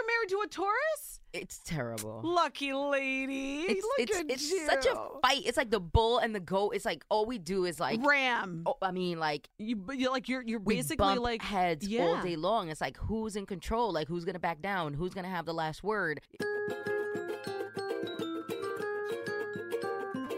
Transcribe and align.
You're 0.00 0.06
married 0.06 0.30
to 0.30 0.40
a 0.42 0.46
Taurus? 0.46 1.20
It's 1.34 1.60
terrible. 1.62 2.22
Lucky 2.24 2.72
lady. 2.72 3.60
It's 3.68 3.82
Look 3.82 4.08
it's 4.08 4.18
at 4.18 4.30
it's 4.30 4.50
you. 4.50 4.66
such 4.66 4.86
a 4.86 4.94
fight. 5.20 5.42
It's 5.44 5.58
like 5.58 5.70
the 5.70 5.78
bull 5.78 6.18
and 6.18 6.34
the 6.34 6.40
goat. 6.40 6.70
It's 6.74 6.86
like 6.86 7.04
all 7.10 7.26
we 7.26 7.36
do 7.36 7.66
is 7.66 7.78
like 7.78 8.04
ram. 8.04 8.62
Oh, 8.64 8.76
I 8.80 8.92
mean, 8.92 9.18
like 9.18 9.50
you, 9.58 9.84
you're 9.92 10.10
like 10.10 10.28
you're 10.28 10.42
you're 10.42 10.58
basically 10.58 11.18
like 11.18 11.42
heads 11.42 11.86
yeah. 11.86 12.02
all 12.02 12.22
day 12.22 12.36
long. 12.36 12.70
It's 12.70 12.80
like 12.80 12.96
who's 12.96 13.36
in 13.36 13.44
control? 13.44 13.92
Like 13.92 14.08
who's 14.08 14.24
gonna 14.24 14.38
back 14.38 14.62
down? 14.62 14.94
Who's 14.94 15.12
gonna 15.12 15.28
have 15.28 15.44
the 15.44 15.54
last 15.54 15.84
word? 15.84 16.22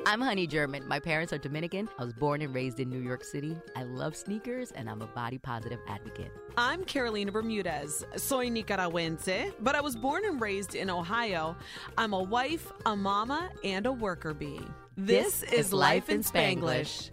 I'm 0.04 0.20
Honey 0.20 0.48
German. 0.48 0.86
My 0.88 0.98
parents 0.98 1.32
are 1.32 1.38
Dominican. 1.38 1.88
I 1.96 2.04
was 2.04 2.12
born 2.12 2.42
and 2.42 2.52
raised 2.52 2.80
in 2.80 2.90
New 2.90 2.98
York 2.98 3.22
City. 3.22 3.56
I 3.76 3.84
love 3.84 4.16
sneakers 4.16 4.72
and 4.72 4.90
I'm 4.90 5.00
a 5.00 5.06
body 5.06 5.38
positive 5.38 5.78
advocate. 5.86 6.32
I'm 6.56 6.84
Carolina 6.84 7.30
Bermudez. 7.30 8.04
Soy 8.16 8.48
Nicaragüense, 8.48 9.52
but 9.60 9.76
I 9.76 9.80
was 9.80 9.94
born 9.94 10.24
and 10.24 10.40
raised 10.40 10.74
in 10.74 10.90
Ohio. 10.90 11.56
I'm 11.96 12.14
a 12.14 12.22
wife, 12.22 12.72
a 12.84 12.96
mama, 12.96 13.50
and 13.62 13.86
a 13.86 13.92
worker 13.92 14.34
bee. 14.34 14.60
This, 14.96 15.44
is 15.44 15.72
Life 15.72 16.10
in 16.10 16.22
Spanglish. 16.22 17.10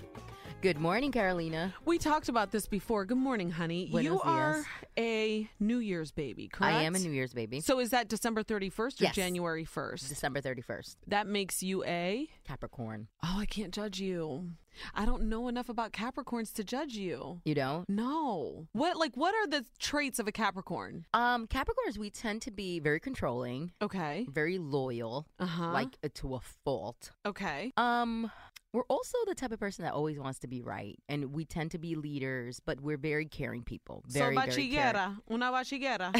Good 0.61 0.77
morning, 0.77 1.13
Carolina. 1.13 1.73
We 1.85 1.97
talked 1.97 2.27
about 2.27 2.51
this 2.51 2.67
before. 2.67 3.05
Good 3.05 3.17
morning, 3.17 3.49
honey. 3.49 3.87
Buenos 3.89 4.03
you 4.03 4.21
are 4.21 4.53
dias. 4.55 4.65
a 4.97 5.49
New 5.57 5.77
Year's 5.77 6.11
baby, 6.11 6.49
correct? 6.49 6.75
I 6.75 6.81
am 6.83 6.95
a 6.95 6.99
New 6.99 7.11
Year's 7.11 7.33
baby. 7.33 7.61
So 7.61 7.79
is 7.79 7.91
that 7.91 8.09
December 8.09 8.43
31st 8.43 8.99
or 8.99 9.05
Yes. 9.05 9.15
January 9.15 9.63
1st? 9.63 10.09
December 10.09 10.41
31st. 10.41 10.97
That 11.07 11.27
makes 11.27 11.63
you 11.63 11.85
a 11.85 12.27
Capricorn. 12.45 13.07
Oh, 13.23 13.37
I 13.39 13.45
can't 13.45 13.73
judge 13.73 14.01
you. 14.01 14.51
I 14.93 15.03
don't 15.05 15.23
know 15.23 15.47
enough 15.49 15.67
about 15.67 15.91
Capricorns 15.93 16.53
to 16.53 16.63
judge 16.63 16.93
you. 16.93 17.41
You 17.43 17.55
don't? 17.55 17.89
No. 17.89 18.67
What 18.71 18.95
like 18.97 19.15
what 19.17 19.33
are 19.35 19.47
the 19.47 19.65
traits 19.77 20.19
of 20.19 20.27
a 20.27 20.31
Capricorn? 20.31 21.05
Um, 21.13 21.47
Capricorns, 21.47 21.97
we 21.97 22.09
tend 22.09 22.41
to 22.43 22.51
be 22.51 22.79
very 22.79 22.99
controlling, 22.99 23.71
Okay. 23.81 24.25
very 24.29 24.57
loyal, 24.57 25.25
Uh-huh. 25.39 25.71
like 25.71 25.97
uh, 26.03 26.07
to 26.15 26.35
a 26.35 26.39
fault. 26.39 27.11
okay. 27.25 27.73
Um, 27.77 28.31
we're 28.73 28.83
also 28.89 29.17
the 29.25 29.35
type 29.35 29.51
of 29.51 29.59
person 29.59 29.83
that 29.83 29.93
always 29.93 30.19
wants 30.19 30.39
to 30.39 30.47
be 30.47 30.61
right, 30.61 30.97
and 31.07 31.33
we 31.33 31.45
tend 31.45 31.71
to 31.71 31.77
be 31.79 31.95
leaders, 31.95 32.59
but 32.63 32.79
we're 32.81 32.97
very 32.97 33.25
caring 33.25 33.63
people. 33.63 34.03
Very, 34.07 34.35
so 34.35 34.41
bachillera, 34.41 35.17
una 35.31 35.51
bachillera. 35.51 36.11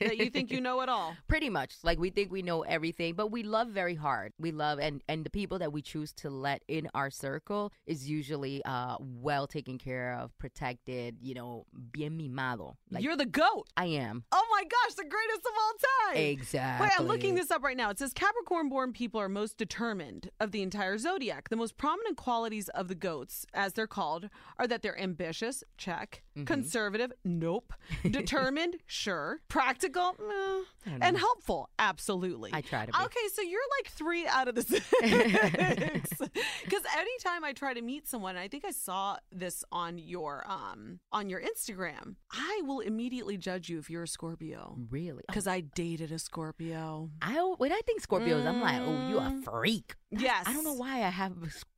that 0.00 0.16
you 0.16 0.30
think 0.30 0.50
you 0.50 0.60
know 0.60 0.80
it 0.80 0.88
all. 0.88 1.14
Pretty 1.28 1.48
much, 1.48 1.74
like 1.84 1.98
we 1.98 2.10
think 2.10 2.32
we 2.32 2.42
know 2.42 2.62
everything, 2.62 3.14
but 3.14 3.30
we 3.30 3.42
love 3.42 3.68
very 3.68 3.94
hard. 3.94 4.32
We 4.38 4.50
love, 4.52 4.78
and 4.80 5.02
and 5.08 5.24
the 5.24 5.30
people 5.30 5.58
that 5.60 5.72
we 5.72 5.80
choose 5.80 6.12
to 6.14 6.30
let 6.30 6.62
in 6.66 6.88
our 6.94 7.10
circle 7.10 7.72
is 7.86 8.08
usually 8.10 8.62
uh 8.64 8.96
well 9.00 9.46
taken 9.46 9.78
care 9.78 10.14
of, 10.14 10.36
protected. 10.38 11.18
You 11.20 11.34
know, 11.34 11.66
bien 11.92 12.18
mimado. 12.18 12.74
Like 12.90 13.04
You're 13.04 13.16
the 13.16 13.26
goat. 13.26 13.68
I 13.76 13.86
am 13.86 14.24
Oh 14.32 14.46
my 14.50 14.64
gosh, 14.64 14.94
the 14.94 15.04
greatest 15.04 15.40
of 15.46 15.52
all 15.56 15.72
time. 16.14 16.16
exactly. 16.22 16.86
Wait, 16.86 16.92
I'm 16.98 17.06
looking 17.06 17.34
this 17.36 17.50
up 17.50 17.62
right 17.62 17.76
now. 17.76 17.90
It 17.90 17.98
says 17.98 18.12
Capricorn 18.12 18.68
born 18.68 18.92
people 18.92 19.20
are 19.20 19.28
most 19.28 19.56
determined 19.56 20.30
of 20.40 20.50
the 20.50 20.62
entire 20.62 20.98
zodiac. 20.98 21.48
The 21.48 21.56
most 21.56 21.76
prominent 21.76 21.91
qualities 22.16 22.68
of 22.70 22.88
the 22.88 22.94
goats, 22.94 23.46
as 23.54 23.72
they're 23.72 23.86
called, 23.86 24.28
are 24.58 24.66
that 24.66 24.82
they're 24.82 24.98
ambitious, 24.98 25.62
check, 25.76 26.22
Mm-hmm. 26.34 26.44
conservative, 26.44 27.12
nope, 27.26 27.74
determined, 28.10 28.76
sure, 28.86 29.40
practical, 29.48 30.16
meh, 30.18 30.96
and 31.02 31.18
helpful, 31.18 31.68
absolutely. 31.78 32.48
I 32.54 32.62
try 32.62 32.86
to 32.86 32.92
be. 32.92 32.98
Okay, 33.04 33.28
so 33.34 33.42
you're 33.42 33.60
like 33.78 33.92
three 33.92 34.26
out 34.26 34.48
of 34.48 34.54
the 34.54 34.62
six. 34.62 34.82
Because 36.64 36.82
anytime 36.96 37.44
I 37.44 37.52
try 37.52 37.74
to 37.74 37.82
meet 37.82 38.08
someone, 38.08 38.36
I 38.36 38.48
think 38.48 38.64
I 38.64 38.70
saw 38.70 39.16
this 39.30 39.62
on 39.70 39.98
your 39.98 40.44
um 40.48 41.00
on 41.12 41.28
your 41.28 41.42
Instagram. 41.42 42.16
I 42.30 42.62
will 42.64 42.80
immediately 42.80 43.36
judge 43.36 43.68
you 43.68 43.78
if 43.78 43.90
you're 43.90 44.04
a 44.04 44.08
Scorpio 44.08 44.76
Really? 44.90 45.24
because 45.28 45.46
I 45.46 45.60
dated 45.60 46.12
a 46.12 46.18
Scorpio. 46.18 47.10
I 47.20 47.34
when 47.58 47.72
I 47.72 47.80
think 47.84 48.00
Scorpios, 48.06 48.46
I'm 48.46 48.60
like, 48.62 48.80
oh, 48.80 49.08
you 49.08 49.18
a 49.18 49.22
Mm. 49.22 49.44
freak. 49.44 49.94
Yes. 50.10 50.44
I 50.46 50.52
don't 50.52 50.64
know 50.64 50.74
why 50.74 50.96
I 51.04 51.08
have 51.10 51.32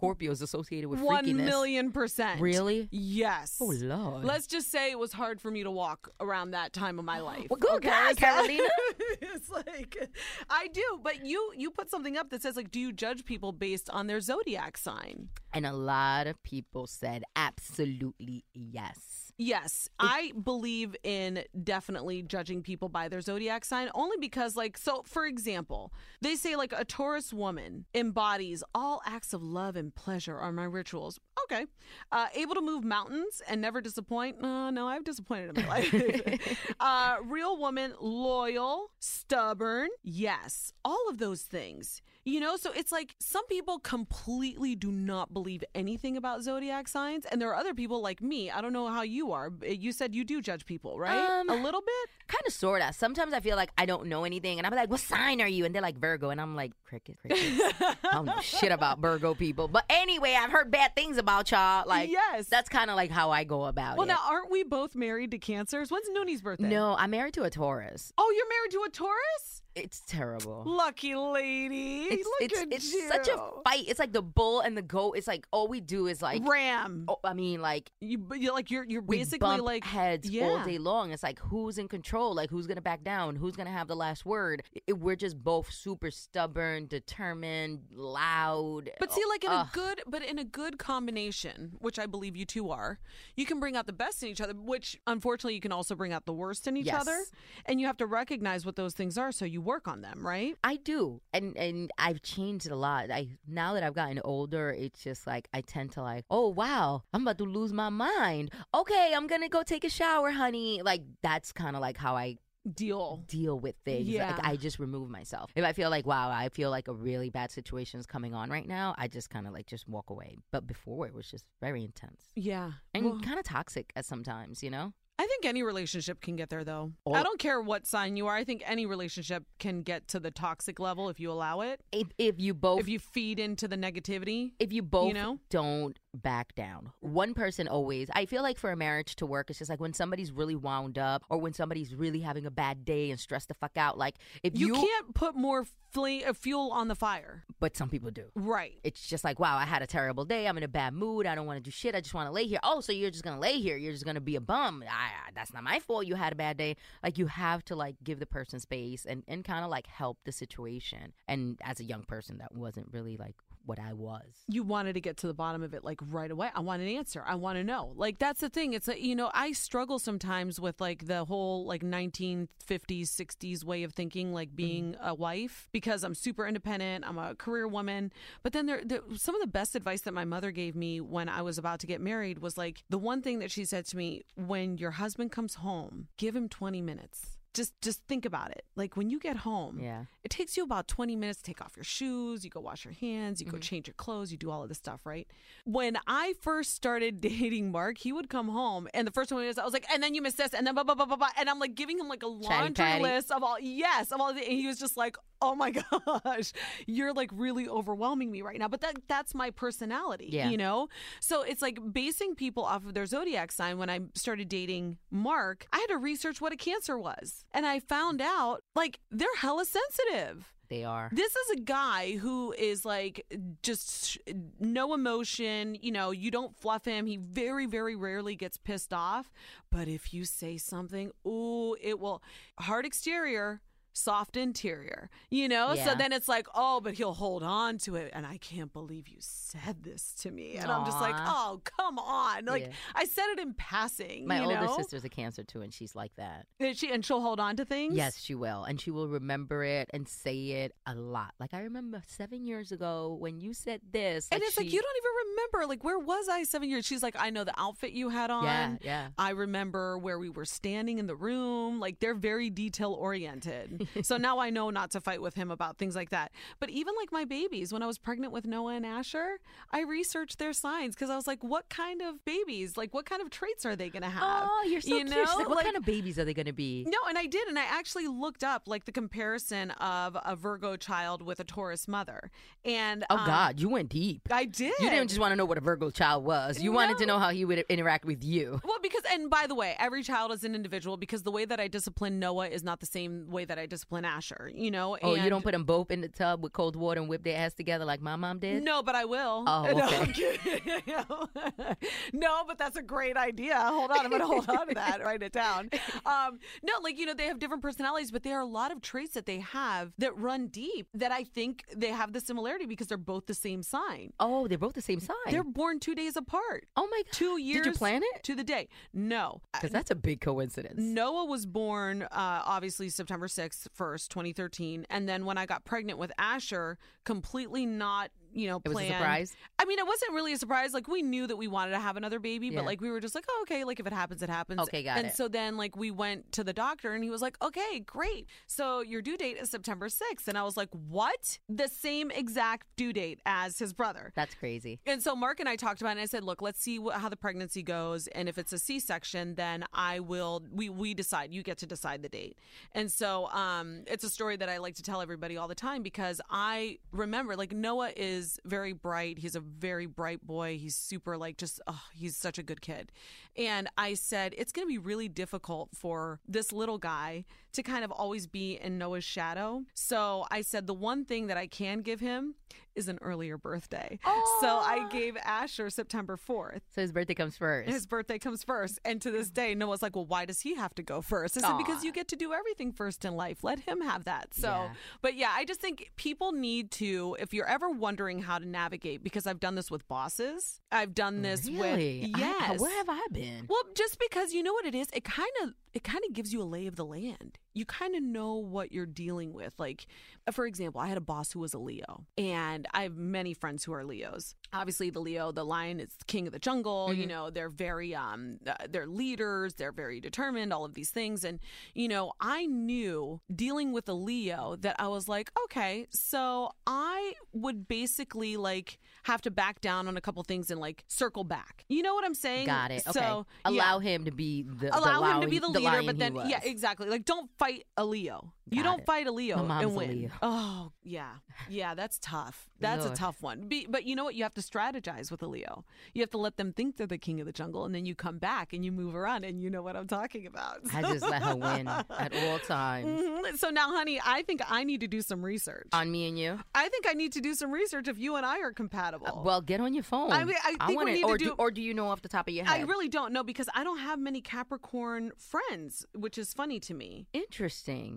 Scorpios 0.04 0.42
associated 0.42 0.88
with 0.88 1.00
One 1.00 1.24
freakiness. 1.24 1.44
million 1.44 1.92
percent. 1.92 2.40
Really? 2.40 2.88
Yes. 2.90 3.56
Oh 3.60 3.72
lord. 3.76 4.24
Let's 4.24 4.46
just 4.46 4.70
say 4.70 4.90
it 4.90 4.98
was 4.98 5.12
hard 5.12 5.40
for 5.40 5.50
me 5.50 5.62
to 5.62 5.70
walk 5.70 6.08
around 6.20 6.52
that 6.52 6.72
time 6.72 6.98
of 6.98 7.04
my 7.04 7.20
life. 7.32 7.46
Well, 7.50 7.58
good 7.58 7.82
God, 7.82 8.08
So- 8.14 8.14
Carolina. 8.20 8.62
it's 9.20 9.48
like 9.50 10.08
I 10.50 10.68
do, 10.68 11.00
but 11.02 11.24
you 11.24 11.52
you 11.56 11.70
put 11.70 11.90
something 11.90 12.16
up 12.16 12.30
that 12.30 12.42
says 12.42 12.56
like, 12.56 12.70
do 12.70 12.80
you 12.80 12.92
judge 12.92 13.24
people 13.24 13.52
based 13.52 13.88
on 13.90 14.06
their 14.06 14.20
zodiac 14.20 14.76
sign? 14.78 15.28
and 15.52 15.64
a 15.66 15.72
lot 15.72 16.26
of 16.26 16.42
people 16.42 16.84
said 16.88 17.22
absolutely 17.36 18.44
yes. 18.54 19.32
Yes, 19.36 19.88
I 19.98 20.32
believe 20.40 20.94
in 21.02 21.42
definitely 21.64 22.22
judging 22.22 22.62
people 22.62 22.88
by 22.88 23.08
their 23.08 23.20
zodiac 23.20 23.64
sign 23.64 23.90
only 23.94 24.16
because, 24.20 24.54
like, 24.54 24.78
so 24.78 25.02
for 25.04 25.26
example, 25.26 25.92
they 26.20 26.36
say 26.36 26.54
like 26.54 26.72
a 26.72 26.84
Taurus 26.84 27.32
woman 27.32 27.86
embodies 27.94 28.62
all 28.74 29.02
acts 29.04 29.32
of 29.32 29.42
love 29.42 29.74
and 29.74 29.92
pleasure 29.92 30.38
are 30.38 30.52
my 30.52 30.64
rituals. 30.64 31.18
Okay. 31.44 31.66
Uh, 32.12 32.28
able 32.34 32.54
to 32.54 32.60
move 32.60 32.84
mountains 32.84 33.42
and 33.48 33.60
never 33.60 33.80
disappoint. 33.80 34.42
Uh, 34.42 34.70
no, 34.70 34.86
I've 34.86 35.04
disappointed 35.04 35.58
in 35.58 35.64
my 35.64 35.68
life. 35.68 36.66
uh, 36.80 37.16
real 37.24 37.58
woman, 37.58 37.92
loyal, 38.00 38.92
stubborn. 39.00 39.88
Yes, 40.02 40.72
all 40.84 41.08
of 41.08 41.18
those 41.18 41.42
things. 41.42 42.02
You 42.26 42.40
know, 42.40 42.56
so 42.56 42.70
it's 42.74 42.90
like 42.90 43.14
some 43.20 43.46
people 43.48 43.78
completely 43.78 44.74
do 44.74 44.90
not 44.90 45.34
believe 45.34 45.62
anything 45.74 46.16
about 46.16 46.42
zodiac 46.42 46.88
signs, 46.88 47.26
and 47.26 47.38
there 47.40 47.50
are 47.50 47.54
other 47.54 47.74
people 47.74 48.00
like 48.00 48.22
me. 48.22 48.50
I 48.50 48.62
don't 48.62 48.72
know 48.72 48.88
how 48.88 49.02
you 49.02 49.32
are. 49.32 49.50
You 49.62 49.92
said 49.92 50.14
you 50.14 50.24
do 50.24 50.40
judge 50.40 50.64
people, 50.64 50.98
right? 50.98 51.18
Um, 51.18 51.50
a 51.50 51.54
little 51.54 51.82
bit. 51.82 52.10
kind 52.26 52.42
of 52.46 52.52
sort 52.54 52.80
of. 52.80 52.94
Sometimes 52.94 53.34
I 53.34 53.40
feel 53.40 53.56
like 53.56 53.70
I 53.76 53.84
don't 53.84 54.06
know 54.06 54.24
anything, 54.24 54.58
and 54.58 54.66
I'm 54.66 54.72
like, 54.74 54.88
"What 54.88 55.00
sign 55.00 55.42
are 55.42 55.46
you?" 55.48 55.66
And 55.66 55.74
they're 55.74 55.82
like 55.82 55.98
Virgo, 55.98 56.30
and 56.30 56.40
I'm 56.40 56.56
like, 56.56 56.72
"Cricket, 56.86 57.18
cricket." 57.20 57.38
I 57.80 57.96
don't 58.12 58.24
know 58.24 58.40
shit 58.40 58.72
about 58.72 59.00
Virgo 59.00 59.34
people, 59.34 59.68
but 59.68 59.84
anyway, 59.90 60.34
I've 60.38 60.50
heard 60.50 60.70
bad 60.70 60.94
things 60.96 61.18
about 61.18 61.50
y'all. 61.50 61.86
Like, 61.86 62.10
Yes. 62.10 62.46
that's 62.48 62.70
kind 62.70 62.88
of 62.88 62.96
like 62.96 63.10
how 63.10 63.32
I 63.32 63.44
go 63.44 63.64
about 63.66 63.98
Well, 63.98 64.06
it. 64.06 64.08
Well, 64.08 64.16
now 64.16 64.32
aren't 64.32 64.50
we 64.50 64.62
both 64.64 64.94
married 64.94 65.30
to 65.32 65.38
cancers? 65.38 65.90
When's 65.90 66.08
Nooney's 66.08 66.40
birthday? 66.40 66.68
no, 66.68 66.96
I'm 66.98 67.10
married 67.10 67.34
to 67.34 67.42
a 67.42 67.50
Taurus. 67.50 68.14
Oh, 68.16 68.32
you're 68.34 68.48
married 68.48 68.70
to 68.72 68.82
a 68.86 68.88
Taurus? 68.90 69.60
It's 69.74 70.02
terrible. 70.06 70.62
Lucky 70.64 71.14
lady. 71.16 72.04
It's 72.04 72.24
Look 72.24 72.34
it's 72.42 72.60
at 72.60 72.72
it's 72.72 72.92
you. 72.92 73.08
such 73.08 73.28
a 73.28 73.36
fight. 73.64 73.84
It's 73.88 73.98
like 73.98 74.12
the 74.12 74.22
bull 74.22 74.60
and 74.60 74.76
the 74.76 74.82
goat. 74.82 75.14
It's 75.16 75.26
like 75.26 75.46
all 75.50 75.66
we 75.66 75.80
do 75.80 76.06
is 76.06 76.22
like. 76.22 76.46
ram. 76.46 77.06
Oh, 77.08 77.18
I 77.24 77.34
mean, 77.34 77.60
like 77.60 77.90
You, 78.00 78.18
but 78.18 78.40
you're 78.40 78.52
like 78.54 78.70
you're 78.70 78.84
you're 78.84 79.02
basically 79.02 79.58
like 79.58 79.82
heads 79.84 80.30
yeah. 80.30 80.44
all 80.44 80.64
day 80.64 80.78
long. 80.78 81.10
It's 81.10 81.22
like 81.24 81.40
who's 81.40 81.78
in 81.78 81.88
control? 81.88 82.34
Like 82.34 82.50
who's 82.50 82.66
gonna 82.68 82.80
back 82.82 83.02
down? 83.02 83.34
Who's 83.36 83.56
gonna 83.56 83.72
have 83.72 83.88
the 83.88 83.96
last 83.96 84.24
word? 84.24 84.62
I- 84.88 84.92
we're 84.92 85.16
just 85.16 85.42
both 85.42 85.72
super 85.72 86.10
stubborn, 86.12 86.86
determined, 86.86 87.80
loud. 87.92 88.90
But 89.00 89.12
see, 89.12 89.22
like 89.28 89.42
in 89.44 89.50
Ugh. 89.50 89.66
a 89.68 89.74
good, 89.74 90.02
but 90.06 90.22
in 90.22 90.38
a 90.38 90.44
good 90.44 90.78
combination, 90.78 91.72
which 91.80 91.98
I 91.98 92.06
believe 92.06 92.36
you 92.36 92.44
two 92.46 92.70
are, 92.70 92.98
you 93.36 93.44
can 93.44 93.58
bring 93.60 93.76
out 93.76 93.86
the 93.86 93.92
best 93.92 94.22
in 94.22 94.28
each 94.28 94.40
other. 94.40 94.52
Which 94.54 94.98
unfortunately, 95.06 95.54
you 95.54 95.60
can 95.60 95.72
also 95.72 95.94
bring 95.94 96.12
out 96.12 96.26
the 96.26 96.32
worst 96.32 96.66
in 96.68 96.76
each 96.76 96.86
Yes. 96.86 97.00
other, 97.00 97.24
and 97.66 97.80
you 97.80 97.86
have 97.86 97.96
to 97.98 98.06
recognize 98.06 98.64
what 98.64 98.76
those 98.76 98.94
things 98.94 99.18
are, 99.18 99.32
so 99.32 99.44
you 99.44 99.60
work 99.64 99.88
on 99.88 100.02
them, 100.02 100.26
right? 100.26 100.56
I 100.62 100.76
do, 100.76 101.20
and 101.32 101.56
and 101.56 101.90
I've 101.98 102.22
changed 102.22 102.68
a 102.68 102.76
lot. 102.76 103.10
I 103.10 103.28
now 103.46 103.74
that 103.74 103.82
I've 103.82 103.94
gotten 103.94 104.20
older, 104.24 104.70
it's 104.70 105.02
just 105.02 105.26
like 105.26 105.48
I 105.52 105.60
tend 105.60 105.92
to 105.92 106.02
like, 106.02 106.24
oh 106.30 106.48
wow, 106.48 107.02
I'm 107.12 107.22
about 107.22 107.38
to 107.38 107.44
lose 107.44 107.72
my 107.72 107.88
mind. 107.88 108.50
Okay, 108.74 109.12
I'm 109.16 109.26
gonna 109.26 109.48
go 109.48 109.62
take 109.62 109.84
a 109.84 109.90
shower, 109.90 110.30
honey. 110.30 110.82
Like 110.82 111.02
that's 111.22 111.52
kind 111.52 111.76
of 111.76 111.82
like 111.82 111.96
how 111.96 112.16
I 112.16 112.36
Deal. 112.74 113.22
deal 113.28 113.60
with 113.60 113.74
things. 113.84 114.08
Yeah. 114.08 114.30
Like 114.36 114.46
I 114.46 114.56
just 114.56 114.78
remove 114.78 115.10
myself. 115.10 115.50
If 115.54 115.66
I 115.66 115.74
feel 115.74 115.90
like 115.90 116.06
wow, 116.06 116.30
I 116.30 116.48
feel 116.48 116.70
like 116.70 116.88
a 116.88 116.94
really 116.94 117.28
bad 117.28 117.50
situation 117.50 118.00
is 118.00 118.06
coming 118.06 118.32
on 118.32 118.48
right 118.48 118.66
now, 118.66 118.94
I 118.96 119.06
just 119.06 119.28
kind 119.28 119.46
of 119.46 119.52
like 119.52 119.66
just 119.66 119.86
walk 119.86 120.08
away. 120.08 120.38
But 120.50 120.66
before 120.66 121.06
it 121.06 121.12
was 121.12 121.30
just 121.30 121.44
very 121.60 121.84
intense 121.84 122.22
Yeah. 122.34 122.72
and 122.94 123.04
Well, 123.04 123.20
kind 123.20 123.38
of 123.38 123.44
toxic 123.44 123.92
at 123.96 124.06
sometimes, 124.06 124.62
you 124.62 124.70
know. 124.70 124.94
I 125.18 125.26
think 125.26 125.44
any 125.44 125.62
relationship 125.62 126.20
can 126.20 126.34
get 126.36 126.50
there, 126.50 126.64
though. 126.64 126.92
I 127.10 127.22
don't 127.22 127.38
care 127.38 127.60
what 127.60 127.86
sign 127.86 128.16
you 128.16 128.26
are. 128.26 128.34
I 128.34 128.42
think 128.44 128.62
any 128.66 128.84
relationship 128.84 129.44
can 129.58 129.82
get 129.82 130.08
to 130.08 130.20
the 130.20 130.30
toxic 130.30 130.80
level 130.80 131.08
if 131.08 131.20
you 131.20 131.30
allow 131.30 131.60
it. 131.60 131.80
If 131.92 132.08
if 132.18 132.40
you 132.40 132.52
both 132.52 132.80
If 132.80 132.88
you 132.88 132.98
feed 132.98 133.38
into 133.38 133.68
the 133.68 133.76
negativity. 133.76 134.52
if 134.58 134.72
you 134.72 134.82
both 134.82 135.08
you 135.08 135.14
know? 135.14 135.38
don't 135.50 135.96
back 136.14 136.54
down. 136.54 136.92
One 137.00 137.34
person 137.34 137.66
always 137.68 138.08
i 138.14 138.24
feel 138.26 138.42
like 138.42 138.58
for 138.58 138.70
a 138.70 138.76
marriage 138.76 139.16
to 139.16 139.26
work 139.26 139.50
it's 139.50 139.58
just 139.58 139.68
like 139.68 139.80
when 139.80 139.92
somebody's 139.92 140.30
really 140.30 140.54
wound 140.54 140.96
up 140.98 141.24
or 141.28 141.38
when 141.38 141.52
somebody's 141.52 141.94
really 141.94 142.20
having 142.20 142.46
a 142.46 142.50
bad 142.50 142.84
day 142.84 143.10
and 143.10 143.18
stressed 143.18 143.48
the 143.48 143.54
fuck 143.54 143.76
out 143.76 143.98
like 143.98 144.14
if 144.42 144.56
You, 144.56 144.68
you, 144.68 144.74
can't 144.74 145.14
put 145.14 145.34
more 145.34 145.66
fle- 145.90 146.24
uh, 146.26 146.32
fuel 146.32 146.70
on 146.72 146.88
the 146.88 146.94
fire. 146.94 147.44
but 147.60 147.76
some 147.76 147.88
people 147.88 148.10
do. 148.10 148.24
Right. 148.34 148.78
it's 148.84 149.06
just 149.06 149.24
like 149.24 149.38
wow 149.40 149.56
i 149.56 149.64
had 149.64 149.82
a 149.82 149.86
terrible 149.86 150.24
day 150.24 150.46
i'm 150.46 150.56
in 150.56 150.62
a 150.62 150.68
bad 150.68 150.94
mood 150.94 151.26
i 151.26 151.34
don't 151.34 151.46
want 151.46 151.56
to 151.58 151.62
do 151.62 151.70
shit 151.70 151.94
i 151.94 152.00
just 152.00 152.14
want 152.14 152.28
to 152.28 152.32
lay 152.32 152.44
here. 152.46 152.60
Oh 152.62 152.80
so 152.80 152.92
you're 152.92 153.10
just 153.10 153.24
gonna 153.24 153.40
lay 153.40 153.58
here 153.60 153.76
you're 153.76 153.92
just 153.92 154.04
gonna 154.04 154.20
be 154.20 154.36
a 154.36 154.40
bum. 154.40 154.84
I- 154.88 155.10
that's 155.34 155.52
not 155.52 155.64
my 155.64 155.80
fault 155.80 156.06
you 156.06 156.14
had 156.14 156.32
a 156.32 156.36
bad 156.36 156.56
day. 156.56 156.76
Like 157.02 157.18
you 157.18 157.26
have 157.26 157.64
to 157.66 157.74
like 157.76 157.96
give 158.04 158.20
the 158.20 158.26
person 158.26 158.60
space 158.60 159.04
and, 159.04 159.24
and 159.26 159.44
kind 159.44 159.64
of 159.64 159.70
like 159.70 159.86
help 159.88 160.18
the 160.24 160.30
situation. 160.32 161.12
And 161.26 161.58
as 161.62 161.80
a 161.80 161.84
young 161.84 162.04
person 162.04 162.38
that 162.38 162.54
wasn't 162.54 162.88
really 162.92 163.16
like 163.16 163.34
what 163.64 163.78
i 163.78 163.92
was 163.92 164.44
you 164.48 164.62
wanted 164.62 164.92
to 164.94 165.00
get 165.00 165.16
to 165.18 165.26
the 165.26 165.34
bottom 165.34 165.62
of 165.62 165.74
it 165.74 165.84
like 165.84 165.98
right 166.10 166.30
away. 166.30 166.50
I 166.54 166.60
want 166.60 166.82
an 166.82 166.88
answer. 166.88 167.22
I 167.26 167.34
want 167.34 167.56
to 167.58 167.64
know. 167.64 167.92
Like 167.96 168.18
that's 168.18 168.40
the 168.40 168.50
thing. 168.50 168.74
It's 168.74 168.88
like, 168.88 169.00
you 169.00 169.16
know, 169.16 169.30
I 169.32 169.52
struggle 169.52 169.98
sometimes 169.98 170.60
with 170.60 170.80
like 170.80 171.06
the 171.06 171.24
whole 171.24 171.66
like 171.66 171.82
1950s, 171.82 172.48
60s 172.68 173.64
way 173.64 173.82
of 173.82 173.92
thinking, 173.92 174.32
like 174.32 174.48
mm-hmm. 174.48 174.56
being 174.56 174.96
a 175.02 175.14
wife 175.14 175.68
because 175.72 176.04
I'm 176.04 176.14
super 176.14 176.46
independent. 176.46 177.04
I'm 177.06 177.18
a 177.18 177.34
career 177.34 177.66
woman. 177.66 178.12
But 178.42 178.52
then 178.52 178.66
there, 178.66 178.82
there 178.84 179.00
some 179.16 179.34
of 179.34 179.40
the 179.40 179.46
best 179.46 179.74
advice 179.74 180.02
that 180.02 180.14
my 180.14 180.24
mother 180.24 180.50
gave 180.50 180.76
me 180.76 181.00
when 181.00 181.28
I 181.28 181.42
was 181.42 181.58
about 181.58 181.80
to 181.80 181.86
get 181.86 182.00
married 182.00 182.40
was 182.40 182.58
like 182.58 182.84
the 182.90 182.98
one 182.98 183.22
thing 183.22 183.38
that 183.38 183.50
she 183.50 183.64
said 183.64 183.86
to 183.86 183.96
me 183.96 184.22
when 184.36 184.76
your 184.78 184.92
husband 184.92 185.32
comes 185.32 185.56
home, 185.56 186.08
give 186.18 186.36
him 186.36 186.48
20 186.48 186.82
minutes. 186.82 187.33
Just 187.54 187.72
just 187.80 188.02
think 188.08 188.24
about 188.24 188.50
it. 188.50 188.64
Like 188.76 188.96
when 188.96 189.10
you 189.10 189.18
get 189.18 189.36
home, 189.38 189.80
yeah 189.80 190.04
it 190.24 190.30
takes 190.30 190.56
you 190.56 190.64
about 190.64 190.88
20 190.88 191.16
minutes 191.16 191.42
to 191.42 191.44
take 191.44 191.60
off 191.60 191.76
your 191.76 191.84
shoes, 191.84 192.44
you 192.44 192.50
go 192.50 192.58
wash 192.58 192.84
your 192.84 192.94
hands, 192.94 193.40
you 193.42 193.46
go 193.46 193.52
mm-hmm. 193.52 193.60
change 193.60 193.86
your 193.86 193.94
clothes, 193.94 194.32
you 194.32 194.38
do 194.38 194.50
all 194.50 194.62
of 194.62 194.70
this 194.70 194.78
stuff, 194.78 195.04
right? 195.04 195.28
When 195.64 195.98
I 196.06 196.34
first 196.40 196.74
started 196.74 197.20
dating 197.20 197.70
Mark, 197.70 197.98
he 197.98 198.10
would 198.10 198.30
come 198.30 198.48
home 198.48 198.88
and 198.94 199.06
the 199.06 199.12
first 199.12 199.30
one 199.30 199.46
was 199.46 199.58
I 199.58 199.64
was 199.64 199.74
like, 199.74 199.84
and 199.92 200.02
then 200.02 200.14
you 200.14 200.22
miss 200.22 200.34
this, 200.34 200.54
and 200.54 200.66
then 200.66 200.74
blah 200.74 200.82
blah 200.82 200.94
blah 200.94 201.04
blah 201.04 201.16
blah. 201.16 201.28
And 201.38 201.50
I'm 201.50 201.58
like 201.58 201.74
giving 201.74 201.98
him 201.98 202.08
like 202.08 202.22
a 202.22 202.26
laundry 202.26 203.00
list 203.00 203.30
of 203.30 203.42
all 203.42 203.60
yes, 203.60 204.12
of 204.12 204.20
all 204.20 204.32
the 204.32 204.40
and 204.40 204.58
he 204.58 204.66
was 204.66 204.78
just 204.78 204.96
like, 204.96 205.16
Oh 205.42 205.54
my 205.54 205.70
gosh, 206.24 206.52
you're 206.86 207.12
like 207.12 207.30
really 207.34 207.68
overwhelming 207.68 208.30
me 208.30 208.40
right 208.40 208.58
now. 208.58 208.68
But 208.68 208.80
that 208.80 208.96
that's 209.06 209.34
my 209.34 209.50
personality. 209.50 210.28
Yeah. 210.30 210.48
You 210.48 210.56
know? 210.56 210.88
So 211.20 211.42
it's 211.42 211.60
like 211.60 211.78
basing 211.92 212.34
people 212.34 212.64
off 212.64 212.86
of 212.86 212.94
their 212.94 213.04
zodiac 213.04 213.52
sign 213.52 213.76
when 213.76 213.90
I 213.90 214.00
started 214.14 214.48
dating 214.48 214.96
Mark, 215.10 215.66
I 215.70 215.80
had 215.80 215.88
to 215.88 215.98
research 215.98 216.40
what 216.40 216.54
a 216.54 216.56
cancer 216.56 216.98
was. 216.98 217.43
And 217.52 217.66
I 217.66 217.80
found 217.80 218.20
out 218.20 218.62
like 218.74 219.00
they're 219.10 219.36
hella 219.36 219.64
sensitive. 219.64 220.52
they 220.68 220.84
are 220.84 221.08
This 221.12 221.36
is 221.36 221.58
a 221.58 221.60
guy 221.60 222.16
who 222.16 222.52
is 222.52 222.84
like 222.84 223.24
just 223.62 224.18
no 224.58 224.94
emotion. 224.94 225.76
You 225.80 225.92
know, 225.92 226.10
you 226.10 226.30
don't 226.30 226.56
fluff 226.56 226.84
him. 226.84 227.06
He 227.06 227.16
very, 227.16 227.66
very 227.66 227.94
rarely 227.94 228.34
gets 228.34 228.56
pissed 228.56 228.92
off. 228.92 229.32
But 229.70 229.88
if 229.88 230.12
you 230.12 230.24
say 230.24 230.56
something, 230.56 231.10
ooh, 231.26 231.76
it 231.80 232.00
will. 232.00 232.22
Hard 232.58 232.86
exterior, 232.86 233.60
soft 233.94 234.36
interior. 234.36 235.08
You 235.30 235.48
know. 235.48 235.74
So 235.74 235.94
then 235.94 236.12
it's 236.12 236.28
like, 236.28 236.46
oh, 236.54 236.80
but 236.80 236.94
he'll 236.94 237.14
hold 237.14 237.42
on 237.42 237.78
to 237.78 237.96
it. 237.96 238.10
And 238.14 238.26
I 238.26 238.36
can't 238.36 238.72
believe 238.72 239.08
you 239.08 239.16
said 239.20 239.82
this 239.82 240.12
to 240.20 240.30
me. 240.30 240.56
And 240.56 240.70
I'm 240.70 240.84
just 240.84 241.00
like, 241.00 241.14
oh, 241.16 241.60
come 241.64 241.98
on. 241.98 242.44
Like 242.44 242.64
Yeah. 242.64 242.72
I 242.94 243.04
said 243.04 243.24
it 243.32 243.38
in 243.38 243.54
passing. 243.54 244.26
My 244.26 244.44
older 244.44 244.60
know? 244.60 244.76
sister's 244.76 245.04
a 245.04 245.08
cancer 245.08 245.42
too, 245.42 245.62
and 245.62 245.72
she's 245.72 245.94
like 245.94 246.14
that. 246.16 246.46
Is 246.58 246.78
she 246.78 246.92
and 246.92 247.04
she'll 247.04 247.20
hold 247.20 247.40
on 247.40 247.56
to 247.56 247.64
things. 247.64 247.94
Yes, 247.96 248.18
she 248.18 248.34
will. 248.34 248.64
And 248.64 248.80
she 248.80 248.90
will 248.90 249.08
remember 249.08 249.64
it 249.64 249.88
and 249.92 250.08
say 250.08 250.36
it 250.64 250.74
a 250.86 250.94
lot. 250.94 251.34
Like 251.38 251.54
I 251.54 251.60
remember 251.60 252.02
seven 252.06 252.44
years 252.46 252.72
ago 252.72 253.16
when 253.18 253.40
you 253.40 253.54
said 253.54 253.80
this. 253.90 254.28
And 254.30 254.42
it's 254.42 254.56
like 254.56 254.72
you 254.72 254.80
don't 254.80 254.96
even 254.96 255.32
remember. 255.32 255.68
Like 255.68 255.84
where 255.84 255.98
was 255.98 256.28
I 256.28 256.42
seven 256.42 256.68
years? 256.68 256.84
She's 256.84 257.02
like, 257.02 257.16
I 257.18 257.30
know 257.30 257.44
the 257.44 257.54
outfit 257.58 257.92
you 257.92 258.08
had 258.08 258.30
on. 258.30 258.44
Yeah, 258.44 258.76
yeah. 258.82 259.08
I 259.18 259.30
remember 259.30 259.96
where 259.98 260.18
we 260.18 260.30
were 260.30 260.44
standing 260.44 260.98
in 260.98 261.06
the 261.06 261.16
room. 261.16 261.80
Like 261.80 262.00
they're 262.00 262.14
very 262.14 262.50
detail 262.50 262.92
oriented. 262.92 263.83
so 264.02 264.16
now 264.16 264.38
I 264.38 264.50
know 264.50 264.70
not 264.70 264.90
to 264.92 265.00
fight 265.00 265.20
with 265.22 265.34
him 265.34 265.50
about 265.50 265.78
things 265.78 265.94
like 265.94 266.10
that. 266.10 266.32
But 266.60 266.70
even 266.70 266.94
like 266.98 267.12
my 267.12 267.24
babies, 267.24 267.72
when 267.72 267.82
I 267.82 267.86
was 267.86 267.98
pregnant 267.98 268.32
with 268.32 268.46
Noah 268.46 268.74
and 268.74 268.86
Asher, 268.86 269.38
I 269.70 269.80
researched 269.82 270.38
their 270.38 270.52
signs 270.52 270.94
because 270.94 271.10
I 271.10 271.16
was 271.16 271.26
like, 271.26 271.42
what 271.42 271.68
kind 271.68 272.02
of 272.02 272.24
babies? 272.24 272.76
Like 272.76 272.92
what 272.94 273.06
kind 273.06 273.22
of 273.22 273.30
traits 273.30 273.64
are 273.66 273.76
they 273.76 273.88
going 273.90 274.02
to 274.02 274.08
have? 274.08 274.22
Oh, 274.48 274.66
you're 274.68 274.80
so 274.80 274.94
You 274.96 275.04
cute. 275.04 275.10
Know? 275.10 275.22
like, 275.36 275.48
what 275.48 275.56
Like- 275.56 275.64
kind 275.64 275.76
of 275.76 275.84
babies 275.84 276.18
are 276.18 276.24
they 276.24 276.34
going 276.34 276.46
to 276.46 276.52
be? 276.52 276.84
No, 276.88 276.98
and 277.08 277.16
I 277.18 277.26
did, 277.26 277.48
and 277.48 277.58
I 277.58 277.64
actually 277.64 278.06
looked 278.06 278.44
up 278.44 278.62
like 278.66 278.84
the 278.84 278.92
comparison 278.92 279.70
of 279.72 280.16
a 280.24 280.36
Virgo 280.36 280.76
child 280.76 281.22
with 281.22 281.40
a 281.40 281.44
Taurus 281.44 281.86
mother, 281.88 282.30
and 282.64 283.04
Oh 283.10 283.16
um, 283.18 283.26
God, 283.26 283.60
you 283.60 283.68
went 283.68 283.88
deep. 283.90 284.28
I 284.30 284.44
did. 284.44 284.72
You 284.80 284.90
didn't 284.90 285.08
just 285.08 285.20
want 285.20 285.32
to 285.32 285.36
know 285.36 285.44
what 285.44 285.58
a 285.58 285.60
Virgo 285.60 285.90
child 285.90 286.24
was. 286.24 286.60
You 286.60 286.72
wanted 286.72 286.98
to 286.98 287.06
know 287.06 287.18
how 287.18 287.30
he 287.30 287.44
would 287.44 287.58
interact 287.68 288.04
with 288.04 288.24
you. 288.24 288.60
Well, 288.64 288.78
because 288.82 289.02
and 289.12 289.30
by 289.30 289.46
the 289.46 289.54
way, 289.54 289.74
every 289.78 290.02
child 290.02 290.32
is 290.32 290.44
an 290.44 290.54
individual 290.54 290.96
because 290.96 291.22
the 291.22 291.30
way 291.30 291.44
that 291.44 291.60
I 291.60 291.68
discipline 291.68 292.18
Noah 292.18 292.48
is 292.48 292.62
not 292.62 292.80
the 292.80 292.86
same 292.86 293.30
way 293.30 293.44
that 293.44 293.58
I 293.58 293.66
discipline 293.74 294.04
Asher. 294.04 294.50
You 294.54 294.70
know. 294.70 294.96
Oh, 295.02 295.14
you 295.14 295.28
don't 295.28 295.42
put 295.42 295.52
them 295.52 295.64
both 295.64 295.90
in 295.90 296.00
the 296.00 296.08
tub 296.08 296.42
with 296.42 296.52
cold 296.52 296.76
water 296.76 297.00
and 297.00 297.08
whip 297.08 297.22
their 297.24 297.36
ass 297.36 297.54
together 297.54 297.84
like 297.84 298.00
my 298.00 298.16
mom 298.16 298.38
did? 298.38 298.62
No, 298.62 298.82
but 298.82 298.94
I 298.94 299.04
will. 299.04 299.44
Oh, 299.46 299.62
No, 299.74 299.86
okay. 300.02 300.82
I'm 300.96 301.76
no, 302.12 302.44
but 302.46 302.58
that's 302.58 302.76
a 302.76 302.82
great 302.82 303.16
idea. 303.16 303.56
Hold 303.60 303.90
on, 303.90 303.98
I'm 304.00 304.08
going 304.10 304.20
to 304.20 304.26
hold 304.26 304.48
on 304.48 304.68
to 304.68 304.74
that. 304.74 305.02
Write 305.04 305.22
it 305.22 305.32
down. 305.32 305.70
Um, 306.06 306.38
no, 306.62 306.72
like 306.82 306.98
you 306.98 307.06
know, 307.06 307.14
they 307.14 307.26
have 307.26 307.38
different 307.38 307.62
personalities, 307.62 308.10
but 308.10 308.22
there 308.22 308.36
are 308.36 308.42
a 308.42 308.46
lot 308.46 308.70
of 308.72 308.80
traits 308.80 309.14
that 309.14 309.26
they 309.26 309.40
have 309.40 309.92
that 309.98 310.16
run 310.16 310.46
deep. 310.48 310.86
That 310.94 311.12
I 311.12 311.24
think 311.24 311.64
they 311.74 311.88
have 311.88 312.12
the 312.12 312.20
similarity 312.20 312.66
because 312.66 312.86
they're 312.86 312.96
both 312.98 313.26
the 313.26 313.34
same 313.34 313.62
sign. 313.62 314.12
Oh, 314.20 314.46
they're 314.48 314.58
both 314.58 314.74
the 314.74 314.82
same 314.82 315.00
sign. 315.00 315.16
They're 315.30 315.44
born 315.44 315.80
two 315.80 315.94
days 315.94 316.16
apart. 316.16 316.66
oh 316.76 316.86
my 316.90 317.02
God. 317.04 317.12
Two 317.12 317.40
years. 317.40 317.64
Did 317.64 317.72
you 317.72 317.78
plan 317.78 318.02
it? 318.02 318.22
to 318.24 318.34
the 318.34 318.44
day? 318.44 318.68
No, 318.92 319.40
Because 319.52 319.70
that's 319.70 319.90
a 319.90 319.94
big 319.94 320.20
coincidence. 320.20 320.78
Noah 320.80 321.24
was 321.26 321.46
born 321.46 322.02
uh, 322.02 322.06
obviously 322.12 322.88
September 322.88 323.26
6th, 323.26 323.63
1st, 323.68 324.08
2013. 324.08 324.86
And 324.90 325.08
then 325.08 325.24
when 325.24 325.38
I 325.38 325.46
got 325.46 325.64
pregnant 325.64 325.98
with 325.98 326.12
Asher, 326.18 326.78
completely 327.04 327.66
not 327.66 328.10
you 328.34 328.48
know, 328.48 328.60
It 328.64 328.68
was 328.68 328.80
a 328.84 328.88
surprise. 328.88 329.36
I 329.58 329.64
mean, 329.64 329.78
it 329.78 329.86
wasn't 329.86 330.12
really 330.12 330.32
a 330.32 330.38
surprise. 330.38 330.74
Like 330.74 330.88
we 330.88 331.02
knew 331.02 331.26
that 331.26 331.36
we 331.36 331.48
wanted 331.48 331.72
to 331.72 331.78
have 331.78 331.96
another 331.96 332.18
baby, 332.18 332.48
Yeah. 332.48 332.56
but 332.56 332.66
like 332.66 332.80
we 332.80 332.90
were 332.90 333.00
just 333.00 333.14
like, 333.14 333.24
oh, 333.28 333.38
okay, 333.42 333.64
like 333.64 333.80
if 333.80 333.86
it 333.86 333.92
happens, 333.92 334.22
it 334.22 334.30
happens. 334.30 334.60
Okay, 334.62 334.82
got 334.82 334.98
and 334.98 335.06
it. 335.08 335.16
so 335.16 335.28
then 335.28 335.56
like 335.56 335.76
we 335.76 335.90
went 335.90 336.32
to 336.32 336.44
the 336.44 336.52
doctor 336.52 336.92
and 336.92 337.04
he 337.04 337.10
was 337.10 337.22
like, 337.22 337.36
okay, 337.42 337.80
great. 337.80 338.26
So 338.46 338.80
your 338.80 339.02
due 339.02 339.16
date 339.16 339.36
is 339.40 339.50
September 339.50 339.88
6th. 339.88 340.28
And 340.28 340.36
I 340.36 340.42
was 340.42 340.56
like, 340.56 340.70
what? 340.88 341.38
The 341.48 341.68
same 341.68 342.10
exact 342.10 342.66
due 342.76 342.92
date 342.92 343.20
as 343.26 343.58
his 343.58 343.72
brother. 343.72 344.12
That's 344.16 344.34
crazy. 344.34 344.80
And 344.86 345.02
so 345.02 345.14
Mark 345.14 345.40
and 345.40 345.48
I 345.48 345.56
talked 345.56 345.80
about 345.80 345.90
it 345.90 345.92
and 345.92 346.00
I 346.00 346.06
said, 346.06 346.24
look, 346.24 346.42
let's 346.42 346.60
see 346.60 346.80
how 346.92 347.08
the 347.08 347.16
pregnancy 347.16 347.62
goes. 347.62 348.06
And 348.08 348.28
if 348.28 348.38
it's 348.38 348.52
a 348.52 348.58
C-section, 348.58 349.34
then 349.36 349.64
I 349.72 350.00
will, 350.00 350.42
we, 350.52 350.68
we 350.68 350.94
decide, 350.94 351.32
you 351.32 351.42
get 351.42 351.58
to 351.58 351.66
decide 351.66 352.02
the 352.02 352.08
date. 352.08 352.38
And 352.72 352.90
so 352.90 353.28
um, 353.30 353.82
it's 353.86 354.04
a 354.04 354.10
story 354.10 354.36
that 354.36 354.48
I 354.48 354.58
like 354.58 354.74
to 354.76 354.82
tell 354.82 355.00
everybody 355.00 355.36
all 355.36 355.48
the 355.48 355.54
time 355.54 355.82
because 355.82 356.20
I 356.30 356.78
remember 356.92 357.36
like 357.36 357.52
Noah 357.52 357.92
is 357.96 358.23
very 358.44 358.72
bright. 358.72 359.18
He's 359.18 359.34
a 359.34 359.40
very 359.40 359.86
bright 359.86 360.26
boy. 360.26 360.58
He's 360.58 360.74
super 360.74 361.16
like 361.16 361.36
just, 361.36 361.60
oh, 361.66 361.82
he's 361.92 362.16
such 362.16 362.38
a 362.38 362.42
good 362.42 362.60
kid. 362.60 362.92
And 363.36 363.68
I 363.76 363.94
said, 363.94 364.34
it's 364.36 364.52
going 364.52 364.66
to 364.66 364.70
be 364.70 364.78
really 364.78 365.08
difficult 365.08 365.70
for 365.74 366.20
this 366.26 366.52
little 366.52 366.78
guy 366.78 367.24
to 367.54 367.62
kind 367.62 367.84
of 367.84 367.90
always 367.90 368.26
be 368.26 368.54
in 368.60 368.78
Noah's 368.78 369.04
shadow. 369.04 369.62
So 369.74 370.26
I 370.30 370.42
said, 370.42 370.66
the 370.66 370.74
one 370.74 371.04
thing 371.04 371.26
that 371.28 371.36
I 371.36 371.46
can 371.46 371.80
give 371.80 372.00
him 372.00 372.34
is 372.74 372.88
an 372.88 372.98
earlier 373.02 373.38
birthday. 373.38 374.00
So 374.40 374.48
I 374.48 374.88
gave 374.90 375.16
Asher 375.18 375.70
September 375.70 376.16
4th. 376.16 376.60
So 376.74 376.80
his 376.80 376.90
birthday 376.90 377.14
comes 377.14 377.36
first. 377.36 377.70
His 377.70 377.86
birthday 377.86 378.18
comes 378.18 378.42
first. 378.42 378.80
And 378.84 379.00
to 379.02 379.12
this 379.12 379.30
day, 379.30 379.54
Noah's 379.54 379.80
like, 379.80 379.94
well, 379.94 380.06
why 380.06 380.24
does 380.24 380.40
he 380.40 380.56
have 380.56 380.74
to 380.74 380.82
go 380.82 381.00
first? 381.00 381.36
I 381.38 381.40
said, 381.42 381.56
because 381.56 381.84
you 381.84 381.92
get 381.92 382.08
to 382.08 382.16
do 382.16 382.32
everything 382.32 382.72
first 382.72 383.04
in 383.04 383.14
life. 383.14 383.44
Let 383.44 383.60
him 383.60 383.80
have 383.80 384.04
that. 384.06 384.34
So, 384.34 384.48
Yeah. 384.48 384.68
but 385.02 385.14
yeah, 385.14 385.30
I 385.32 385.44
just 385.44 385.60
think 385.60 385.92
people 385.94 386.32
need 386.32 386.72
to, 386.72 387.16
if 387.20 387.32
you're 387.32 387.46
ever 387.48 387.70
wondering 387.70 388.22
how 388.22 388.40
to 388.40 388.44
navigate, 388.48 389.04
because 389.04 389.28
I've 389.28 389.38
done 389.38 389.54
this 389.54 389.70
with 389.70 389.86
bosses, 389.86 390.60
I've 390.72 390.96
done 390.96 391.22
this 391.22 391.46
really? 391.48 392.10
with, 392.12 392.16
I- 392.16 392.18
yes. 392.18 392.60
where 392.60 392.76
have 392.76 392.88
I 392.88 393.06
been? 393.12 393.46
Well, 393.48 393.62
just 393.76 394.00
because 394.00 394.32
you 394.32 394.42
know 394.42 394.52
what 394.52 394.64
it 394.66 394.74
is, 394.74 394.88
it 394.92 395.04
kind 395.04 395.30
of 395.44 395.50
it 395.72 395.82
kind 395.84 396.02
of 396.08 396.12
gives 396.12 396.32
you 396.32 396.40
a 396.40 396.44
lay 396.44 396.66
of 396.66 396.74
the 396.76 396.84
land. 396.84 397.38
You 397.54 397.64
kind 397.64 397.94
of 397.94 398.02
know 398.02 398.34
what 398.34 398.72
you're 398.72 398.86
dealing 398.86 399.32
with. 399.32 399.54
Like, 399.58 399.86
uh, 400.26 400.32
for 400.32 400.46
example, 400.46 400.80
I 400.80 400.88
had 400.88 400.96
a 400.96 401.02
boss 401.02 401.32
who 401.32 401.40
was 401.40 401.54
a 401.54 401.58
Leo, 401.58 402.04
and 402.18 402.66
I 402.72 402.82
have 402.82 402.96
many 402.96 403.34
friends 403.34 403.64
who 403.64 403.72
are 403.72 403.84
Leos. 403.84 404.34
Obviously, 404.52 404.90
the 404.90 405.00
Leo, 405.00 405.32
the 405.32 405.44
lion, 405.44 405.80
is 405.80 405.94
the 405.98 406.04
king 406.04 406.26
of 406.26 406.32
the 406.32 406.38
jungle. 406.38 406.92
You 406.92 407.06
know, 407.06 407.30
they're 407.30 407.48
very 407.48 407.94
um, 407.94 408.38
uh, 408.46 408.54
they're 408.68 408.86
leaders. 408.86 409.54
They're 409.54 409.72
very 409.72 410.00
determined. 410.00 410.52
All 410.52 410.64
of 410.64 410.74
these 410.74 410.90
things, 410.90 411.24
and 411.24 411.40
you 411.74 411.88
know, 411.88 412.12
I 412.20 412.46
knew 412.46 413.20
dealing 413.34 413.72
with 413.72 413.88
a 413.88 413.94
Leo 413.94 414.56
that 414.60 414.76
I 414.78 414.88
was 414.88 415.08
like, 415.08 415.30
okay, 415.44 415.86
so 415.90 416.52
I 416.66 417.14
would 417.32 417.68
basically 417.68 418.36
like 418.36 418.78
have 419.04 419.20
to 419.22 419.30
back 419.30 419.60
down 419.60 419.86
on 419.86 419.96
a 419.96 420.00
couple 420.00 420.22
things 420.24 420.50
and 420.50 420.60
like 420.60 420.84
circle 420.88 421.24
back. 421.24 421.64
You 421.68 421.82
know 421.82 421.94
what 421.94 422.04
I'm 422.04 422.14
saying? 422.14 422.46
Got 422.46 422.70
it. 422.70 422.86
Okay. 422.86 422.98
So 422.98 423.26
Allow 423.44 423.78
yeah 423.78 423.84
him 423.84 424.04
to 424.06 424.10
be 424.10 424.42
the 424.42 424.76
allow 424.76 425.00
the 425.00 425.10
him 425.10 425.20
to 425.20 425.28
be 425.28 425.38
the 425.38 425.48
leader, 425.48 425.60
lion 425.60 425.86
but 425.86 425.98
then 425.98 426.16
yeah, 426.26 426.40
exactly. 426.42 426.88
Like 426.88 427.04
don't 427.04 427.30
fight 427.44 427.66
a 427.76 427.84
Leo. 427.84 428.32
You 428.50 428.62
don't 428.62 428.80
it. 428.80 428.86
fight 428.86 429.06
a 429.06 429.10
Leo 429.10 429.38
and 429.44 429.74
win. 429.74 429.90
Leo. 429.90 430.10
Oh 430.22 430.72
yeah, 430.82 431.14
yeah, 431.48 431.74
that's 431.74 431.98
tough. 432.00 432.48
That's 432.64 432.86
a 432.86 432.94
tough 432.94 433.20
one. 433.20 433.48
Be, 433.48 433.66
but 433.68 433.84
you 433.84 433.94
know 433.94 434.04
what? 434.04 434.14
You 434.14 434.22
have 434.22 434.32
to 434.34 434.40
strategize 434.40 435.10
with 435.10 435.22
a 435.22 435.26
Leo. 435.26 435.64
You 435.92 436.00
have 436.00 436.10
to 436.12 436.18
let 436.18 436.38
them 436.38 436.50
think 436.54 436.78
they're 436.78 436.86
the 436.86 436.96
king 436.96 437.20
of 437.20 437.26
the 437.26 437.32
jungle, 437.32 437.66
and 437.66 437.74
then 437.74 437.84
you 437.84 437.94
come 437.94 438.16
back 438.16 438.54
and 438.54 438.64
you 438.64 438.72
move 438.72 438.94
around, 438.96 439.24
and 439.26 439.42
you 439.42 439.50
know 439.50 439.60
what 439.60 439.76
I'm 439.76 439.86
talking 439.86 440.26
about. 440.26 440.60
I 440.72 440.80
just 440.80 441.02
let 441.06 441.22
her 441.22 441.36
win 441.36 441.68
at 441.90 442.12
all 442.24 442.38
times. 442.38 442.88
Mhm. 443.02 443.38
So 443.38 443.50
now, 443.50 443.68
honey, 443.68 444.00
I 444.02 444.22
think 444.22 444.40
I 444.48 444.64
need 444.64 444.80
to 444.80 444.86
do 444.88 445.02
some 445.02 445.22
research. 445.22 445.68
On 445.74 445.90
me 445.90 446.08
and 446.08 446.18
you. 446.18 446.38
I 446.54 446.68
think 446.70 446.86
I 446.88 446.94
need 446.94 447.12
to 447.12 447.20
do 447.20 447.34
some 447.34 447.50
research 447.50 447.86
if 447.88 447.98
you 447.98 448.16
and 448.16 448.24
I 448.24 448.38
are 448.40 448.52
compatible. 448.52 449.08
Uh, 449.08 449.22
Well, 449.22 449.42
get 449.42 449.60
on 449.60 449.74
your 449.74 449.82
phone. 449.84 450.10
I 450.12 450.24
mean, 450.24 450.36
I 450.42 450.50
think 450.52 450.68
we 450.68 450.76
wanna- 450.76 450.92
need 450.92 451.06
to 451.06 451.18
do- 451.18 451.34
or 451.36 451.50
do 451.50 451.60
you 451.60 451.74
know 451.74 451.88
off 451.88 452.00
the 452.00 452.08
top 452.08 452.28
of 452.28 452.34
your 452.34 452.46
head? 452.46 452.60
I 452.60 452.64
really 452.64 452.88
don't 452.88 453.12
know 453.12 453.22
because 453.24 453.48
I 453.54 453.62
don't 453.64 453.78
have 453.78 453.98
many 453.98 454.22
Capricorn 454.22 455.12
friends, 455.18 455.84
which 455.94 456.16
is 456.16 456.32
funny 456.32 456.60
to 456.60 456.72
me. 456.72 457.08
Interesting. 457.12 457.33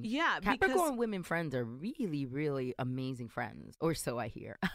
Yeah, 0.04 0.40
Capricorn 0.42 0.72
because- 0.72 0.98
women 0.98 1.24
friends 1.24 1.54
are 1.56 1.64
really, 1.64 2.26
really 2.26 2.74
amazing 2.80 3.30
friends, 3.30 3.76
or 3.82 3.94
so 3.94 4.18
I 4.20 4.28
hear. 4.28 4.58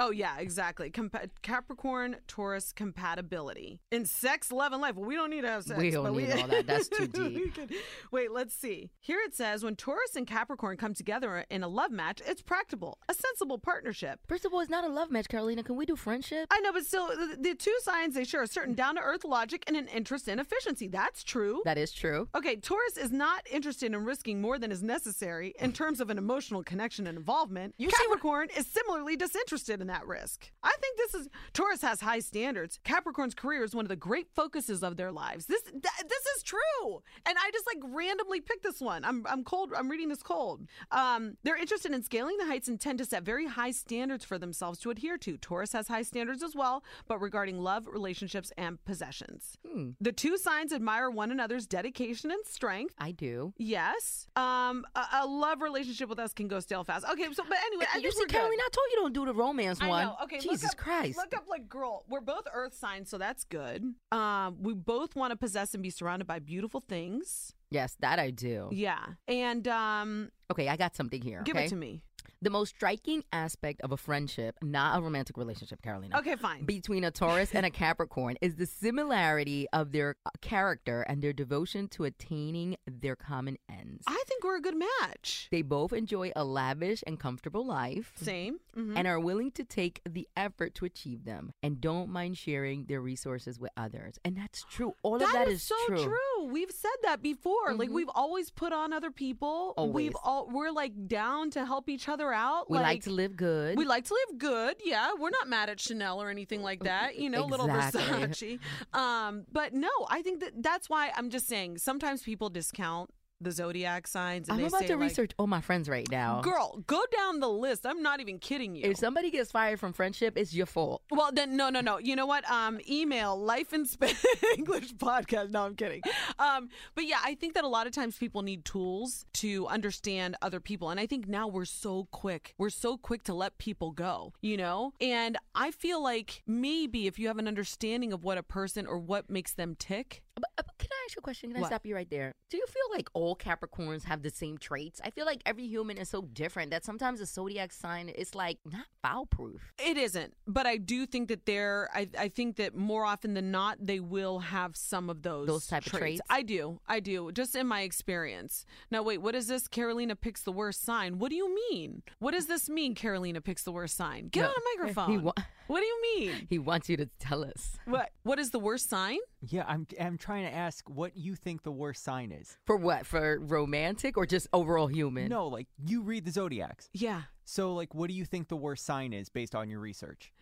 Oh 0.00 0.12
yeah, 0.12 0.38
exactly. 0.38 0.90
Compa- 0.92 1.28
Capricorn 1.42 2.16
Taurus 2.28 2.72
compatibility 2.72 3.80
in 3.90 4.04
sex, 4.04 4.52
love, 4.52 4.72
and 4.72 4.80
life. 4.80 4.94
Well, 4.94 5.06
we 5.06 5.16
don't 5.16 5.30
need 5.30 5.40
to 5.42 5.48
have 5.48 5.64
sex. 5.64 5.78
We 5.78 5.90
don't 5.90 6.04
but 6.04 6.14
need 6.14 6.30
all 6.32 6.46
that. 6.46 6.66
That's 6.68 6.88
too 6.88 7.08
we 7.14 7.28
deep. 7.30 7.54
could- 7.54 7.72
Wait, 8.12 8.30
let's 8.30 8.54
see. 8.54 8.90
Here 9.00 9.18
it 9.20 9.34
says 9.34 9.64
when 9.64 9.74
Taurus 9.76 10.14
and 10.16 10.26
Capricorn 10.26 10.76
come 10.76 10.94
together 10.94 11.44
in 11.50 11.62
a 11.64 11.68
love 11.68 11.90
match, 11.90 12.22
it's 12.26 12.42
practical, 12.42 12.98
a 13.08 13.14
sensible 13.14 13.58
partnership. 13.58 14.20
First 14.28 14.44
of 14.44 14.52
all, 14.54 14.60
it's 14.60 14.70
not 14.70 14.84
a 14.84 14.88
love 14.88 15.10
match, 15.10 15.28
Carolina. 15.28 15.62
Can 15.64 15.76
we 15.76 15.84
do 15.86 15.96
friendship? 15.96 16.46
I 16.50 16.60
know, 16.60 16.72
but 16.72 16.84
still, 16.86 17.08
the, 17.08 17.36
the 17.40 17.54
two 17.54 17.76
signs 17.82 18.14
they 18.14 18.24
share 18.24 18.42
a 18.42 18.46
certain 18.46 18.74
down 18.74 18.94
to 18.96 19.00
earth 19.00 19.24
logic 19.24 19.64
and 19.66 19.76
an 19.76 19.88
interest 19.88 20.28
in 20.28 20.38
efficiency. 20.38 20.86
That's 20.88 21.24
true. 21.24 21.62
That 21.64 21.78
is 21.78 21.92
true. 21.92 22.28
Okay, 22.36 22.56
Taurus 22.56 22.96
is 22.96 23.10
not 23.10 23.42
interested 23.50 23.86
in 23.92 24.04
risking 24.08 24.40
more 24.40 24.58
than 24.58 24.72
is 24.72 24.82
necessary 24.82 25.54
in 25.60 25.70
terms 25.70 26.00
of 26.00 26.08
an 26.08 26.16
emotional 26.16 26.62
connection 26.62 27.06
and 27.06 27.18
involvement. 27.18 27.74
You 27.76 27.90
see 27.90 28.04
Capricorn 28.04 28.48
is 28.56 28.66
similarly 28.66 29.16
disinterested 29.16 29.82
in 29.82 29.86
that 29.88 30.06
risk. 30.06 30.50
I 30.62 30.74
think 30.80 30.96
this 30.96 31.14
is 31.20 31.28
Taurus 31.52 31.82
has 31.82 32.00
high 32.00 32.20
standards. 32.20 32.80
Capricorn's 32.84 33.34
career 33.34 33.62
is 33.62 33.74
one 33.74 33.84
of 33.84 33.90
the 33.90 33.96
great 33.96 34.28
focuses 34.34 34.82
of 34.82 34.96
their 34.96 35.12
lives. 35.12 35.44
This 35.44 35.62
th- 35.62 35.82
this 35.82 36.24
is 36.36 36.42
true, 36.42 37.02
and 37.26 37.36
I 37.38 37.50
just 37.52 37.66
like 37.66 37.82
randomly 37.94 38.40
picked 38.40 38.62
this 38.62 38.80
one. 38.80 39.04
I'm 39.04 39.26
I'm 39.28 39.44
cold. 39.44 39.74
I'm 39.76 39.90
reading 39.90 40.08
this 40.08 40.22
cold. 40.22 40.66
Um, 40.90 41.36
they're 41.44 41.60
interested 41.64 41.92
in 41.92 42.02
scaling 42.02 42.38
the 42.38 42.46
heights 42.46 42.68
and 42.68 42.80
tend 42.80 42.98
to 42.98 43.04
set 43.04 43.24
very 43.24 43.46
high 43.46 43.72
standards 43.72 44.24
for 44.24 44.38
themselves 44.38 44.78
to 44.80 44.90
adhere 44.90 45.18
to. 45.18 45.36
Taurus 45.36 45.72
has 45.74 45.88
high 45.88 46.02
standards 46.02 46.42
as 46.42 46.54
well, 46.56 46.82
but 47.06 47.20
regarding 47.20 47.58
love, 47.58 47.86
relationships, 47.86 48.52
and 48.56 48.82
possessions. 48.86 49.58
Hmm. 49.70 49.90
The 50.00 50.12
two 50.12 50.38
signs 50.38 50.72
admire 50.72 51.10
one 51.10 51.30
another's 51.30 51.66
dedication 51.66 52.30
and 52.30 52.40
strength. 52.46 52.94
I 52.98 53.12
do. 53.12 53.52
Yes. 53.58 53.97
Um, 54.36 54.84
a, 54.94 55.04
a 55.22 55.26
love 55.26 55.60
relationship 55.60 56.08
with 56.08 56.18
us 56.18 56.32
can 56.32 56.48
go 56.48 56.60
stale 56.60 56.84
fast. 56.84 57.04
Okay, 57.10 57.24
so 57.32 57.42
but 57.48 57.58
anyway, 57.66 57.86
I 57.92 57.98
you 57.98 58.10
see. 58.10 58.26
Carolina, 58.26 58.62
I 58.64 58.68
told 58.72 58.86
you 58.90 58.96
don't 58.96 59.12
do 59.12 59.24
the 59.26 59.34
romance 59.34 59.80
I 59.80 59.88
one. 59.88 60.06
know. 60.06 60.16
Okay, 60.24 60.38
Jesus 60.38 60.70
up, 60.70 60.76
Christ. 60.76 61.16
Look 61.16 61.34
up 61.34 61.44
like 61.48 61.68
girl. 61.68 62.04
We're 62.08 62.20
both 62.20 62.46
Earth 62.52 62.74
signs, 62.74 63.10
so 63.10 63.18
that's 63.18 63.44
good. 63.44 63.94
Um, 64.12 64.58
we 64.62 64.74
both 64.74 65.16
want 65.16 65.32
to 65.32 65.36
possess 65.36 65.74
and 65.74 65.82
be 65.82 65.90
surrounded 65.90 66.26
by 66.26 66.38
beautiful 66.38 66.80
things. 66.80 67.54
Yes, 67.70 67.96
that 68.00 68.18
I 68.18 68.30
do. 68.30 68.68
Yeah, 68.72 69.04
and 69.26 69.66
um, 69.68 70.30
Okay, 70.50 70.68
I 70.68 70.76
got 70.76 70.96
something 70.96 71.20
here. 71.20 71.42
give 71.44 71.56
okay? 71.56 71.66
it 71.66 71.68
to 71.68 71.76
me. 71.76 72.02
The 72.40 72.50
most 72.50 72.70
striking 72.76 73.24
aspect 73.32 73.80
of 73.80 73.90
a 73.90 73.96
friendship, 73.96 74.56
not 74.62 74.96
a 74.96 75.02
romantic 75.02 75.36
relationship, 75.36 75.82
Carolina. 75.82 76.18
Okay, 76.18 76.36
fine. 76.36 76.64
Between 76.64 77.02
a 77.02 77.10
Taurus 77.10 77.52
and 77.52 77.66
a 77.66 77.70
Capricorn 77.70 78.36
is 78.40 78.54
the 78.54 78.66
similarity 78.66 79.66
of 79.72 79.90
their 79.90 80.14
uh, 80.24 80.30
character 80.40 81.02
and 81.02 81.20
their 81.20 81.32
devotion 81.32 81.88
to 81.88 82.04
attaining 82.04 82.76
their 82.86 83.16
common 83.16 83.58
ends. 83.68 84.04
I 84.06 84.22
think 84.28 84.44
we're 84.44 84.56
a 84.56 84.60
good 84.60 84.76
match. 84.76 85.48
They 85.50 85.62
both 85.62 85.92
enjoy 85.92 86.30
a 86.36 86.44
lavish 86.44 87.02
and 87.08 87.18
comfortable 87.18 87.66
life. 87.66 88.12
Same. 88.16 88.60
Mhm. 88.76 88.96
and 88.96 89.08
are 89.08 89.18
willing 89.18 89.50
to 89.50 89.64
take 89.64 90.00
the 90.08 90.28
effort 90.36 90.72
to 90.76 90.84
achieve 90.84 91.24
them 91.24 91.52
and 91.64 91.80
don't 91.80 92.08
mind 92.10 92.38
sharing 92.38 92.84
their 92.84 93.00
resources 93.00 93.58
with 93.58 93.72
others. 93.76 94.20
And 94.24 94.36
that's 94.36 94.62
true. 94.70 94.94
All 95.02 95.16
of 95.16 95.20
that 95.32 95.48
is, 95.48 95.64
so 95.64 95.74
true. 95.88 96.44
We've 96.44 96.70
said 96.70 96.92
that 97.02 97.20
before. 97.20 97.74
Like 97.74 97.88
Mhm. 97.90 97.94
we've 97.94 98.10
always 98.14 98.50
put 98.50 98.72
on 98.72 98.92
other 98.92 99.10
people. 99.10 99.74
We've 99.76 100.14
Always. 100.14 100.14
all 100.22 100.46
we're 100.48 100.70
like 100.70 101.08
down 101.08 101.50
to 101.50 101.66
help 101.66 101.88
each 101.88 102.08
other 102.08 102.27
out. 102.32 102.70
We 102.70 102.78
like, 102.78 103.02
to 103.04 103.10
live 103.10 103.36
good. 103.36 103.76
We 103.76 103.84
like 103.84 104.04
to 104.06 104.14
live 104.14 104.38
good. 104.38 104.76
Yeah, 104.84 105.12
we're 105.18 105.30
not 105.30 105.48
mad 105.48 105.70
at 105.70 105.80
Chanel 105.80 106.20
or 106.22 106.30
anything 106.30 106.62
like 106.62 106.84
that. 106.84 107.16
You 107.18 107.30
know, 107.30 107.44
little 107.44 107.68
Versace. 107.68 108.58
Um, 108.92 109.44
but 109.52 109.74
no, 109.74 109.90
I 110.08 110.22
think 110.22 110.40
that 110.40 110.62
that's 110.62 110.88
why 110.88 111.10
I'm 111.16 111.30
just 111.30 111.46
saying. 111.46 111.78
Sometimes 111.78 112.22
people 112.22 112.50
discount 112.50 113.10
the 113.40 113.52
zodiac 113.52 114.06
signs. 114.06 114.48
And 114.48 114.60
I'm 114.60 114.66
about 114.66 114.86
to 114.86 114.94
like, 114.94 115.02
research 115.02 115.32
all 115.38 115.46
my 115.46 115.60
friends 115.60 115.88
right 115.88 116.06
now. 116.10 116.40
Girl, 116.40 116.82
go 116.86 117.00
down 117.16 117.40
the 117.40 117.48
list. 117.48 117.86
I'm 117.86 118.02
not 118.02 118.20
even 118.20 118.38
kidding 118.38 118.74
you. 118.74 118.90
If 118.90 118.98
somebody 118.98 119.30
gets 119.30 119.52
fired 119.52 119.80
from 119.80 119.92
friendship, 119.92 120.36
it's 120.36 120.54
your 120.54 120.66
fault. 120.66 121.02
Well, 121.10 121.30
then 121.32 121.56
no, 121.56 121.70
no, 121.70 121.80
no. 121.80 121.98
You 121.98 122.16
know 122.16 122.26
what? 122.26 122.48
Um, 122.50 122.80
email 122.88 123.38
life 123.38 123.72
in 123.72 123.86
Spanish 123.86 124.24
English 124.56 124.94
podcast. 124.94 125.50
No, 125.50 125.64
I'm 125.64 125.74
kidding. 125.74 126.02
Um, 126.38 126.68
but 126.94 127.04
yeah, 127.04 127.18
I 127.24 127.34
think 127.34 127.54
that 127.54 127.64
a 127.64 127.68
lot 127.68 127.86
of 127.86 127.92
times 127.92 128.16
people 128.16 128.42
need 128.42 128.64
tools 128.64 129.26
to 129.34 129.66
understand 129.68 130.36
other 130.42 130.60
people, 130.60 130.90
and 130.90 130.98
I 130.98 131.06
think 131.06 131.28
now 131.28 131.48
we're 131.48 131.64
so 131.64 132.08
quick. 132.10 132.54
We're 132.58 132.70
so 132.70 132.96
quick 132.96 133.22
to 133.24 133.34
let 133.34 133.58
people 133.58 133.92
go. 133.92 134.32
You 134.40 134.56
know, 134.56 134.92
and 135.00 135.36
I 135.54 135.70
feel 135.70 136.02
like 136.02 136.42
maybe 136.46 137.06
if 137.06 137.18
you 137.18 137.28
have 137.28 137.38
an 137.38 137.48
understanding 137.48 138.12
of 138.12 138.24
what 138.24 138.38
a 138.38 138.42
person 138.42 138.86
or 138.86 138.98
what 138.98 139.30
makes 139.30 139.54
them 139.54 139.76
tick. 139.78 140.22
But, 140.34 140.50
uh, 140.58 140.62
ask 141.08 141.16
you 141.16 141.20
a 141.20 141.22
question? 141.22 141.50
Can 141.50 141.56
I 141.56 141.60
What? 141.60 141.68
stop 141.68 141.86
you 141.86 141.94
right 141.94 142.08
there? 142.10 142.32
Do 142.50 142.56
you 142.56 142.66
feel 142.66 142.96
like 142.96 143.08
all 143.14 143.34
Capricorns 143.36 144.04
have 144.04 144.22
the 144.22 144.30
same 144.30 144.58
traits? 144.58 145.00
I 145.04 145.10
feel 145.10 145.26
like 145.26 145.42
every 145.46 145.66
human 145.66 145.98
is 145.98 146.08
so 146.08 146.22
different 146.22 146.70
that 146.70 146.84
sometimes 146.84 147.20
a 147.20 147.26
zodiac 147.26 147.72
sign 147.72 148.08
is 148.08 148.34
like 148.34 148.58
not 148.64 148.86
foul 149.02 149.26
proof. 149.26 149.72
It 149.78 149.96
isn't, 149.96 150.34
but 150.46 150.66
I 150.66 150.76
do 150.76 151.06
think 151.06 151.28
that 151.28 151.46
they're. 151.46 151.88
I, 151.94 152.08
I 152.18 152.28
think 152.28 152.56
that 152.56 152.74
more 152.76 153.04
often 153.04 153.34
than 153.34 153.50
not, 153.50 153.78
they 153.80 154.00
will 154.00 154.38
have 154.40 154.76
some 154.76 155.10
of 155.10 155.22
those 155.22 155.46
Those 155.46 155.66
type 155.66 155.86
of 155.86 155.92
traits? 155.92 156.20
I 156.30 156.42
do, 156.42 156.80
I 156.86 157.00
do, 157.00 157.32
just 157.32 157.54
in 157.56 157.66
my 157.66 157.82
experience. 157.82 158.64
Now, 158.90 159.02
wait, 159.02 159.18
what 159.18 159.34
is 159.34 159.46
this? 159.46 159.66
Carolina 159.68 160.14
picks 160.16 160.42
the 160.42 160.52
worst 160.52 160.84
sign. 160.84 161.18
What 161.18 161.30
do 161.30 161.36
you 161.36 161.54
mean? 161.70 162.02
What 162.18 162.32
does 162.32 162.46
this 162.46 162.68
mean? 162.68 162.94
Carolina 162.94 163.40
picks 163.40 163.62
the 163.62 163.72
worst 163.72 163.96
sign. 163.96 164.28
Get 164.28 164.42
No, 164.42 164.48
on 164.48 164.54
a 164.54 164.62
microphone. 164.82 165.32
He 165.68 165.72
wa- 165.72 165.74
what 165.74 165.80
do 165.80 165.86
you 165.86 166.02
mean? 166.32 166.46
He 166.50 166.58
wants 166.58 166.88
you 166.88 166.96
to 166.96 167.06
tell 167.20 167.44
us. 167.44 167.78
What? 167.84 168.10
What 168.22 168.38
is 168.38 168.50
the 168.50 168.58
worst 168.58 168.88
sign? 168.88 169.18
Yeah, 169.40 169.64
I'm 169.68 169.86
I'm 170.00 170.18
trying 170.18 170.44
to 170.44 170.52
ask 170.52 170.88
what 170.88 171.16
you 171.16 171.34
think 171.34 171.62
the 171.62 171.70
worst 171.72 172.02
sign 172.02 172.32
is. 172.32 172.56
For 172.64 172.76
what? 172.76 173.06
For 173.06 173.38
romantic 173.40 174.16
or 174.16 174.26
just 174.26 174.48
overall 174.52 174.86
human? 174.88 175.28
No, 175.28 175.46
like 175.46 175.68
you 175.86 176.02
read 176.02 176.24
the 176.24 176.30
zodiacs. 176.32 176.88
Yeah. 176.92 177.22
So 177.44 177.74
like 177.74 177.94
what 177.94 178.08
do 178.08 178.14
you 178.14 178.24
think 178.24 178.48
the 178.48 178.56
worst 178.56 178.84
sign 178.84 179.12
is 179.12 179.28
based 179.28 179.54
on 179.54 179.68
your 179.68 179.80
research? 179.80 180.32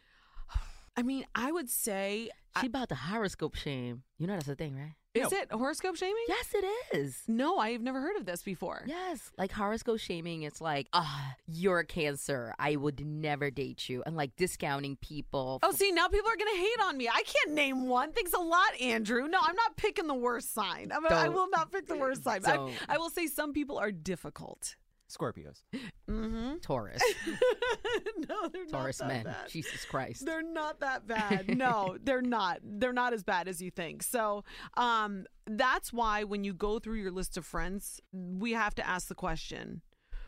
I 0.96 1.02
mean, 1.02 1.26
I 1.34 1.52
would 1.52 1.68
say, 1.68 2.30
She 2.60 2.66
about 2.68 2.88
the 2.88 2.94
horoscope 2.94 3.54
shame. 3.54 4.02
You 4.18 4.26
know 4.26 4.32
that's 4.34 4.46
the 4.46 4.54
thing, 4.54 4.76
right? 4.76 4.94
Is 5.16 5.32
it 5.32 5.52
horoscope 5.52 5.96
shaming? 5.96 6.24
Yes, 6.28 6.54
it 6.54 6.96
is. 6.96 7.22
No, 7.28 7.58
I've 7.58 7.80
never 7.80 8.00
heard 8.00 8.16
of 8.16 8.26
this 8.26 8.42
before. 8.42 8.82
Yes, 8.86 9.30
like 9.38 9.52
horoscope 9.52 9.98
shaming. 9.98 10.42
It's 10.42 10.60
like, 10.60 10.88
ah, 10.92 11.34
you're 11.46 11.80
a 11.80 11.84
Cancer. 11.84 12.54
I 12.58 12.76
would 12.76 13.04
never 13.04 13.50
date 13.50 13.88
you, 13.88 14.02
and 14.04 14.16
like 14.16 14.36
discounting 14.36 14.96
people. 14.96 15.60
Oh, 15.62 15.72
see, 15.72 15.92
now 15.92 16.08
people 16.08 16.30
are 16.30 16.36
going 16.36 16.54
to 16.54 16.60
hate 16.60 16.80
on 16.84 16.96
me. 16.96 17.08
I 17.08 17.22
can't 17.22 17.52
name 17.54 17.88
one. 17.88 18.12
Thanks 18.12 18.32
a 18.32 18.38
lot, 18.38 18.80
Andrew. 18.80 19.26
No, 19.28 19.38
I'm 19.42 19.56
not 19.56 19.76
picking 19.76 20.06
the 20.06 20.14
worst 20.14 20.52
sign. 20.54 20.92
I'm, 20.94 21.06
I 21.06 21.24
Don't. 21.24 21.34
will 21.34 21.50
not 21.50 21.72
pick 21.72 21.86
the 21.86 21.96
worst 21.96 22.24
sign. 22.24 22.44
I, 22.44 22.56
Don't. 22.56 22.72
I 22.88 22.98
will 22.98 23.10
say 23.10 23.26
some 23.26 23.52
people 23.52 23.78
are 23.78 23.92
difficult. 23.92 24.76
Scorpios. 25.08 25.62
Mm-hmm. 26.10 26.56
Taurus, 26.62 27.02
no, 28.28 28.48
they're 28.52 28.66
Taurus 28.66 29.00
not 29.00 29.08
that 29.08 29.14
men. 29.14 29.24
bad. 29.24 29.48
Jesus 29.48 29.84
Christ. 29.84 30.24
They're 30.26 30.42
not 30.42 30.80
that 30.80 31.06
bad. 31.06 31.56
No, 31.56 31.96
they're 32.04 32.22
not. 32.22 32.58
They're 32.62 32.92
not 32.92 33.12
as 33.12 33.22
bad 33.22 33.48
as 33.48 33.62
you 33.62 33.70
think. 33.70 34.02
So, 34.02 34.44
um, 34.76 35.24
that's 35.46 35.92
why 35.92 36.24
when 36.24 36.44
you 36.44 36.52
go 36.52 36.78
through 36.78 36.96
your 36.96 37.12
list 37.12 37.36
of 37.36 37.46
friends, 37.46 38.00
we 38.12 38.52
have 38.52 38.74
to 38.76 38.86
ask 38.86 39.08
the 39.08 39.14
question 39.14 39.82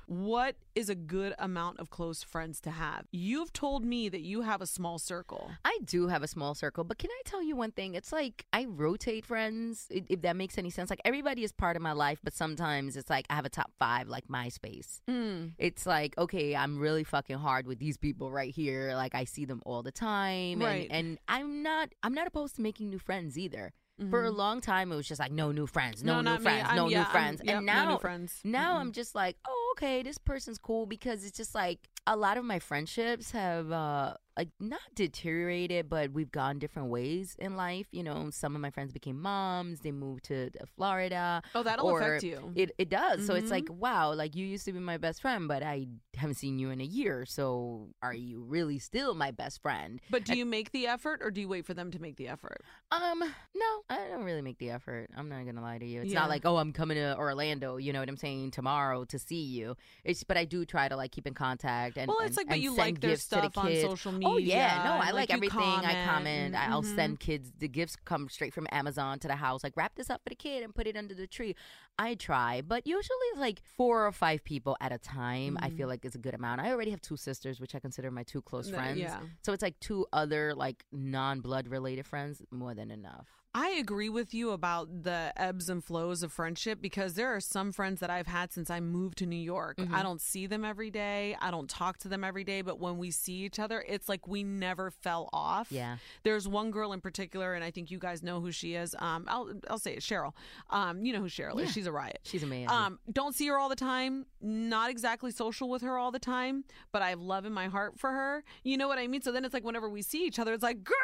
what 0.08 0.56
is 0.74 0.88
a 0.88 0.94
good 0.94 1.34
amount 1.38 1.78
of 1.78 1.90
close 1.90 2.22
friends 2.22 2.60
to 2.62 2.70
have? 2.70 3.06
You've 3.12 3.52
told 3.52 3.84
me 3.84 4.08
that 4.08 4.22
you 4.22 4.40
have 4.40 4.62
a 4.62 4.66
small 4.66 4.98
circle. 4.98 5.50
I 5.64 5.78
do 5.84 6.08
have 6.08 6.22
a 6.22 6.26
small 6.26 6.54
circle, 6.54 6.82
but 6.82 6.98
can 6.98 7.10
I 7.10 7.20
tell 7.26 7.42
you 7.42 7.54
one 7.54 7.72
thing? 7.72 7.94
It's 7.94 8.10
like 8.10 8.46
I 8.52 8.64
rotate 8.64 9.26
friends, 9.26 9.86
if 9.90 10.22
that 10.22 10.34
makes 10.34 10.56
any 10.56 10.70
sense. 10.70 10.88
Like 10.88 11.02
everybody 11.04 11.44
is 11.44 11.52
part 11.52 11.76
of 11.76 11.82
my 11.82 11.92
life, 11.92 12.20
but 12.24 12.32
sometimes 12.32 12.96
it's 12.96 13.10
like 13.10 13.26
I 13.28 13.34
have 13.34 13.44
a 13.44 13.50
top 13.50 13.70
five, 13.78 14.08
like 14.08 14.28
MySpace. 14.28 15.00
Mm. 15.08 15.52
It's 15.58 15.84
like, 15.84 16.16
okay, 16.16 16.56
I'm 16.56 16.78
really 16.78 17.04
fucking 17.04 17.36
hard 17.36 17.66
with 17.66 17.78
these 17.78 17.98
people 17.98 18.30
right 18.30 18.54
here. 18.54 18.92
Like 18.94 19.14
I 19.14 19.24
see 19.24 19.44
them 19.44 19.60
all 19.66 19.82
the 19.82 19.92
time. 19.92 20.60
Right. 20.60 20.88
And, 20.90 21.06
and 21.08 21.18
I'm 21.28 21.62
not 21.62 21.90
I'm 22.02 22.14
not 22.14 22.26
opposed 22.26 22.56
to 22.56 22.62
making 22.62 22.88
new 22.88 22.98
friends 22.98 23.36
either. 23.36 23.74
For 24.10 24.24
a 24.24 24.30
long 24.30 24.60
time 24.60 24.92
it 24.92 24.96
was 24.96 25.08
just 25.08 25.18
like 25.18 25.32
no 25.32 25.50
new 25.50 25.66
friends, 25.66 26.04
no, 26.04 26.14
Mm-hmm. 26.14 26.24
No, 26.24 26.36
new 26.36 26.42
friends, 26.42 26.68
no 26.74 26.88
yeah, 26.88 26.98
new 27.00 27.04
friends. 27.10 27.40
yep, 27.44 27.56
and 27.56 27.66
no 27.66 27.72
now 27.72 27.92
new 27.94 27.98
friends. 27.98 28.40
now 28.44 28.76
Mhm. 28.76 28.80
I'm 28.80 28.92
just 28.92 29.14
like, 29.14 29.36
oh, 29.46 29.74
okay, 29.76 30.02
this 30.04 30.18
person's 30.18 30.58
cool 30.58 30.86
because 30.86 31.24
it's 31.24 31.36
just 31.36 31.54
like 31.54 31.80
a 32.06 32.16
lot 32.16 32.36
of 32.38 32.44
my 32.44 32.58
friendships 32.60 33.32
have 33.32 33.72
uh 33.72 34.14
like 34.38 34.48
not 34.60 34.80
deteriorated, 34.94 35.88
but 35.88 36.12
we've 36.12 36.30
gone 36.30 36.58
different 36.60 36.88
ways 36.90 37.36
in 37.40 37.56
life. 37.56 37.86
You 37.90 38.04
know, 38.04 38.30
some 38.30 38.54
of 38.54 38.60
my 38.60 38.70
friends 38.70 38.92
became 38.92 39.20
moms, 39.20 39.80
they 39.80 39.90
moved 39.90 40.24
to 40.26 40.48
to 40.50 40.66
Florida. 40.76 41.42
Oh, 41.54 41.62
that'll 41.64 41.86
or 41.86 42.00
affect 42.00 42.22
you. 42.22 42.52
It 42.54 42.70
it 42.78 42.88
does. 42.88 43.26
So 43.26 43.34
it's 43.34 43.48
Mhm. 43.48 43.50
like, 43.50 43.66
wow, 43.70 44.14
like 44.14 44.36
you 44.36 44.46
used 44.46 44.64
to 44.66 44.72
be 44.72 44.78
my 44.78 44.96
best 44.96 45.20
friend, 45.20 45.48
but 45.48 45.62
I 45.62 45.88
haven't 46.14 46.36
seen 46.36 46.58
you 46.60 46.70
in 46.70 46.80
a 46.80 46.84
year. 46.84 47.26
So 47.26 47.88
are 48.00 48.14
you 48.14 48.40
really 48.42 48.78
still 48.78 49.14
my 49.14 49.30
best 49.32 49.60
friend? 49.60 50.00
But 50.08 50.24
do 50.24 50.36
you 50.38 50.44
make 50.46 50.70
the 50.70 50.86
effort 50.86 51.20
or 51.22 51.30
do 51.32 51.40
you 51.40 51.48
wait 51.48 51.66
for 51.66 51.74
them 51.74 51.90
to 51.90 51.98
make 52.00 52.16
the 52.16 52.28
effort? 52.28 52.62
Um, 52.92 53.18
no, 53.20 53.82
I 53.90 54.08
don't 54.08 54.22
really 54.24 54.42
make 54.42 54.58
the 54.58 54.70
effort. 54.70 55.10
I'm 55.16 55.28
not 55.28 55.44
gonna 55.46 55.62
lie 55.62 55.78
to 55.78 55.84
you. 55.86 56.02
It's 56.02 56.12
Yeah. 56.12 56.20
not 56.20 56.28
like, 56.28 56.46
oh, 56.46 56.56
I'm 56.58 56.72
coming 56.72 56.96
to 56.96 57.16
Orlando. 57.18 57.76
You 57.76 57.92
know 57.92 57.98
what 58.00 58.08
I'm 58.08 58.16
saying? 58.16 58.52
Tomorrow 58.52 59.04
to 59.06 59.18
see 59.18 59.42
you. 59.42 59.76
It's, 60.04 60.22
but 60.24 60.36
I 60.36 60.44
do 60.44 60.64
try 60.64 60.88
to 60.88 60.96
like 60.96 61.10
keep 61.12 61.26
in 61.26 61.34
contact 61.34 61.98
and 61.98 62.08
well, 62.08 62.18
and- 62.20 62.28
it's 62.28 62.36
like, 62.36 62.48
but 62.48 62.60
you 62.60 62.70
send 62.70 62.78
like 62.78 63.00
their 63.00 63.10
gifts 63.10 63.28
to 63.28 63.36
the 63.36 63.50
stuff 63.50 63.58
on 63.64 63.74
social 63.80 64.12
media. 64.12 64.27
Oh 64.34 64.36
yeah, 64.36 64.82
no, 64.84 64.92
I 64.92 65.10
like, 65.10 65.28
you 65.30 65.36
everything. 65.36 65.58
I 65.60 66.04
comment. 66.06 66.54
and- 66.54 66.56
I'll 66.56 66.82
mm-hmm. 66.82 66.94
send 66.94 67.20
kids 67.20 67.52
the 67.58 67.68
gifts 67.68 67.96
come 68.04 68.28
straight 68.28 68.54
from 68.54 68.66
Amazon 68.70 69.18
to 69.20 69.28
the 69.28 69.36
house. 69.36 69.62
Like 69.64 69.76
wrap 69.76 69.94
this 69.94 70.10
up 70.10 70.22
for 70.22 70.30
the 70.30 70.34
kid 70.36 70.62
and 70.62 70.74
put 70.74 70.86
it 70.86 70.96
under 70.96 71.14
the 71.14 71.26
tree. 71.26 71.54
I 71.98 72.14
try, 72.14 72.62
but 72.62 72.86
usually 72.86 73.16
like 73.36 73.60
four 73.76 74.06
or 74.06 74.12
five 74.12 74.44
people 74.44 74.76
at 74.80 74.92
a 74.92 74.98
time. 74.98 75.58
I 75.60 75.70
feel 75.70 75.86
mm. 75.86 75.90
like 75.90 76.04
it's 76.04 76.14
a 76.14 76.18
good 76.18 76.34
amount. 76.34 76.60
I 76.60 76.70
already 76.70 76.92
have 76.92 77.00
two 77.00 77.16
sisters, 77.16 77.60
which 77.60 77.74
I 77.74 77.80
consider 77.80 78.10
my 78.10 78.22
two 78.22 78.40
close 78.40 78.70
friends. 78.70 78.98
yeah. 78.98 79.20
So 79.42 79.52
it's 79.52 79.62
like 79.62 79.78
two 79.80 80.06
other 80.12 80.54
like 80.54 80.84
non-blood 80.92 81.68
related 81.68 82.06
friends, 82.06 82.42
more 82.50 82.74
than 82.74 82.90
enough. 82.90 83.26
I 83.60 83.70
agree 83.70 84.08
with 84.08 84.32
you 84.32 84.52
about 84.52 85.02
the 85.02 85.32
ebbs 85.36 85.68
and 85.68 85.82
flows 85.82 86.22
of 86.22 86.32
friendship 86.32 86.80
because 86.80 87.14
there 87.14 87.34
are 87.34 87.40
some 87.40 87.72
friends 87.72 87.98
that 87.98 88.08
I've 88.08 88.28
had 88.28 88.52
since 88.52 88.70
I 88.70 88.78
moved 88.78 89.18
to 89.18 89.26
New 89.26 89.34
York. 89.34 89.78
Mm-hmm. 89.78 89.92
I 89.96 90.04
don't 90.04 90.20
see 90.20 90.46
them 90.46 90.64
every 90.64 90.90
day. 90.92 91.36
I 91.40 91.50
don't 91.50 91.68
talk 91.68 91.98
to 91.98 92.08
them 92.08 92.22
every 92.22 92.44
day, 92.44 92.62
but 92.62 92.78
when 92.78 92.98
we 92.98 93.10
see 93.10 93.32
each 93.44 93.58
other, 93.58 93.84
it's 93.88 94.08
like 94.08 94.28
we 94.28 94.44
never 94.44 94.92
fell 94.92 95.28
off. 95.32 95.72
Yeah. 95.72 95.96
There's 96.22 96.46
one 96.46 96.70
girl 96.70 96.92
in 96.92 97.00
particular, 97.00 97.54
and 97.54 97.64
I 97.64 97.72
think 97.72 97.90
you 97.90 97.98
guys 97.98 98.22
know 98.22 98.40
who 98.40 98.52
she 98.52 98.74
is. 98.76 98.94
Um, 99.00 99.24
I'll 99.26 99.52
I'll 99.68 99.78
say 99.80 99.94
it, 99.94 100.00
Cheryl. 100.00 100.34
Um, 100.70 101.04
you 101.04 101.12
know 101.12 101.20
who 101.20 101.26
Cheryl 101.28 101.56
Yeah. 101.58 101.64
is. 101.64 101.72
She's 101.72 101.88
a 101.88 101.92
riot. 101.92 102.20
She's 102.22 102.44
amazing. 102.44 102.70
Um, 102.70 103.00
don't 103.12 103.34
see 103.34 103.48
her 103.48 103.58
all 103.58 103.68
the 103.68 103.74
time. 103.76 104.26
Not 104.40 104.88
exactly 104.88 105.32
social 105.32 105.68
with 105.68 105.82
her 105.82 105.98
all 105.98 106.12
the 106.12 106.20
time, 106.20 106.62
but 106.92 107.02
I 107.02 107.10
have 107.10 107.20
love 107.20 107.44
in 107.44 107.52
my 107.52 107.66
heart 107.66 107.98
for 107.98 108.10
her. 108.12 108.44
You 108.62 108.76
know 108.76 108.86
what 108.86 109.00
I 109.00 109.08
mean? 109.08 109.20
So 109.22 109.32
then 109.32 109.44
it's 109.44 109.52
like 109.52 109.64
whenever 109.64 109.88
we 109.90 110.02
see 110.02 110.24
each 110.26 110.38
other, 110.38 110.52
it's 110.52 110.62
like, 110.62 110.84
girl, 110.84 110.96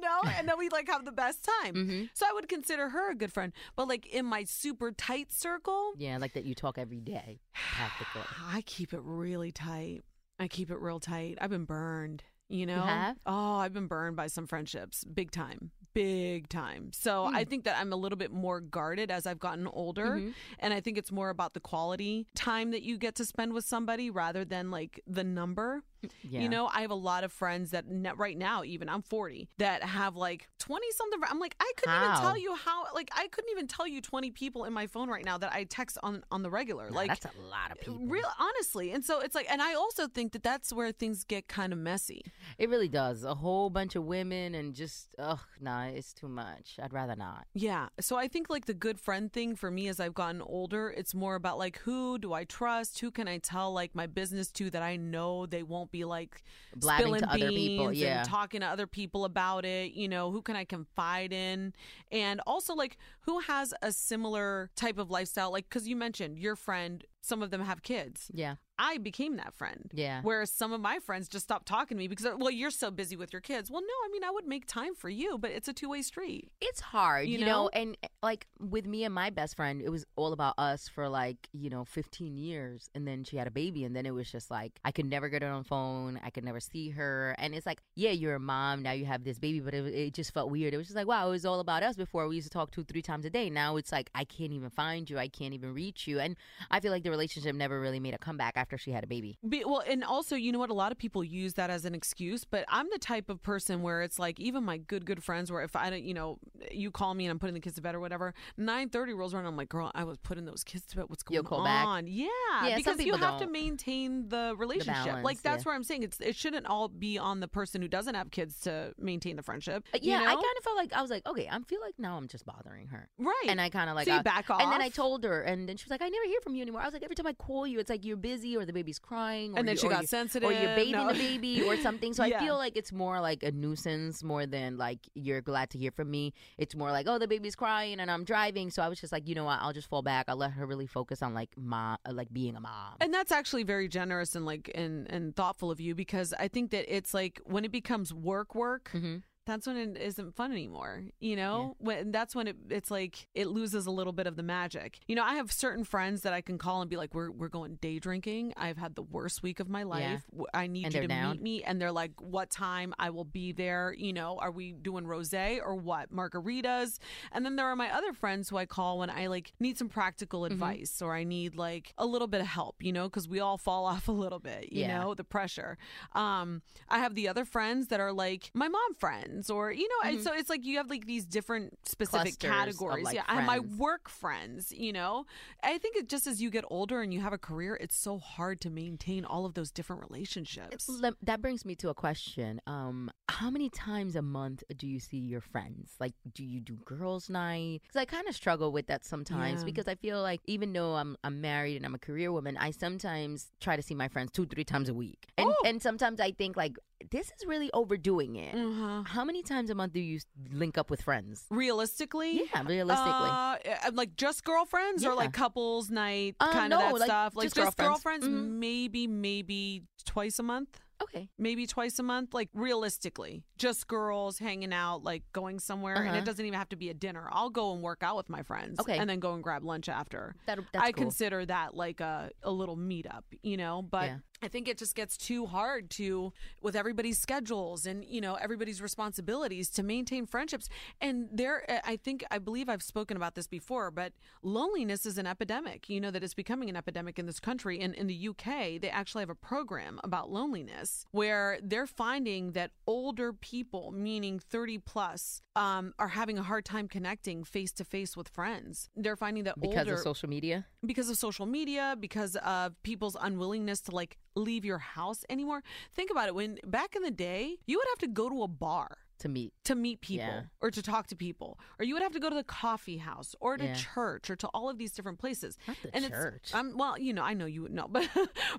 you 0.00 0.08
know, 0.08 0.30
and 0.38 0.48
then 0.48 0.58
we 0.58 0.68
like 0.68 0.88
have 0.88 1.04
the 1.04 1.12
best 1.12 1.44
time. 1.62 1.74
Mm-hmm. 1.74 2.02
So 2.14 2.26
I 2.28 2.32
would 2.32 2.48
consider 2.48 2.88
her 2.90 3.10
a 3.10 3.14
good 3.14 3.32
friend. 3.32 3.52
But 3.76 3.88
like 3.88 4.06
in 4.06 4.26
my 4.26 4.44
super 4.44 4.92
tight 4.92 5.32
circle, 5.32 5.92
Yeah, 5.96 6.18
like 6.18 6.34
that 6.34 6.44
you 6.44 6.54
talk 6.54 6.78
every 6.78 7.00
day. 7.00 7.40
I 8.52 8.62
keep 8.62 8.92
it 8.92 9.00
really 9.02 9.52
tight. 9.52 10.02
I 10.38 10.48
keep 10.48 10.70
it 10.70 10.78
real 10.78 11.00
tight. 11.00 11.38
I've 11.40 11.50
been 11.50 11.64
burned. 11.64 12.22
You 12.50 12.64
know? 12.64 12.80
have? 12.80 13.16
Oh, 13.26 13.56
I've 13.56 13.74
been 13.74 13.88
burned 13.88 14.16
by 14.16 14.28
some 14.28 14.46
friendships. 14.46 15.04
Big 15.04 15.30
time. 15.30 15.70
Big 15.92 16.48
time. 16.48 16.92
So 16.94 17.26
Hmm. 17.28 17.36
I 17.36 17.44
think 17.44 17.64
that 17.64 17.76
I'm 17.78 17.92
a 17.92 17.96
little 17.96 18.16
bit 18.16 18.30
more 18.32 18.60
guarded 18.60 19.10
as 19.10 19.26
I've 19.26 19.38
gotten 19.38 19.66
older. 19.66 20.16
Mm-hmm. 20.16 20.30
And 20.60 20.72
I 20.72 20.80
think 20.80 20.96
it's 20.96 21.12
more 21.12 21.28
about 21.28 21.52
the 21.52 21.60
quality 21.60 22.26
time 22.34 22.70
that 22.70 22.82
you 22.82 22.96
get 22.96 23.16
to 23.16 23.26
spend 23.26 23.52
with 23.52 23.66
somebody 23.66 24.08
rather 24.08 24.46
than 24.46 24.70
like 24.70 25.02
the 25.06 25.24
number. 25.24 25.82
Yeah. 26.22 26.40
You 26.40 26.48
know, 26.48 26.70
I 26.72 26.82
have 26.82 26.90
a 26.90 26.94
lot 26.94 27.24
of 27.24 27.32
friends 27.32 27.70
that 27.70 27.84
right 28.16 28.36
now, 28.36 28.62
even 28.64 28.88
I'm 28.88 29.02
40, 29.02 29.48
that 29.58 29.82
have 29.82 30.16
like 30.16 30.48
20 30.58 30.86
something. 30.92 31.20
I'm 31.28 31.38
like, 31.38 31.56
I 31.60 31.72
couldn't 31.76 31.94
even 31.94 32.16
tell 32.16 32.36
you 32.36 32.54
how, 32.54 32.84
like, 32.94 33.10
I 33.16 33.28
couldn't 33.28 33.50
even 33.50 33.66
tell 33.66 33.86
you 33.86 34.00
20 34.00 34.30
people 34.30 34.64
in 34.64 34.72
my 34.72 34.86
phone 34.86 35.08
right 35.08 35.24
now 35.24 35.38
that 35.38 35.52
I 35.52 35.64
text 35.64 35.98
on 36.02 36.22
on 36.30 36.42
the 36.42 36.50
regular. 36.50 36.90
Like, 36.90 37.08
that's 37.08 37.24
a 37.24 37.40
lot 37.50 37.70
of 37.70 37.78
uh, 37.78 37.80
people. 37.80 38.06
Real, 38.06 38.28
honestly. 38.38 38.92
And 38.92 39.04
so 39.04 39.20
it's 39.20 39.34
like, 39.34 39.46
and 39.50 39.62
I 39.62 39.74
also 39.74 40.06
think 40.06 40.32
that 40.32 40.42
that's 40.42 40.72
where 40.72 40.92
things 40.92 41.24
get 41.24 41.48
kind 41.48 41.72
of 41.72 41.78
messy. 41.78 42.22
It 42.58 42.68
really 42.68 42.88
does. 42.88 43.24
A 43.24 43.34
whole 43.34 43.70
bunch 43.70 43.96
of 43.96 44.04
women 44.04 44.54
and 44.54 44.74
just 44.74 45.08
ugh, 45.18 45.40
nah, 45.60 45.86
it's 45.86 46.12
too 46.12 46.28
much. 46.28 46.78
I'd 46.82 46.92
rather 46.92 47.16
not. 47.16 47.46
Yeah. 47.54 47.88
So 48.00 48.16
I 48.16 48.28
think 48.28 48.50
like 48.50 48.66
the 48.66 48.74
good 48.74 48.98
friend 49.00 49.32
thing 49.32 49.56
for 49.56 49.70
me 49.70 49.88
as 49.88 50.00
I've 50.00 50.14
gotten 50.14 50.42
older, 50.42 50.90
it's 50.96 51.14
more 51.14 51.34
about 51.34 51.58
like 51.58 51.78
who 51.78 52.18
do 52.18 52.32
I 52.32 52.44
trust? 52.44 53.00
Who 53.00 53.10
can 53.10 53.28
I 53.28 53.38
tell 53.38 53.72
like 53.72 53.94
my 53.94 54.06
business 54.06 54.50
to 54.52 54.70
that 54.70 54.82
I 54.82 54.96
know 54.96 55.46
they 55.46 55.62
won't 55.62 55.87
be 55.90 56.04
like 56.04 56.42
Blabbing 56.76 57.04
spilling 57.04 57.20
to 57.20 57.30
other 57.30 57.48
people, 57.50 57.92
yeah. 57.92 58.20
and 58.20 58.28
talking 58.28 58.60
to 58.60 58.66
other 58.66 58.86
people 58.86 59.24
about 59.24 59.64
it. 59.64 59.92
You 59.92 60.08
know, 60.08 60.30
who 60.30 60.42
can 60.42 60.56
I 60.56 60.64
confide 60.64 61.32
in? 61.32 61.72
And 62.12 62.40
also 62.46 62.74
like 62.74 62.98
who 63.22 63.40
has 63.40 63.74
a 63.82 63.92
similar 63.92 64.70
type 64.76 64.98
of 64.98 65.10
lifestyle? 65.10 65.52
Like 65.52 65.68
because 65.68 65.88
you 65.88 65.96
mentioned 65.96 66.38
your 66.38 66.56
friend, 66.56 67.04
some 67.20 67.42
of 67.42 67.50
them 67.50 67.62
have 67.62 67.82
kids. 67.82 68.30
Yeah. 68.32 68.56
I 68.80 68.98
became 68.98 69.36
that 69.38 69.54
friend. 69.54 69.90
Yeah. 69.92 70.20
Whereas 70.22 70.52
some 70.52 70.72
of 70.72 70.80
my 70.80 71.00
friends 71.00 71.28
just 71.28 71.46
stopped 71.46 71.66
talking 71.66 71.96
to 71.96 71.98
me 71.98 72.06
because, 72.06 72.28
well, 72.38 72.50
you're 72.50 72.70
so 72.70 72.92
busy 72.92 73.16
with 73.16 73.32
your 73.32 73.42
kids. 73.42 73.72
Well, 73.72 73.80
no, 73.80 73.88
I 74.04 74.08
mean, 74.12 74.22
I 74.22 74.30
would 74.30 74.46
make 74.46 74.66
time 74.66 74.94
for 74.94 75.08
you, 75.08 75.36
but 75.36 75.50
it's 75.50 75.66
a 75.66 75.72
two 75.72 75.88
way 75.88 76.02
street. 76.02 76.52
It's 76.60 76.78
hard, 76.78 77.26
You 77.26 77.38
you, 77.38 77.44
know? 77.44 77.64
know? 77.64 77.70
and 77.72 77.96
like 78.22 78.46
with 78.60 78.86
me 78.86 79.02
and 79.02 79.12
my 79.12 79.30
best 79.30 79.56
friend, 79.56 79.82
it 79.82 79.88
was 79.88 80.04
all 80.14 80.32
about 80.32 80.54
us 80.58 80.86
for 80.88 81.08
like, 81.08 81.48
you 81.52 81.70
know, 81.70 81.84
15 81.86 82.36
years. 82.36 82.88
And 82.94 83.06
then 83.06 83.24
she 83.24 83.36
had 83.36 83.48
a 83.48 83.50
baby. 83.50 83.82
And 83.82 83.96
then 83.96 84.06
it 84.06 84.12
was 84.14 84.30
just 84.30 84.48
like, 84.48 84.78
I 84.84 84.92
could 84.92 85.06
never 85.06 85.28
get 85.28 85.42
her 85.42 85.48
on 85.48 85.62
the 85.64 85.68
phone. 85.68 86.20
I 86.22 86.30
could 86.30 86.44
never 86.44 86.60
see 86.60 86.90
her. 86.90 87.34
And 87.38 87.56
it's 87.56 87.66
like, 87.66 87.82
yeah, 87.96 88.10
you're 88.12 88.36
a 88.36 88.40
mom. 88.40 88.82
Now 88.84 88.92
you 88.92 89.06
have 89.06 89.24
this 89.24 89.40
baby. 89.40 89.58
But 89.58 89.74
it, 89.74 89.86
it 89.92 90.14
just 90.14 90.32
felt 90.32 90.50
weird. 90.52 90.72
It 90.72 90.76
was 90.76 90.86
just 90.86 90.96
like, 90.96 91.08
wow, 91.08 91.26
it 91.26 91.30
was 91.30 91.44
all 91.44 91.58
about 91.58 91.82
us 91.82 91.96
before. 91.96 92.28
We 92.28 92.36
used 92.36 92.46
to 92.46 92.56
talk 92.56 92.70
two, 92.70 92.84
three 92.84 93.02
times 93.02 93.24
a 93.24 93.30
day. 93.30 93.50
Now 93.50 93.76
it's 93.76 93.90
like, 93.90 94.08
I 94.14 94.22
can't 94.22 94.52
even 94.52 94.70
find 94.70 95.10
you. 95.10 95.18
I 95.18 95.26
can't 95.26 95.52
even 95.52 95.74
reach 95.74 96.06
you. 96.06 96.20
And 96.20 96.36
I 96.70 96.78
feel 96.78 96.92
like 96.92 97.02
the 97.08 97.10
relationship 97.10 97.54
never 97.56 97.80
really 97.80 97.98
made 98.00 98.14
a 98.14 98.18
comeback 98.18 98.54
after 98.56 98.76
she 98.76 98.90
had 98.92 99.02
a 99.02 99.06
baby. 99.06 99.38
Be, 99.48 99.64
well, 99.64 99.82
and 99.88 100.04
also, 100.04 100.36
you 100.36 100.52
know 100.52 100.58
what? 100.58 100.68
A 100.70 100.74
lot 100.74 100.92
of 100.92 100.98
people 100.98 101.24
use 101.24 101.54
that 101.54 101.70
as 101.70 101.84
an 101.86 101.94
excuse, 101.94 102.44
but 102.44 102.64
I'm 102.68 102.86
the 102.92 102.98
type 102.98 103.30
of 103.30 103.42
person 103.42 103.80
where 103.82 104.02
it's 104.02 104.18
like, 104.18 104.38
even 104.38 104.62
my 104.64 104.76
good, 104.76 105.06
good 105.06 105.22
friends, 105.24 105.50
where 105.50 105.62
if 105.62 105.74
I 105.74 105.88
don't, 105.90 106.02
you 106.04 106.12
know, 106.14 106.38
you 106.70 106.90
call 106.90 107.14
me 107.14 107.24
and 107.24 107.30
I'm 107.30 107.38
putting 107.38 107.54
the 107.54 107.60
kids 107.60 107.76
to 107.76 107.82
bed 107.82 107.94
or 107.94 108.00
whatever, 108.00 108.34
9:30 108.58 109.16
rolls 109.16 109.32
around, 109.34 109.46
I'm 109.46 109.56
like, 109.56 109.68
girl, 109.68 109.90
I 109.94 110.04
was 110.04 110.18
putting 110.18 110.44
those 110.44 110.64
kids 110.64 110.84
to 110.86 110.96
bed. 110.96 111.04
What's 111.08 111.22
going 111.22 111.42
call 111.44 111.64
back? 111.64 111.86
on? 111.86 112.06
Yeah, 112.06 112.26
Yeah, 112.66 112.76
because 112.76 113.00
you 113.04 113.14
have 113.16 113.38
to 113.38 113.44
don't. 113.46 113.52
maintain 113.52 114.28
the 114.28 114.54
relationship. 114.58 115.04
balance, 115.06 115.24
like 115.24 115.42
that's 115.42 115.64
yeah. 115.64 115.68
where 115.68 115.74
I'm 115.76 115.84
saying 115.84 116.02
it's. 116.02 116.20
It 116.20 116.36
shouldn't 116.36 116.66
all 116.66 116.88
be 116.88 117.16
on 117.18 117.40
the 117.40 117.48
person 117.48 117.80
who 117.80 117.88
doesn't 117.88 118.14
have 118.14 118.30
kids 118.30 118.60
to 118.62 118.92
maintain 118.98 119.36
the 119.36 119.42
friendship. 119.42 119.84
Uh, 119.94 119.98
you 120.02 120.10
Yeah, 120.12 120.20
I 120.22 120.34
kind 120.34 120.44
of 120.58 120.64
felt 120.64 120.76
like 120.76 120.92
I 120.92 121.00
was 121.00 121.10
like, 121.10 121.26
okay, 121.26 121.48
I 121.50 121.58
feel 121.60 121.80
like 121.80 121.94
now 121.98 122.16
I'm 122.16 122.28
just 122.28 122.44
bothering 122.44 122.88
her. 122.88 123.08
right. 123.18 123.34
And 123.48 123.60
I 123.60 123.68
kind 123.70 123.88
of 123.88 123.96
like 123.96 124.06
so 124.08 124.14
I- 124.14 124.22
back 124.22 124.50
off, 124.50 124.60
And 124.60 124.72
then 124.72 124.80
I 124.82 124.88
told 124.88 125.24
her, 125.24 125.42
and 125.42 125.68
then 125.68 125.76
she 125.76 125.84
was 125.84 125.90
like, 125.90 126.02
"I 126.02 126.08
never 126.08 126.26
hear 126.26 126.40
from 126.42 126.54
you 126.54 126.62
anymore." 126.62 126.80
I 126.80 126.84
was 126.84 126.92
like, 126.92 126.97
"Every 127.02 127.14
time 127.16 127.26
I 127.26 127.32
call 127.32 127.66
you, 127.66 127.78
it's 127.78 127.90
like 127.90 128.04
you're 128.04 128.16
busy, 128.16 128.56
or 128.56 128.64
the 128.64 128.72
baby's 128.72 128.98
crying, 128.98 129.54
or 129.54 129.58
And 129.58 129.68
then 129.68 129.74
you, 129.76 129.80
she 129.80 129.88
got 129.88 130.02
you- 130.02 130.06
sensitive. 130.08 130.48
or 130.48 130.52
you're 130.52 130.74
bathing 130.76 130.92
No. 130.92 131.08
the 131.12 131.14
baby, 131.18 131.62
or 131.62 131.76
something." 131.86 132.12
So 132.14 132.24
Yeah. 132.24 132.36
I 132.38 132.40
feel 132.44 132.56
like 132.56 132.76
it's 132.76 132.92
more 132.92 133.20
like 133.20 133.42
a 133.42 133.50
nuisance 133.52 134.22
more 134.22 134.46
than 134.46 134.76
like 134.76 135.00
you're 135.14 135.40
glad 135.40 135.70
to 135.70 135.78
hear 135.78 135.90
from 135.90 136.10
me. 136.10 136.32
It's 136.56 136.74
more 136.74 136.90
like, 136.90 137.06
"Oh, 137.08 137.18
the 137.18 137.28
baby's 137.28 137.56
crying, 137.56 138.00
and 138.00 138.10
I'm 138.10 138.24
driving." 138.24 138.70
So 138.70 138.82
I 138.82 138.88
was 138.88 139.00
just 139.00 139.12
like, 139.12 139.28
you 139.28 139.34
know 139.34 139.44
what? 139.44 139.58
I'll 139.60 139.72
just 139.72 139.88
fall 139.88 140.02
back. 140.02 140.26
I'll 140.28 140.36
let 140.36 140.52
her 140.52 140.66
really 140.66 140.86
focus 140.86 141.22
on 141.22 141.34
like 141.34 141.50
mom, 141.56 141.98
like 142.10 142.32
being 142.32 142.56
a 142.56 142.60
mom. 142.60 142.94
And 143.00 143.12
that's 143.12 143.32
actually 143.32 143.62
very 143.64 143.88
generous 143.88 144.34
and 144.34 144.44
like 144.46 144.70
and 144.74 145.10
and 145.10 145.34
thoughtful 145.36 145.70
of 145.70 145.80
you 145.80 145.94
because 145.94 146.34
I 146.38 146.48
think 146.48 146.70
that 146.70 146.94
it's 146.94 147.14
like 147.14 147.40
when 147.44 147.64
it 147.64 147.72
becomes 147.72 148.12
work 148.12 148.54
work, 148.54 148.90
Mhm. 148.94 149.22
That's 149.48 149.66
when 149.66 149.76
it 149.76 149.96
isn't 150.00 150.36
fun 150.36 150.52
anymore. 150.52 151.02
You 151.18 151.34
know, 151.34 151.74
when 151.78 152.12
that's 152.12 152.36
when 152.36 152.46
it 152.46 152.56
it's 152.70 152.90
like 152.90 153.26
it 153.34 153.48
loses 153.48 153.86
a 153.86 153.90
little 153.90 154.12
bit 154.12 154.26
of 154.28 154.36
the 154.36 154.42
magic. 154.44 155.00
You 155.08 155.16
know, 155.16 155.24
I 155.24 155.34
have 155.34 155.50
certain 155.50 155.82
friends 155.82 156.22
that 156.22 156.32
I 156.32 156.40
can 156.40 156.58
call 156.58 156.80
and 156.82 156.88
be 156.90 156.96
like, 156.96 157.14
"We're 157.14 157.30
we're 157.32 157.48
going 157.48 157.76
day 157.80 157.98
drinking. 157.98 158.52
I've 158.56 158.76
had 158.76 158.94
the 158.94 159.02
worst 159.02 159.42
week 159.42 159.58
of 159.58 159.68
my 159.68 159.82
life. 159.82 160.22
I 160.54 160.66
need 160.68 160.84
And 160.86 160.94
you 160.94 161.00
to 161.02 161.08
down. 161.08 161.32
meet 161.32 161.42
me." 161.42 161.64
And 161.64 161.80
they're 161.80 161.90
like, 161.92 162.12
"What 162.20 162.50
time? 162.50 162.94
I 162.98 163.10
will 163.10 163.24
be 163.24 163.52
there." 163.52 163.92
You 163.96 164.12
know, 164.12 164.36
are 164.38 164.50
we 164.52 164.72
doing 164.72 165.04
rosé 165.04 165.58
or 165.64 165.74
what? 165.74 166.12
Margaritas. 166.12 166.98
And 167.32 167.44
then 167.44 167.56
there 167.56 167.66
are 167.66 167.76
my 167.76 167.90
other 167.92 168.12
friends 168.12 168.48
who 168.50 168.56
I 168.58 168.66
call 168.66 168.98
when 168.98 169.10
I 169.10 169.26
like 169.28 169.52
need 169.58 169.78
some 169.78 169.88
practical 169.88 170.42
Mm-hmm. 170.42 170.52
advice 170.52 171.00
or 171.02 171.14
I 171.14 171.24
need 171.24 171.56
like 171.56 171.92
a 171.96 172.04
little 172.06 172.28
bit 172.28 172.40
of 172.40 172.46
help, 172.46 172.76
you 172.82 172.92
know, 172.92 173.04
because 173.08 173.26
we 173.28 173.40
all 173.40 173.56
fall 173.58 173.84
off 173.92 174.08
a 174.08 174.12
little 174.12 174.38
bit, 174.40 174.72
you 174.72 174.82
Yeah. 174.82 174.98
know, 175.00 175.14
the 175.14 175.24
pressure. 175.24 175.78
Um, 176.12 176.62
I 176.88 176.98
have 176.98 177.14
the 177.14 177.28
other 177.28 177.44
friends 177.44 177.88
that 177.88 178.00
are 178.00 178.12
like 178.12 178.50
my 178.54 178.68
mom 178.68 178.94
friends 178.94 179.37
or, 179.48 179.70
you 179.72 179.88
know, 179.88 180.10
and 180.10 180.20
so 180.22 180.32
it's 180.32 180.50
like 180.50 180.64
you 180.64 180.76
have 180.78 180.90
like 180.90 181.06
these 181.06 181.24
different 181.24 181.78
specific 181.86 182.34
Mm-hmm. 182.38 182.48
Clusters 182.48 182.76
categories. 182.76 183.04
like, 183.04 183.14
yeah. 183.14 183.22
I 183.28 183.36
have 183.36 183.44
my 183.46 183.60
work 183.60 184.08
friends, 184.08 184.72
you 184.72 184.92
know. 184.92 185.24
I 185.62 185.78
think 185.78 185.96
it 185.96 186.08
just 186.08 186.26
as 186.26 186.42
you 186.42 186.50
get 186.50 186.64
older 186.68 187.00
and 187.02 187.12
you 187.14 187.20
have 187.20 187.32
a 187.32 187.38
career, 187.38 187.76
it's 187.80 187.96
so 187.96 188.18
hard 188.18 188.60
to 188.62 188.70
maintain 188.70 189.24
all 189.24 189.44
of 189.46 189.54
those 189.54 189.70
different 189.70 190.02
relationships. 190.10 190.90
That 191.22 191.40
brings 191.40 191.64
me 191.64 191.74
to 191.76 191.88
a 191.90 191.94
question. 191.94 192.60
Um, 192.66 193.10
how 193.28 193.50
many 193.50 193.68
times 193.70 194.16
a 194.16 194.22
month 194.22 194.62
do 194.76 194.86
you 194.86 194.98
see 195.00 195.18
your 195.18 195.40
friends? 195.40 195.92
Like, 196.00 196.14
do 196.34 196.44
you 196.44 196.60
do 196.60 196.74
girls' 196.84 197.30
night? 197.30 197.82
Because 197.82 198.00
I 198.00 198.04
kind 198.04 198.26
of 198.28 198.34
struggle 198.34 198.72
with 198.72 198.86
that 198.88 199.04
sometimes 199.04 199.60
Yeah. 199.60 199.64
because 199.66 199.86
I 199.88 199.94
feel 199.94 200.20
like 200.22 200.40
even 200.46 200.72
though 200.72 200.94
I'm 200.94 201.16
I'm 201.24 201.40
married 201.40 201.76
and 201.76 201.84
I'm 201.86 201.94
a 201.94 201.98
career 201.98 202.32
woman, 202.32 202.56
I 202.56 202.70
sometimes 202.72 203.48
try 203.60 203.76
to 203.76 203.82
see 203.82 203.94
my 203.94 204.08
friends 204.08 204.32
two 204.32 204.46
three 204.46 204.64
times 204.64 204.88
a 204.88 204.94
week, 204.94 205.26
and 205.36 205.48
Oh. 205.48 205.62
and 205.64 205.80
sometimes 205.82 206.20
I 206.20 206.32
think 206.32 206.56
like 206.56 206.76
this 207.10 207.26
is 207.28 207.46
really 207.46 207.70
overdoing 207.72 208.36
it. 208.36 208.54
Uh-huh. 208.54 209.02
How 209.06 209.24
many 209.24 209.42
times 209.42 209.70
a 209.70 209.74
month 209.74 209.92
do 209.92 210.00
you 210.00 210.18
link 210.52 210.76
up 210.76 210.90
with 210.90 211.02
friends? 211.02 211.44
Realistically, 211.50 212.42
Yeah, 212.52 212.62
realistically. 212.66 213.30
Uh, 213.30 213.56
uh, 213.86 213.90
like 213.92 214.16
just 214.16 214.44
girlfriends 214.44 215.04
or 215.04 215.14
like 215.14 215.32
couples 215.32 215.90
night, 215.90 216.36
Uh, 216.40 216.52
kind 216.52 216.70
no, 216.70 216.76
of 216.78 216.82
that 216.82 216.94
like, 217.00 217.06
stuff. 217.08 217.36
Like 217.36 217.44
just 217.46 217.56
just, 217.56 217.76
girlfriends. 217.76 218.26
girlfriends, 218.26 218.48
Mhm. 218.48 218.58
maybe 218.58 219.06
maybe 219.06 219.84
twice 220.04 220.38
a 220.38 220.42
month. 220.42 220.80
Okay. 221.00 221.28
Maybe 221.38 221.64
twice 221.68 222.00
a 222.00 222.02
month, 222.02 222.34
like 222.34 222.48
realistically, 222.54 223.44
just 223.56 223.86
girls 223.86 224.40
hanging 224.40 224.72
out, 224.72 225.04
like 225.04 225.22
going 225.32 225.60
somewhere, 225.60 225.94
and 225.94 226.08
Uh-huh. 226.08 226.16
it 226.18 226.24
doesn't 226.24 226.44
even 226.44 226.58
have 226.58 226.68
to 226.70 226.76
be 226.76 226.88
a 226.90 226.94
dinner. 226.94 227.28
I'll 227.30 227.50
go 227.50 227.72
and 227.72 227.82
work 227.82 228.02
out 228.02 228.16
with 228.16 228.28
my 228.28 228.42
friends, 228.42 228.80
Okay. 228.80 228.98
and 228.98 229.08
then 229.08 229.20
go 229.20 229.34
and 229.34 229.42
grab 229.42 229.62
lunch 229.62 229.88
after. 229.88 230.34
That, 230.46 230.58
that's 230.72 230.84
I 230.84 230.90
cool. 230.90 231.04
consider 231.04 231.46
that 231.46 231.74
like 231.76 232.00
a, 232.00 232.32
a 232.42 232.50
little 232.50 232.76
meetup, 232.76 233.22
you 233.42 233.56
know, 233.56 233.80
but 233.82 234.06
Yeah. 234.06 234.18
I 234.42 234.48
think 234.48 234.68
it 234.68 234.78
just 234.78 234.94
gets 234.94 235.16
too 235.16 235.46
hard 235.46 235.90
to, 235.90 236.32
with 236.62 236.76
everybody's 236.76 237.18
schedules 237.18 237.86
and, 237.86 238.04
you 238.04 238.20
know, 238.20 238.34
everybody's 238.34 238.80
responsibilities 238.80 239.68
to 239.70 239.82
maintain 239.82 240.26
friendships. 240.26 240.68
And 241.00 241.28
there, 241.32 241.64
I 241.84 241.96
think, 241.96 242.24
I 242.30 242.38
believe 242.38 242.68
I've 242.68 242.82
spoken 242.82 243.16
about 243.16 243.34
this 243.34 243.46
before, 243.46 243.90
but 243.90 244.12
loneliness 244.42 245.06
is 245.06 245.18
an 245.18 245.26
epidemic, 245.26 245.88
you 245.88 246.00
know, 246.00 246.10
that 246.10 246.22
it's 246.22 246.34
becoming 246.34 246.68
an 246.68 246.76
epidemic 246.76 247.18
in 247.18 247.26
this 247.26 247.40
country. 247.40 247.80
And 247.80 247.94
in 247.94 248.06
the 248.06 248.28
UK, 248.28 248.80
they 248.80 248.90
actually 248.90 249.22
have 249.22 249.30
a 249.30 249.34
program 249.34 249.98
about 250.04 250.30
loneliness 250.30 251.04
where 251.10 251.58
they're 251.62 251.86
finding 251.86 252.52
that 252.52 252.70
older 252.86 253.32
people, 253.32 253.92
meaning 253.92 254.38
30 254.38 254.78
plus, 254.78 255.42
um, 255.56 255.92
are 255.98 256.08
having 256.08 256.38
a 256.38 256.42
hard 256.42 256.64
time 256.64 256.86
connecting 256.86 257.42
face 257.42 257.72
to 257.72 257.84
face 257.84 258.16
with 258.16 258.28
friends. 258.28 258.88
They're 258.94 259.16
finding 259.16 259.44
that 259.44 259.60
because 259.60 259.78
older 259.78 259.94
of 259.94 260.00
social 260.00 260.28
media. 260.28 260.66
Because 260.84 261.08
of 261.08 261.16
social 261.16 261.46
media, 261.46 261.96
because 261.98 262.36
of 262.36 262.80
people's 262.82 263.16
unwillingness 263.20 263.80
to 263.82 263.90
like 263.90 264.16
leave 264.34 264.64
your 264.64 264.78
house 264.78 265.24
anymore. 265.28 265.62
Think 265.92 266.10
about 266.10 266.28
it. 266.28 266.34
When 266.34 266.58
back 266.64 266.94
in 266.94 267.02
the 267.02 267.10
day, 267.10 267.56
you 267.66 267.78
would 267.78 267.88
have 267.90 267.98
to 267.98 268.08
go 268.08 268.28
to 268.28 268.42
a 268.42 268.48
bar 268.48 268.98
To 269.20 269.28
meet. 269.28 269.52
to 269.64 269.74
meet 269.74 270.00
people 270.00 270.26
Yeah. 270.26 270.42
or 270.60 270.70
to 270.70 270.80
talk 270.82 271.06
to 271.08 271.16
people, 271.16 271.58
or 271.78 271.84
you 271.84 271.94
would 271.94 272.02
have 272.02 272.12
to 272.12 272.20
go 272.20 272.28
to 272.28 272.34
the 272.36 272.44
coffee 272.44 272.98
house 272.98 273.34
or 273.40 273.56
to 273.56 273.64
Yeah. 273.64 273.74
church 273.74 274.30
or 274.30 274.36
to 274.36 274.46
all 274.48 274.68
of 274.70 274.78
these 274.78 274.92
different 274.92 275.18
places. 275.18 275.58
Not 275.66 275.76
the 275.82 275.94
and 275.94 276.08
church. 276.08 276.40
It's, 276.44 276.54
um, 276.54 276.76
well, 276.76 276.98
you 276.98 277.12
know, 277.12 277.22
I 277.22 277.34
know 277.34 277.46
you 277.46 277.62
would 277.62 277.72
know, 277.72 277.88
but 277.90 278.08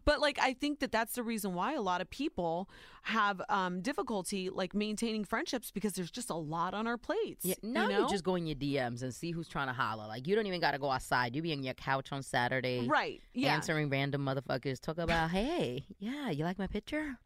but 0.05 0.19
like 0.19 0.37
I 0.41 0.53
think 0.53 0.79
that 0.79 0.91
that's 0.91 1.13
the 1.15 1.23
reason 1.23 1.53
why 1.53 1.73
a 1.73 1.81
lot 1.81 2.01
of 2.01 2.09
people 2.09 2.69
have 3.03 3.41
um, 3.49 3.81
difficulty 3.81 4.49
like 4.49 4.73
maintaining 4.75 5.23
friendships 5.23 5.71
because 5.71 5.93
there's 5.93 6.11
just 6.11 6.29
a 6.29 6.35
lot 6.35 6.73
on 6.73 6.85
our 6.87 6.97
plates. 6.97 7.45
Yeah, 7.45 7.55
now 7.63 7.87
you 7.89 7.99
you, 7.99 8.09
just 8.09 8.23
go 8.23 8.35
in 8.35 8.45
your 8.45 8.55
DMs 8.55 9.01
and 9.03 9.13
see 9.13 9.31
who's 9.31 9.47
trying 9.47 9.67
to 9.67 9.73
holler. 9.73 10.07
Like 10.07 10.27
you 10.27 10.35
don't 10.35 10.45
even 10.47 10.59
got 10.59 10.71
to 10.71 10.77
go 10.79 10.91
outside. 10.91 11.35
You 11.35 11.41
be 11.41 11.53
on 11.53 11.63
your 11.63 11.73
couch 11.75 12.11
on 12.11 12.21
Saturday, 12.23 12.85
right. 12.87 13.21
Yeah. 13.33 13.53
answering 13.53 13.89
random 13.89 14.25
motherfuckers. 14.25 14.79
Talk 14.81 14.97
about, 14.97 15.31
hey, 15.31 15.85
yeah, 15.99 16.29
you 16.29 16.43
like 16.43 16.59
my 16.59 16.67
picture? 16.67 17.17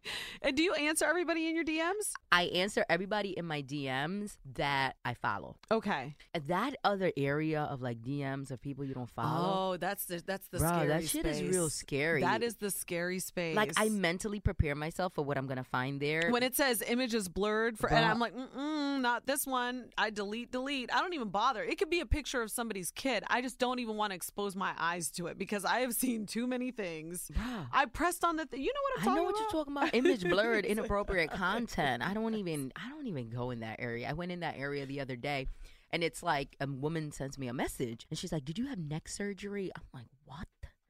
And 0.41 0.55
do 0.55 0.63
you 0.63 0.73
answer 0.73 1.05
everybody 1.05 1.47
in 1.47 1.55
your 1.55 1.65
DMs? 1.65 2.13
I 2.31 2.43
answer 2.45 2.85
everybody 2.89 3.22
in 3.31 3.45
my 3.45 3.61
DMs 3.61 4.37
that 4.55 4.95
I 5.05 5.13
follow. 5.13 5.55
Okay. 5.71 6.15
That 6.47 6.75
other 6.83 7.11
area 7.17 7.63
of 7.63 7.81
like 7.81 8.01
DMs 8.01 8.51
of 8.51 8.61
people 8.61 8.85
you 8.85 8.93
don't 8.93 9.09
follow. 9.09 9.71
Oh, 9.73 9.77
that's 9.77 10.05
the 10.05 10.21
that's 10.25 10.47
the 10.47 10.59
Bro, 10.59 10.67
scary 10.69 10.87
that 10.87 11.07
shit 11.07 11.25
is 11.25 11.41
real 11.41 11.69
scary. 11.69 12.21
That 12.21 12.43
is 12.43 12.55
the 12.55 12.71
scary 12.71 13.19
space. 13.19 13.55
Like 13.55 13.71
I 13.77 13.89
mentally 13.89 14.39
prepare 14.39 14.75
myself 14.75 15.13
for 15.13 15.23
what 15.23 15.37
I'm 15.37 15.47
gonna 15.47 15.63
find 15.63 15.99
there. 15.99 16.29
when 16.29 16.43
it 16.43 16.55
says 16.55 16.83
images 16.87 17.27
blurred 17.29 17.77
for, 17.77 17.89
and 17.91 18.05
I'm 18.05 18.19
like, 18.19 18.33
Mm-mm, 18.35 19.01
not 19.01 19.25
this 19.25 19.45
one. 19.45 19.85
I 19.97 20.09
delete, 20.09 20.51
delete. 20.51 20.93
I 20.93 20.99
don't 20.99 21.13
even 21.13 21.29
bother. 21.29 21.63
It 21.63 21.77
could 21.77 21.89
be 21.89 21.99
a 21.99 22.05
picture 22.05 22.41
of 22.41 22.51
somebody's 22.51 22.91
kid. 22.91 23.23
I 23.27 23.41
just 23.41 23.59
don't 23.59 23.79
even 23.79 23.95
want 23.95 24.11
to 24.11 24.15
expose 24.15 24.55
my 24.55 24.73
eyes 24.77 25.09
to 25.11 25.27
it 25.27 25.37
because 25.37 25.65
I 25.65 25.79
have 25.79 25.93
seen 25.93 26.25
too 26.25 26.47
many 26.47 26.71
things. 26.71 27.29
Bruh. 27.33 27.67
I 27.71 27.85
pressed 27.85 28.23
on 28.23 28.35
the. 28.37 28.45
Th- 28.45 28.61
you 28.61 28.73
know 28.73 28.79
what 28.81 28.93
I'm 28.97 29.01
I 29.01 29.05
talking 29.05 29.15
know 29.15 29.23
what 29.23 29.29
about? 29.31 29.39
you're 29.53 29.63
talking 29.65 29.77
about. 29.77 29.95
Image 29.95 30.23
blurred, 30.29 30.65
inappropriate 30.73 31.31
content. 31.31 32.03
I 32.05 32.13
don't 32.13 32.33
even 32.35 32.71
I 32.75 32.89
don't 32.89 33.07
even 33.07 33.12
go 33.21 33.51
in 33.51 33.59
that 33.59 33.77
area. 33.79 34.09
I 34.09 34.13
went 34.13 34.31
in 34.31 34.39
that 34.39 34.55
area 34.57 34.85
the 34.85 34.99
other 34.99 35.15
day 35.15 35.47
and 35.91 36.03
it's 36.03 36.23
like 36.23 36.55
a 36.59 36.67
woman 36.67 37.11
sends 37.11 37.37
me 37.37 37.47
a 37.47 37.53
message 37.53 38.05
and 38.09 38.17
she's 38.17 38.31
like, 38.31 38.45
Did 38.45 38.57
you 38.57 38.67
have 38.67 38.79
neck 38.79 39.07
surgery? 39.07 39.71
I'm 39.75 39.83
like, 39.93 40.07
What? 40.25 40.47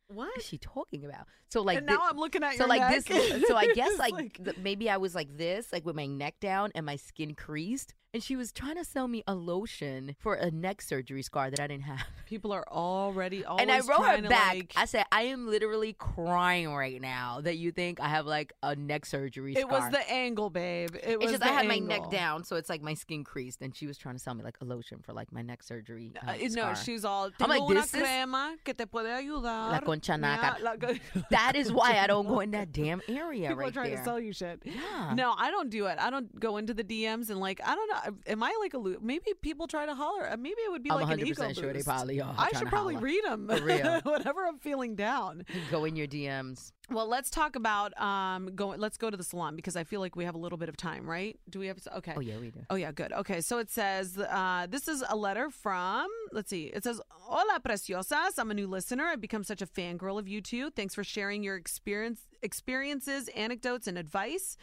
What? 0.08 0.38
Is 0.38 0.46
she 0.46 0.58
talking 0.58 1.06
about? 1.06 1.26
So 1.50 1.62
like 1.62 1.80
and 1.80 1.88
now 1.88 1.98
thi- 1.98 2.04
I'm 2.12 2.18
looking 2.18 2.44
at 2.44 2.56
so 2.56 2.66
like 2.68 2.82
neck. 2.82 3.04
this 3.06 3.48
so 3.48 3.56
I 3.56 3.68
guess 3.76 3.98
like, 3.98 4.44
th- 4.44 4.58
maybe 4.58 4.90
I 4.90 4.98
was 4.98 5.14
like 5.16 5.38
this, 5.38 5.72
like 5.74 5.86
with 5.86 5.96
my 5.96 6.06
neck 6.06 6.36
down 6.40 6.72
and 6.76 6.86
my 6.86 6.96
skin 6.96 7.36
creased. 7.36 7.94
And 8.14 8.22
she 8.22 8.36
was 8.36 8.52
trying 8.52 8.76
to 8.76 8.86
sell 8.86 9.08
me 9.08 9.24
a 9.26 9.34
lotion 9.34 10.16
for 10.20 10.36
a 10.36 10.52
neck 10.52 10.84
surgery 10.84 11.24
scar 11.24 11.50
that 11.50 11.60
I 11.60 11.66
didn't 11.66 11.86
have. 11.86 12.06
people 12.28 12.52
are 12.52 12.64
already 12.70 13.44
always 13.44 13.64
and 13.64 13.72
I 13.72 13.80
wrote 13.80 14.06
her 14.06 14.22
back. 14.30 14.54
like- 14.54 14.74
I 14.76 14.86
said, 14.86 15.06
I 15.12 15.24
am 15.24 15.48
literally 15.48 15.94
crying 15.94 16.72
right 16.72 17.02
now 17.02 17.42
that 17.42 17.58
you 17.58 17.72
think 17.72 18.00
I 18.00 18.10
have 18.10 18.28
like 18.28 18.54
a 18.62 18.76
neck 18.76 19.08
surgery 19.08 19.56
it 19.56 19.68
was 19.68 19.90
the 19.92 20.08
angle, 20.12 20.52
babe. 20.52 20.96
It 21.02 21.20
was 21.20 21.32
It's 21.32 21.40
just 21.40 21.44
I 21.52 21.56
had 21.56 21.68
my 21.68 21.80
neck 21.80 22.12
down, 22.12 22.44
so 22.44 22.56
it's 22.56 22.70
like 22.70 22.84
my 22.84 22.94
skin 22.94 23.24
creased, 23.24 23.64
and 23.64 23.76
she 23.76 23.88
was 23.88 23.98
trying 23.98 24.14
to 24.16 24.20
sell 24.20 24.36
me 24.36 24.44
like 24.44 24.58
a 24.62 24.66
lotion 24.66 25.00
for 25.04 25.12
like 25.14 25.32
my 25.32 25.42
neck 25.42 25.64
surgery. 25.64 26.12
Uh, 26.16 26.32
Uh, 26.34 26.36
no, 26.42 26.48
scar. 26.50 26.76
she's 26.76 27.04
all. 27.06 27.32
I'm 27.40 27.50
like, 27.50 27.60
"Tengo 27.62 27.72
una 27.72 27.82
this 27.82 27.94
is- 27.96 28.00
crema 28.00 28.56
que 28.64 28.76
te 28.76 28.86
puede 28.86 29.12
ayudar. 29.12 29.72
La 29.72 29.80
concha 29.80 30.14
naca. 30.14 30.62
la 30.62 30.76
that 31.32 31.56
is 31.56 31.72
why 31.72 31.98
I 31.98 32.06
don't 32.06 32.28
go 32.28 32.42
in 32.42 32.52
that 32.52 32.72
damn 32.72 33.02
area 33.08 33.50
People 33.50 33.66
are 33.66 33.72
trying 33.72 33.90
there. 33.90 33.98
to 33.98 34.04
sell 34.04 34.20
you 34.20 34.34
shit. 34.34 34.62
Yeah. 34.66 35.14
No, 35.16 35.34
I 35.36 35.50
don't 35.50 35.72
do 35.72 35.88
it. 35.88 35.98
I 36.00 36.12
don't 36.12 36.40
go 36.40 36.58
into 36.58 36.76
the 36.76 36.84
DMs 36.84 37.32
and 37.32 37.40
like 37.40 37.60
I 37.66 37.74
don't 37.74 37.90
know. 37.90 38.00
Am 38.28 38.44
I 38.44 38.56
like 38.60 38.74
a 38.74 38.78
lo- 38.78 38.98
maybe 39.02 39.26
people 39.42 39.68
try 39.68 39.86
to 39.86 39.96
holler? 39.96 40.30
Uh, 40.30 40.38
Maybe 40.38 40.60
it 40.62 40.72
would 40.72 40.84
be 40.84 40.92
I'm 40.92 41.00
like 41.02 41.20
an 41.20 41.26
100% 41.26 41.28
ego 41.28 41.54
sure 41.54 41.74
they 41.74 41.82
probably 41.84 42.20
are 42.22 42.34
I 42.38 42.50
should 42.58 42.68
probably 42.68 42.96
holler. 42.96 43.06
read 43.06 43.24
them 43.26 43.48
For 43.48 43.62
real. 43.64 44.02
whenever 44.04 44.46
I'm 44.46 44.60
feeling 44.60 44.96
down. 44.96 45.46
go 45.72 45.86
in 45.86 45.96
your 45.96 46.08
DMs. 46.08 46.72
Well, 46.92 47.08
let's 47.08 47.30
talk 47.30 47.56
about 47.56 48.00
um 48.02 48.56
going. 48.56 48.80
Let's 48.80 48.98
go 48.98 49.10
to 49.10 49.16
the 49.16 49.24
salon 49.24 49.56
because 49.56 49.76
I 49.78 49.84
feel 49.86 50.02
like 50.02 50.16
we 50.18 50.26
have 50.26 50.36
a 50.36 50.38
little 50.38 50.58
bit 50.58 50.68
of 50.70 50.76
time, 50.76 51.10
right? 51.10 51.40
Do 51.50 51.60
we 51.60 51.68
have? 51.68 51.80
Okay. 51.98 52.14
Oh 52.16 52.20
yeah, 52.20 52.38
we 52.38 52.52
do. 52.52 52.60
Oh 52.70 52.76
yeah, 52.76 52.92
good. 52.92 53.14
Okay, 53.14 53.40
so 53.40 53.58
it 53.60 53.70
says 53.72 54.18
uh, 54.18 54.68
this 54.70 54.88
is 54.90 55.02
a 55.08 55.16
letter 55.16 55.50
from. 55.50 56.08
Let's 56.34 56.50
see. 56.50 56.66
It 56.66 56.84
says, 56.84 57.00
"Hola, 57.10 57.62
preciosas. 57.64 58.38
I'm 58.38 58.52
a 58.52 58.54
new 58.54 58.68
listener. 58.68 59.06
I've 59.06 59.22
become 59.22 59.46
such 59.46 59.62
a 59.62 59.66
fangirl 59.66 60.20
of 60.20 60.28
you 60.28 60.42
two. 60.42 60.72
Thanks 60.72 60.94
for 60.94 61.04
sharing 61.06 61.42
your 61.42 61.56
experience, 61.56 62.22
experiences, 62.42 63.30
anecdotes, 63.30 63.88
and 63.88 63.98
advice." 63.98 64.58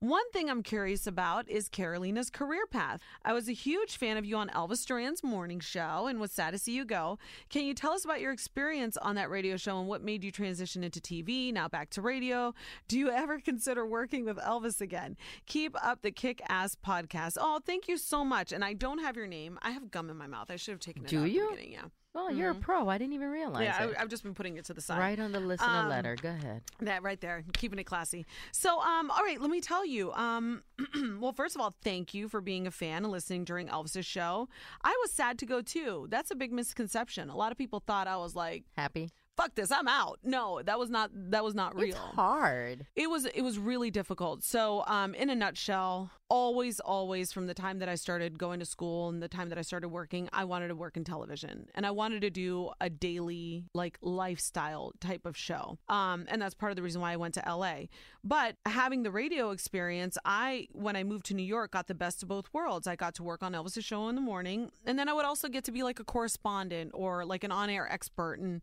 One 0.00 0.30
thing 0.30 0.50
I'm 0.50 0.62
curious 0.62 1.06
about 1.06 1.48
is 1.48 1.70
Carolina's 1.70 2.28
career 2.28 2.66
path. 2.66 3.00
I 3.24 3.32
was 3.32 3.48
a 3.48 3.52
huge 3.54 3.96
fan 3.96 4.18
of 4.18 4.26
you 4.26 4.36
on 4.36 4.50
Elvis 4.50 4.84
Duran's 4.84 5.24
morning 5.24 5.58
show 5.58 6.06
and 6.06 6.20
was 6.20 6.32
sad 6.32 6.50
to 6.50 6.58
see 6.58 6.72
you 6.72 6.84
go. 6.84 7.18
Can 7.48 7.64
you 7.64 7.72
tell 7.72 7.92
us 7.92 8.04
about 8.04 8.20
your 8.20 8.30
experience 8.30 8.98
on 8.98 9.14
that 9.14 9.30
radio 9.30 9.56
show 9.56 9.78
and 9.78 9.88
what 9.88 10.02
made 10.02 10.22
you 10.22 10.30
transition 10.30 10.84
into 10.84 11.00
TV, 11.00 11.50
now 11.50 11.66
back 11.66 11.88
to 11.90 12.02
radio? 12.02 12.52
Do 12.88 12.98
you 12.98 13.10
ever 13.10 13.40
consider 13.44 13.86
working 13.86 14.26
with 14.26 14.36
Elvis 14.36 14.82
again? 14.82 15.16
Keep 15.46 15.82
up 15.82 16.02
the 16.02 16.10
kick 16.10 16.42
ass 16.46 16.76
podcast. 16.76 17.38
Oh, 17.40 17.60
thank 17.64 17.88
you 17.88 17.96
so 17.96 18.22
much. 18.22 18.52
And 18.52 18.62
I 18.62 18.74
don't 18.74 18.98
have 18.98 19.16
your 19.16 19.26
name. 19.26 19.58
I 19.62 19.70
have 19.70 19.90
gum 19.90 20.10
in 20.10 20.18
my 20.18 20.26
mouth. 20.26 20.50
I 20.50 20.56
should 20.56 20.72
have 20.72 20.80
taken 20.80 21.04
it 21.04 21.08
Do 21.08 21.20
out 21.20 21.24
at 21.24 21.30
you? 21.30 21.44
the 21.46 21.56
beginning. 21.56 21.72
Yeah. 21.72 21.84
Oh, 22.18 22.30
you're 22.30 22.50
a 22.50 22.54
pro. 22.54 22.88
I 22.88 22.96
didn't 22.98 23.12
even 23.12 23.28
realize 23.28 23.62
Yeah, 23.62 23.84
it. 23.84 23.96
I, 23.98 24.02
I've 24.02 24.08
just 24.08 24.22
been 24.22 24.34
putting 24.34 24.56
it 24.56 24.64
to 24.64 24.74
the 24.74 24.80
side. 24.80 24.98
right 24.98 25.18
on 25.20 25.32
the 25.32 25.38
listener 25.40 25.68
Um, 25.68 25.88
letter. 25.88 26.16
Go 26.20 26.30
ahead. 26.30 26.62
That 26.80 27.02
right 27.02 27.20
there, 27.20 27.44
keeping 27.52 27.78
it 27.78 27.84
classy. 27.84 28.24
So, 28.52 28.80
um, 28.80 29.10
all 29.10 29.22
right, 29.22 29.40
let 29.40 29.50
me 29.50 29.60
tell 29.60 29.84
you. 29.84 30.12
Um, 30.14 30.62
well, 31.20 31.32
first 31.32 31.54
of 31.54 31.60
all, 31.60 31.74
thank 31.84 32.14
you 32.14 32.28
for 32.28 32.40
being 32.40 32.66
a 32.66 32.70
fan 32.70 33.04
and 33.04 33.12
listening 33.12 33.44
during 33.44 33.68
Elvis's 33.68 34.06
show. 34.06 34.48
I 34.82 34.96
was 35.02 35.12
sad 35.12 35.38
to 35.40 35.46
go 35.46 35.60
too. 35.60 36.06
That's 36.10 36.30
a 36.30 36.34
big 36.34 36.52
misconception. 36.52 37.28
A 37.28 37.36
lot 37.36 37.52
of 37.52 37.58
people 37.58 37.80
thought 37.86 38.08
I 38.08 38.16
was 38.16 38.34
like, 38.34 38.64
Happy? 38.76 39.10
"Fuck 39.36 39.54
this, 39.54 39.70
I'm 39.70 39.88
out." 39.88 40.18
No, 40.22 40.60
that 40.64 40.78
was 40.78 40.90
not. 40.90 41.10
That 41.12 41.44
was 41.44 41.54
not 41.54 41.74
real. 41.76 41.88
It's 41.88 41.96
hard. 41.96 42.86
It 42.94 43.10
was 43.10 43.26
it 43.26 43.42
was 43.42 43.58
really 43.58 43.90
difficult. 43.90 44.42
So, 44.42 44.84
um, 44.86 45.14
in 45.14 45.30
a 45.30 45.34
nutshell, 45.34 46.10
always, 46.28 46.80
always 46.80 47.32
from 47.32 47.46
the 47.46 47.54
time 47.54 47.78
that 47.78 47.88
I 47.88 47.94
started 47.94 48.38
going 48.38 48.60
to 48.60 48.66
school 48.66 49.08
and 49.08 49.22
the 49.22 49.28
time 49.28 49.48
that 49.50 49.58
I 49.58 49.62
started 49.62 49.88
working, 49.88 50.28
I 50.32 50.44
wanted 50.44 50.68
to 50.68 50.74
work 50.74 50.96
in 50.96 51.04
television 51.04 51.68
and 51.74 51.86
I 51.86 51.90
wanted 51.90 52.20
to 52.22 52.30
do 52.30 52.70
a 52.80 52.90
daily 52.90 53.64
like 53.74 53.98
lifestyle 54.00 54.92
type 55.00 55.26
of 55.26 55.36
show. 55.36 55.78
Um, 55.88 56.26
and 56.28 56.40
that's 56.40 56.54
part 56.54 56.72
of 56.72 56.76
the 56.76 56.82
reason 56.82 57.00
why 57.00 57.12
I 57.12 57.16
went 57.16 57.34
to 57.34 57.42
LA. 57.46 57.86
But 58.24 58.56
having 58.66 59.02
the 59.02 59.10
radio 59.10 59.50
experience, 59.50 60.18
I 60.24 60.68
when 60.72 60.96
I 60.96 61.04
moved 61.04 61.26
to 61.26 61.34
New 61.34 61.44
York, 61.44 61.72
got 61.72 61.86
the 61.86 61.94
best 61.94 62.22
of 62.22 62.28
both 62.28 62.48
worlds. 62.52 62.86
I 62.86 62.96
got 62.96 63.14
to 63.16 63.22
work 63.22 63.42
on 63.42 63.52
Elvis's 63.52 63.84
show 63.84 64.08
in 64.08 64.14
the 64.14 64.20
morning, 64.20 64.70
and 64.84 64.98
then 64.98 65.08
I 65.08 65.12
would 65.12 65.24
also 65.24 65.48
get 65.48 65.64
to 65.64 65.72
be 65.72 65.82
like 65.82 66.00
a 66.00 66.04
correspondent 66.04 66.90
or 66.94 67.24
like 67.24 67.44
an 67.44 67.52
on-air 67.52 67.90
expert 67.90 68.38
and. 68.40 68.62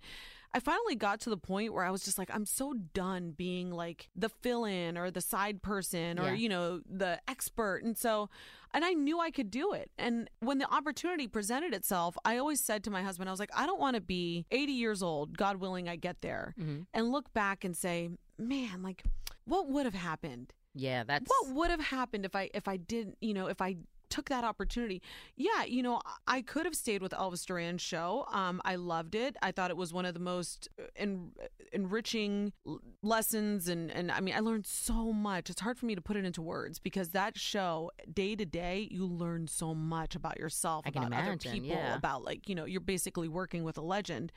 I 0.54 0.60
finally 0.60 0.96
got 0.96 1.20
to 1.22 1.30
the 1.30 1.38
point 1.38 1.74
where 1.74 1.84
I 1.84 1.90
was 1.90 2.04
just 2.06 2.18
like, 2.18 2.30
I'm 2.34 2.46
so 2.46 2.74
done 2.74 3.32
being 3.32 3.72
like 3.72 4.10
the 4.16 4.30
fill 4.30 4.66
in 4.66 4.98
or 4.98 5.10
the 5.10 5.22
side 5.22 5.62
person 5.62 6.20
or, 6.20 6.28
Yeah. 6.30 6.34
you 6.34 6.50
know, 6.50 6.82
the 6.88 7.20
expert. 7.28 7.84
And 7.84 7.98
so, 7.98 8.30
and 8.72 8.86
I 8.86 8.94
knew 8.94 9.20
I 9.20 9.32
could 9.32 9.50
do 9.50 9.74
it. 9.74 9.90
And 9.98 10.30
when 10.40 10.60
the 10.60 10.72
opportunity 10.72 11.28
presented 11.28 11.74
itself, 11.74 12.16
I 12.24 12.38
always 12.38 12.62
said 12.62 12.84
to 12.84 12.92
my 12.92 13.02
husband, 13.02 13.30
I 13.30 13.32
was 13.34 13.40
like, 13.40 13.52
I 13.56 13.66
don't 13.66 13.80
want 13.80 13.96
to 13.96 14.02
be 14.02 14.46
80 14.52 14.72
years 14.74 15.02
old, 15.02 15.38
God 15.38 15.58
willing, 15.58 15.90
I 15.90 15.96
get 15.96 16.22
there, 16.22 16.54
mm-hmm. 16.60 16.82
and 16.94 17.12
look 17.12 17.34
back 17.34 17.64
and 17.64 17.76
say, 17.76 18.10
man, 18.38 18.84
like, 18.84 19.04
what 19.46 19.68
would 19.70 19.86
have 19.86 19.96
happened? 19.96 20.54
Yeah, 20.76 21.04
that's 21.04 21.30
what 21.30 21.54
would 21.54 21.70
have 21.70 21.80
happened 21.80 22.26
if 22.26 22.36
I 22.36 22.50
if 22.54 22.68
I 22.68 22.78
didn't 22.78 23.18
you 23.22 23.36
know 23.36 23.46
if 23.46 23.62
I 23.62 23.76
took 24.14 24.30
that 24.30 24.44
opportunity. 24.44 25.02
Yeah 25.36 25.64
you 25.64 25.82
know 25.82 26.02
I 26.28 26.42
could 26.42 26.66
have 26.66 26.76
stayed 26.76 27.02
with 27.02 27.12
Elvis 27.14 27.46
Duran's 27.46 27.82
show. 27.82 28.26
Um 28.32 28.62
I 28.64 28.76
loved 28.76 29.16
it. 29.16 29.36
I 29.42 29.52
thought 29.52 29.72
it 29.72 29.78
was 29.78 29.94
one 29.94 30.06
of 30.06 30.14
the 30.14 30.20
most 30.20 30.70
uh, 30.80 30.84
en- 30.96 31.32
enriching 31.72 32.54
lessons 33.02 33.68
and 33.68 33.92
and 33.92 34.12
I 34.12 34.20
mean 34.20 34.36
I 34.36 34.40
learned 34.40 34.66
so 34.66 35.12
much. 35.12 35.50
It's 35.50 35.62
hard 35.62 35.78
for 35.78 35.86
me 35.86 35.96
to 35.96 36.02
put 36.02 36.16
it 36.16 36.26
into 36.26 36.42
words 36.42 36.80
because 36.80 37.10
that 37.10 37.38
show 37.38 37.92
day 38.14 38.36
to 38.36 38.46
day 38.46 38.88
you 38.92 39.06
learn 39.06 39.48
so 39.48 39.74
much 39.74 40.16
about 40.16 40.38
yourself 40.40 40.86
about 40.86 41.14
other 41.14 41.38
people 41.38 41.70
yeah. 41.70 41.96
about 41.96 42.24
like 42.24 42.48
you 42.48 42.56
know 42.56 42.66
you're 42.66 42.82
basically 42.82 43.28
working 43.28 43.64
with 43.64 43.78
a 43.78 43.82
legend 43.82 44.32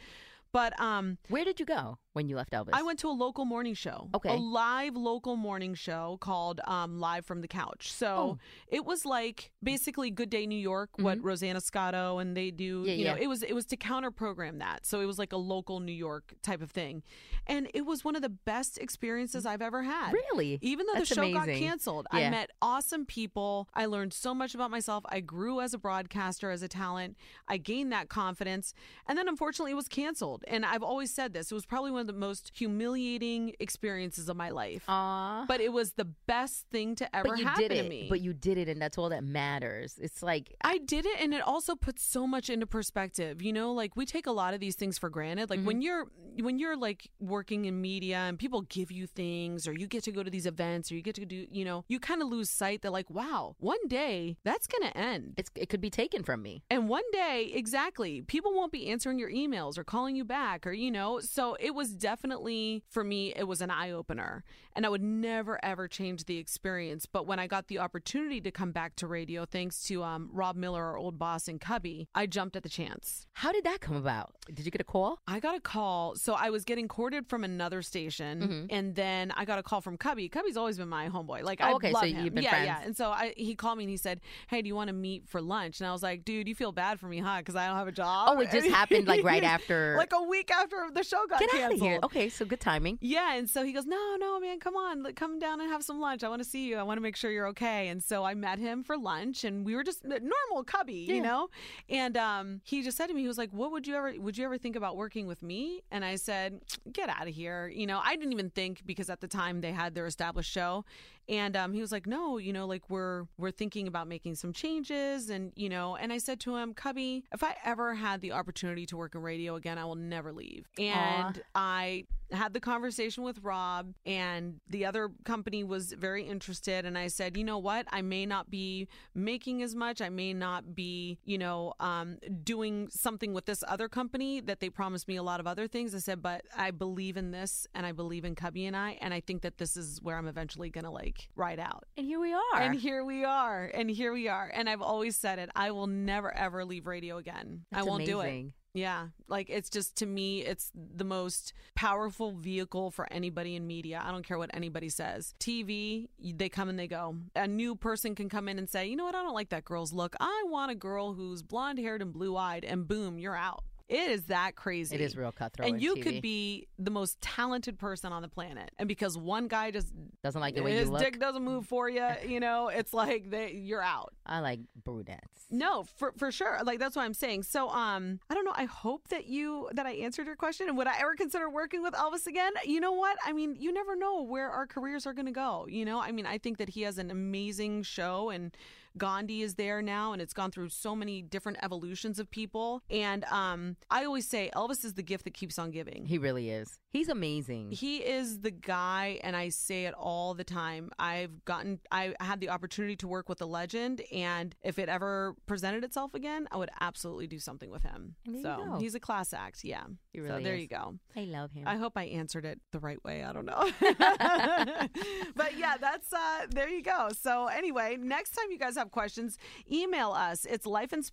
but 0.53 0.79
um 0.81 1.19
Where 1.29 1.45
did 1.45 1.61
you 1.61 1.67
go 1.67 1.99
when 2.13 2.29
you 2.29 2.37
left 2.37 2.53
Elvis? 2.53 2.71
I 2.73 2.83
went 2.83 2.99
to 3.01 3.09
a 3.09 3.13
local 3.13 3.45
morning 3.45 3.75
show. 3.75 4.09
Okay. 4.15 4.31
A 4.31 4.35
live 4.35 4.97
local 4.97 5.37
morning 5.37 5.75
show 5.75 6.17
called 6.21 6.61
um, 6.67 6.99
Live 6.99 7.27
from 7.27 7.43
the 7.43 7.49
Couch. 7.49 7.93
So 7.93 8.07
Oh. 8.07 8.39
it 8.69 8.85
was 8.87 9.05
like 9.05 9.53
basically 9.63 10.11
Good 10.11 10.31
Day 10.31 10.47
New 10.47 10.59
York, 10.59 10.91
what 10.97 11.23
Rosanna 11.23 11.61
Scotto 11.61 12.19
and 12.19 12.35
they 12.37 12.51
do. 12.51 12.85
Yeah, 12.87 12.93
you 12.95 13.05
know, 13.05 13.17
yeah. 13.17 13.23
it 13.23 13.27
was 13.27 13.43
it 13.43 13.53
was 13.55 13.67
to 13.67 13.77
counter 13.77 14.11
program 14.11 14.59
that. 14.59 14.87
So 14.87 15.01
it 15.01 15.07
was 15.07 15.19
like 15.19 15.33
a 15.33 15.37
local 15.37 15.81
New 15.81 15.93
York 15.93 16.35
type 16.43 16.63
of 16.63 16.71
thing. 16.71 17.03
And 17.47 17.69
it 17.75 17.85
was 17.87 18.05
one 18.05 18.17
of 18.17 18.23
the 18.23 18.29
best 18.31 18.79
experiences 18.79 19.45
I've 19.47 19.63
ever 19.63 19.83
had. 19.83 20.13
Really? 20.13 20.59
Even 20.63 20.87
though 20.87 20.95
That's 20.95 21.11
the 21.11 21.15
show 21.17 21.33
got 21.33 21.45
amazing. 21.45 21.63
canceled, 21.69 22.07
I 22.11 22.29
met 22.31 22.51
awesome 22.63 23.05
people. 23.07 23.69
I 23.75 23.87
learned 23.87 24.13
so 24.15 24.35
much 24.35 24.55
about 24.55 24.71
myself. 24.71 25.05
I 25.09 25.21
grew 25.21 25.61
as 25.61 25.73
a 25.75 25.79
broadcaster, 25.79 26.51
as 26.51 26.63
a 26.63 26.69
talent. 26.69 27.17
I 27.47 27.59
gained 27.59 27.93
that 27.93 28.09
confidence. 28.09 28.75
And 29.07 29.17
then 29.19 29.29
unfortunately, 29.29 29.73
it 29.73 29.77
was 29.77 29.87
canceled. 29.89 30.36
And 30.49 30.64
I've 30.64 30.83
always 30.83 31.12
said 31.12 31.33
this 31.33 31.51
it 31.51 31.55
was 31.55 31.66
probably 31.66 31.90
one 31.90 32.01
of 32.03 32.07
the 32.07 32.12
most 32.12 32.53
humiliating 32.55 33.55
experiences 33.61 34.29
of 34.29 34.37
my 34.37 34.51
life. 34.51 34.85
Aw. 34.88 35.44
But 35.49 35.61
it 35.61 35.72
was 35.72 35.92
the 35.92 36.05
best 36.05 36.66
thing 36.70 36.94
to 36.96 37.16
ever 37.16 37.29
but 37.29 37.38
you 37.38 37.44
happen 37.44 37.62
did 37.62 37.72
it. 37.72 37.83
to 37.83 37.88
me. 37.88 38.07
But 38.09 38.20
you 38.20 38.33
did 38.33 38.59
it, 38.59 38.68
and 38.68 38.81
that's 38.81 38.99
all 38.99 39.09
that 39.11 39.25
matters. 39.25 39.99
It's 40.01 40.22
like 40.22 40.55
I 40.62 40.79
did 40.79 41.07
it 41.07 41.20
and 41.20 41.35
it 41.35 41.42
also 41.42 41.75
puts 41.75 42.03
so 42.03 42.27
much 42.27 42.51
into 42.51 42.66
perspective. 42.66 43.42
You 43.42 43.53
know, 43.53 43.72
like 43.72 43.96
we 43.96 44.07
take 44.07 44.27
a 44.27 44.33
lot 44.33 44.55
of 44.55 44.61
these 44.61 44.77
things 44.77 44.99
for 44.99 45.09
granted. 45.11 45.51
Like 45.51 45.57
Mm-hmm. 45.57 45.66
when 45.66 45.81
you're 45.83 46.07
when 46.42 46.59
you're 46.59 46.77
like 46.77 47.09
working 47.18 47.64
in 47.64 47.81
media 47.81 48.18
and 48.18 48.38
people 48.38 48.61
give 48.62 48.92
you 48.92 49.07
things 49.07 49.66
or 49.66 49.72
you 49.72 49.87
get 49.87 50.05
to 50.05 50.12
go 50.12 50.22
to 50.22 50.31
these 50.31 50.44
events 50.44 50.92
or 50.92 50.94
you 50.94 51.01
get 51.03 51.14
to 51.14 51.25
do, 51.25 51.46
you 51.51 51.64
know, 51.64 51.85
you 51.88 51.99
kind 51.99 52.20
of 52.20 52.29
lose 52.29 52.51
sight 52.51 52.83
that 52.83 52.92
like, 52.92 53.09
wow, 53.09 53.57
one 53.59 53.79
day 53.88 54.37
that's 54.44 54.66
going 54.66 54.83
to 54.90 54.96
end. 54.99 55.33
it's 55.38 55.51
it 55.55 55.70
could 55.70 55.81
be 55.81 55.88
taken 55.88 56.22
from 56.22 56.42
me. 56.42 56.62
And 56.70 56.88
one 56.90 57.05
day, 57.11 57.51
exactly, 57.55 58.20
people 58.20 58.53
won't 58.53 58.70
be 58.70 58.88
answering 58.88 59.18
your 59.18 59.31
emails 59.31 59.79
or 59.79 59.85
calling 59.85 60.14
you 60.14 60.25
back 60.27 60.67
or, 60.67 60.73
you 60.73 60.91
know, 60.91 61.21
so 61.21 61.57
it 61.59 61.75
was 61.75 61.91
definitely, 61.95 62.83
for 62.91 63.03
me, 63.05 63.33
it 63.35 63.45
was 63.45 63.61
an 63.61 63.71
eye 63.71 63.91
opener. 63.91 64.45
And 64.75 64.85
I 64.85 64.91
would 64.91 65.03
never, 65.03 65.59
ever 65.65 65.89
change 65.89 66.25
the 66.27 66.37
experience. 66.37 67.07
But 67.07 67.27
when 67.27 67.39
I 67.39 67.47
got 67.47 67.69
the 67.69 67.79
opportunity 67.79 68.43
to 68.43 68.51
come 68.51 68.73
back 68.73 68.95
to 68.97 69.07
radio, 69.07 69.47
thanks 69.47 69.83
to 69.85 70.03
um, 70.03 70.29
Rob 70.33 70.55
Miller, 70.55 70.85
our 70.85 70.99
old 70.99 71.19
boss 71.19 71.49
and 71.49 71.59
Cubby, 71.59 72.09
I 72.15 72.27
jumped 72.27 72.57
at 72.57 72.62
the 72.62 72.69
chance. 72.69 73.27
How 73.33 73.53
did 73.53 73.65
that 73.65 73.81
come 73.81 73.97
about? 73.97 74.35
Did 74.53 74.67
you 74.67 74.71
get 74.71 74.83
a 74.83 74.85
call? 74.85 75.19
I 75.27 75.41
got 75.41 75.57
a 75.57 75.61
call. 75.61 76.15
So 76.17 76.35
I 76.35 76.51
was 76.51 76.65
getting 76.65 76.89
courted 76.89 77.27
from 77.27 77.43
another 77.43 77.81
station, 77.81 78.67
and 78.71 78.95
then 78.95 79.33
I 79.35 79.47
got 79.47 79.59
a 79.59 79.62
call 79.62 79.81
from 79.81 79.97
Cubby. 79.97 80.29
Cubby's 80.29 80.57
always 80.59 80.77
been 80.77 80.89
my 80.89 81.09
homeboy. 81.09 81.43
Like 81.43 81.57
Mm-hmm. 81.61 81.69
Oh, 81.69 81.73
I 81.73 81.77
okay, 81.77 81.93
love 81.93 82.03
so 82.03 82.09
him. 82.09 82.25
you've 82.25 82.35
been 82.35 82.45
yeah, 82.45 82.51
friends. 82.51 82.67
yeah. 82.67 82.81
And 82.85 82.95
so 82.97 83.09
I, 83.11 83.33
he 83.35 83.55
called 83.55 83.79
me 83.79 83.85
and 83.85 83.91
he 83.91 83.97
said, 83.97 84.21
"Hey, 84.49 84.61
do 84.61 84.69
you 84.69 84.75
want 84.75 84.89
to 84.89 84.93
meet 84.95 85.27
for 85.27 85.41
lunch?" 85.41 85.81
And 85.81 85.89
I 85.89 85.93
was 85.93 86.03
like, 86.03 86.23
"Dude, 86.27 86.47
you 86.49 86.55
feel 86.55 86.71
bad 86.71 87.01
for 87.01 87.07
me, 87.07 87.19
huh? 87.19 87.39
Because 87.39 87.57
I 87.57 87.67
don't 87.67 87.77
have 87.77 87.89
a 87.89 87.93
job." 87.93 88.29
Oh, 88.31 88.41
it 88.41 88.51
just 88.51 88.69
happened, 88.69 89.07
like, 89.09 89.25
right 89.25 89.43
after- 89.43 89.95
like 89.97 90.12
a 90.22 90.29
week 90.29 90.50
after 90.50 90.76
the 90.92 91.02
show 91.02 91.26
got 91.29 91.40
Get 91.40 91.50
out 91.50 91.57
canceled. 91.57 91.81
of 91.83 91.87
here. 91.87 92.00
Okay, 92.05 92.29
so 92.29 92.44
good 92.44 92.61
timing. 92.61 92.98
Yeah, 93.00 93.35
and 93.37 93.48
so 93.48 93.64
he 93.64 93.72
goes, 93.72 93.87
"No, 93.87 94.16
no, 94.18 94.38
man, 94.40 94.59
come 94.61 94.76
on, 94.76 95.05
come 95.14 95.38
down 95.38 95.61
and 95.61 95.70
have 95.70 95.83
some 95.83 96.00
lunch. 96.00 96.24
I 96.24 96.29
want 96.29 96.42
to 96.42 96.48
see 96.48 96.66
you. 96.68 96.76
I 96.76 96.83
want 96.83 96.98
to 96.98 97.02
make 97.02 97.16
sure 97.16 97.31
you're 97.31 97.48
okay." 97.48 97.88
And 97.88 98.02
so 98.02 98.24
I 98.24 98.35
met 98.35 98.59
him 98.59 98.83
for 98.83 98.96
lunch, 98.96 99.44
and 99.44 99.64
we 99.64 99.74
were 99.74 99.85
just 99.85 100.05
normal 100.05 100.64
cubby, 100.64 100.94
you 100.94 101.20
know. 101.20 101.48
And 101.88 102.16
um, 102.16 102.61
he 102.64 102.83
just 102.83 102.96
said 102.96 103.07
to 103.09 103.14
me, 103.14 103.22
he 103.22 103.29
was 103.29 103.38
like, 103.38 103.50
"What 103.50 103.72
would 103.72 103.87
you 103.87 103.94
ever? 103.96 104.14
Would 104.18 104.37
you 104.38 104.44
ever 104.44 104.59
think 104.59 104.76
about 104.76 104.96
working 104.96 105.26
with 105.26 105.42
me?" 105.42 105.83
And 105.90 106.05
I 106.05 106.16
said, 106.16 106.61
"Get 106.92 107.09
out 107.09 107.29
of 107.29 107.35
here." 107.35 107.68
You 107.68 107.87
know, 107.87 108.00
I 108.02 108.16
didn't 108.16 108.33
even 108.33 108.50
think 108.50 108.83
because 108.87 109.11
at 109.11 109.20
the 109.20 109.29
time 109.29 109.61
they 109.61 109.72
had 109.72 109.94
their 109.94 110.07
established 110.07 110.50
show, 110.50 110.85
and 111.29 111.57
um, 111.57 111.73
he 111.73 111.81
was 111.81 111.93
like, 111.93 112.07
"No, 112.07 112.39
you 112.39 112.53
know, 112.53 112.67
like 112.67 112.89
we're 112.89 113.25
we're 113.39 113.51
thinking 113.51 113.89
about 113.89 114.09
making 114.09 114.35
some 114.37 114.53
changes, 114.53 115.31
and 115.31 115.53
you 115.57 115.69
know." 115.69 115.97
And 115.97 116.12
I 116.12 116.19
said 116.19 116.41
to 116.41 116.57
him, 116.57 116.75
"Cubby, 116.75 117.25
if 117.33 117.43
I 117.43 117.57
ever 117.65 117.95
had 117.95 118.21
the 118.21 118.33
opportunity 118.33 118.87
to 118.87 118.97
work 118.97 119.15
in 119.15 119.23
radio 119.23 119.57
again, 119.57 119.79
I 119.79 119.85
will 119.85 119.97
never 119.97 120.33
leave." 120.33 120.69
And 120.79 121.43
I 121.55 122.05
had 122.33 122.53
the 122.53 122.61
conversation 122.61 123.23
with 123.23 123.39
Rob, 123.43 123.95
and 124.05 124.61
the 124.69 124.85
other 124.85 125.11
company 125.25 125.65
was 125.65 125.93
very 125.93 126.25
interested. 126.25 126.85
And 126.85 126.99
I 126.99 127.09
said, 127.09 127.37
you 127.37 127.45
know 127.45 127.59
what? 127.59 127.87
I 127.91 128.03
may 128.03 128.27
not 128.27 128.51
be 128.51 128.89
making 129.15 129.62
as 129.62 129.75
much. 129.75 130.01
I 130.01 130.09
may 130.09 130.33
not 130.33 130.75
be, 130.75 131.19
you 131.25 131.39
know, 131.39 131.75
um, 131.81 132.19
doing 132.43 132.89
something 132.91 133.33
with 133.33 133.47
this 133.47 133.62
other 133.67 133.89
company 133.89 134.41
that 134.41 134.61
they 134.61 134.71
promised 134.71 135.09
me 135.09 135.17
a 135.17 135.23
lot 135.23 135.41
of 135.41 135.47
other 135.47 135.69
things. 135.69 135.95
I 135.95 135.99
said, 135.99 136.23
but 136.23 136.45
I 136.57 136.71
believe 136.71 137.17
in 137.17 137.31
this, 137.31 137.67
and 137.75 137.87
I 137.87 137.93
believe 137.93 138.25
in 138.25 138.35
Cubby 138.35 138.67
and 138.67 138.77
I, 138.77 138.99
and 139.01 139.15
I 139.15 139.21
think 139.21 139.43
that 139.43 139.59
this 139.59 139.77
is 139.77 140.01
where 140.03 140.17
I'm 140.17 140.29
eventually 140.29 140.71
going 140.71 140.85
to 140.85 140.91
like 140.91 141.29
ride 141.37 141.61
out. 141.61 141.85
And 141.97 142.07
here 142.07 142.21
we 142.21 142.33
are. 142.33 142.43
And 142.55 142.75
here 142.75 143.05
we 143.05 143.25
are. 143.25 143.71
And 143.73 143.91
here 143.91 144.12
we 144.12 144.29
are. 144.29 144.51
And 144.53 144.69
I've 144.69 144.83
always 144.83 145.17
said 145.17 145.39
it. 145.39 145.51
I 145.55 145.71
will 145.71 145.87
never 145.87 146.35
ever 146.35 146.65
leave 146.65 146.87
radio 146.87 147.19
again. 147.19 147.65
I 147.73 147.83
won't 147.83 148.05
do 148.05 148.21
it. 148.21 148.47
Yeah, 148.77 149.09
like 149.27 149.49
it's 149.49 149.71
just 149.71 149.97
to 149.97 150.07
me, 150.07 150.43
it's 150.43 150.71
the 150.75 151.05
most 151.05 151.55
powerful 151.75 152.33
vehicle 152.33 152.91
for 152.91 153.11
anybody 153.11 153.57
in 153.57 153.67
media. 153.67 154.03
I 154.05 154.11
don't 154.11 154.23
care 154.23 154.37
what 154.37 154.51
anybody 154.53 154.91
says. 154.91 155.33
TV, 155.41 156.09
they 156.23 156.51
come 156.51 156.69
and 156.69 156.79
they 156.79 156.87
go. 156.87 157.17
A 157.35 157.47
new 157.49 157.75
person 157.75 158.15
can 158.15 158.29
come 158.29 158.49
in 158.49 158.59
and 158.59 158.69
say, 158.69 158.87
you 158.87 158.95
know 158.95 159.05
what, 159.05 159.15
I 159.15 159.23
don't 159.23 159.33
like 159.33 159.49
that 159.49 159.65
girl's 159.65 159.95
look. 159.95 160.15
I 160.21 160.45
want 160.49 160.71
a 160.71 160.75
girl 160.75 161.15
who's 161.15 161.41
blonde 161.41 161.79
haired 161.79 162.03
and 162.03 162.12
blue 162.12 162.37
eyed, 162.37 162.67
and 162.67 162.87
boom, 162.87 163.19
you're 163.19 163.35
out. 163.35 163.65
It 163.88 164.11
is 164.11 164.25
that 164.25 164.57
crazy. 164.57 164.94
It 164.96 165.01
is 165.01 165.16
real 165.16 165.31
cutthroat. 165.31 165.68
And 165.68 165.81
you 165.81 165.94
TV. 165.94 166.03
could 166.03 166.22
be 166.22 166.66
the 166.79 166.90
most 166.90 167.20
talented 167.20 167.79
person 167.79 168.12
on 168.12 168.22
the 168.22 168.29
planet, 168.29 168.70
and 168.79 168.88
because 168.88 169.16
one 169.16 169.46
guy 169.46 169.70
just 169.70 169.92
doesn't 170.25 170.40
like 170.40 170.57
the 170.57 170.62
way 170.62 170.72
you 170.72 170.79
his 170.79 170.90
look. 170.90 171.01
dick 171.01 171.20
doesn't 171.20 171.44
move 171.44 171.66
for 171.66 171.88
you, 171.88 172.07
you 172.27 172.40
know, 172.40 172.68
it's 172.68 172.92
like 172.92 173.31
they, 173.31 173.53
you're 173.53 173.83
out. 173.83 174.12
I 174.25 174.40
like 174.40 174.61
brunettes. 174.85 175.46
No, 175.51 175.85
for 175.85 176.12
for 176.16 176.33
sure. 176.33 176.59
Like 176.64 176.81
that's 176.81 176.96
what 176.96 177.03
I'm 177.03 177.14
saying. 177.14 177.44
So 177.44 177.68
um 177.68 178.18
I 178.29 178.35
don't 178.35 178.44
know. 178.44 178.55
I 178.55 178.64
hope 178.64 179.09
that 179.09 179.27
you 179.27 179.68
that 179.75 179.87
I 179.87 179.92
answered 179.92 180.27
your 180.27 180.35
question. 180.35 180.68
And 180.68 180.77
would 180.77 180.88
I 180.88 180.99
ever 180.99 181.14
consider 181.14 181.49
working 181.49 181.83
with 181.83 181.94
Elvis 181.94 182.27
again? 182.27 182.53
You 182.64 182.81
know 182.81 182.92
what? 182.92 183.16
I 183.25 183.33
mean, 183.33 183.55
you 183.57 183.72
never 183.72 183.94
know 183.94 184.22
where 184.22 184.51
our 184.51 184.66
careers 184.66 185.07
are 185.07 185.12
gonna 185.12 185.31
go. 185.31 185.66
You 185.68 185.85
know? 185.85 186.01
I 186.01 186.11
mean, 186.11 186.27
I 186.27 186.38
think 186.38 186.59
that 186.59 186.70
he 186.70 186.83
has 186.83 186.99
an 186.99 187.11
amazing 187.12 187.85
show 187.85 188.31
and 188.31 188.57
Gandhi 188.99 189.43
is 189.43 189.55
there 189.55 189.83
now 189.83 190.13
and 190.13 190.23
it's 190.23 190.33
gone 190.33 190.51
through 190.51 190.71
so 190.71 190.97
many 190.97 191.23
different 191.23 191.59
evolutions 191.63 192.19
of 192.19 192.31
people. 192.31 192.83
And 192.91 193.25
um 193.25 193.77
I 193.91 194.05
always 194.05 194.29
say 194.29 194.51
Elvis 194.55 194.85
is 194.85 194.95
the 194.95 195.03
gift 195.03 195.25
that 195.25 195.35
keeps 195.35 195.59
on 195.59 195.71
giving. 195.71 196.07
He 196.07 196.19
really 196.19 196.51
is. 196.51 196.79
He's 196.97 197.09
amazing. 197.09 197.73
He 197.73 197.99
is 197.99 198.41
the 198.41 198.51
guy, 198.51 199.21
and 199.23 199.37
I 199.37 199.51
say 199.51 199.85
it 199.85 199.95
all 199.95 200.35
the 200.35 200.45
time. 200.45 200.91
I've 200.99 201.45
gotten, 201.45 201.81
I 201.91 202.15
had 202.21 202.41
the 202.41 202.49
opportunity 202.49 202.97
to 202.97 203.09
work 203.09 203.29
with 203.29 203.41
a 203.43 203.47
legend, 203.47 204.03
and 204.13 204.55
if 204.63 204.79
it 204.79 204.89
ever 204.89 205.35
presented 205.47 205.85
itself 205.85 206.15
again, 206.15 206.49
I 206.51 206.57
would 206.57 206.71
absolutely 206.81 207.27
do 207.27 207.39
something 207.39 207.71
with 207.71 207.83
him. 207.83 208.15
So 208.43 208.77
he's 208.79 208.95
a 208.95 209.01
class 209.01 209.33
act, 209.33 209.63
yeah. 209.65 209.85
He 210.13 210.21
so 210.27 210.41
there 210.41 210.55
is. 210.55 210.63
you 210.63 210.69
go. 210.69 210.95
I 211.15 211.25
love 211.25 211.53
him. 211.53 211.65
I 211.67 211.77
hope 211.77 211.93
I 211.97 212.05
answered 212.05 212.47
it 212.47 212.61
the 212.73 212.79
right 212.79 213.03
way. 213.05 213.23
I 213.23 213.33
don't 213.33 213.45
know. 213.45 213.71
but 215.35 215.59
yeah, 215.59 215.77
that's 215.79 216.13
uh 216.13 216.47
there 216.51 216.69
you 216.69 216.83
go. 216.83 217.11
So 217.21 217.47
anyway, 217.47 217.99
next 218.01 218.31
time 218.31 218.47
you 218.51 218.59
guys 218.59 218.77
have 218.77 218.91
questions, 218.91 219.37
email 219.71 220.13
us. 220.13 220.47
It's 220.47 220.67
lifein 220.67 221.05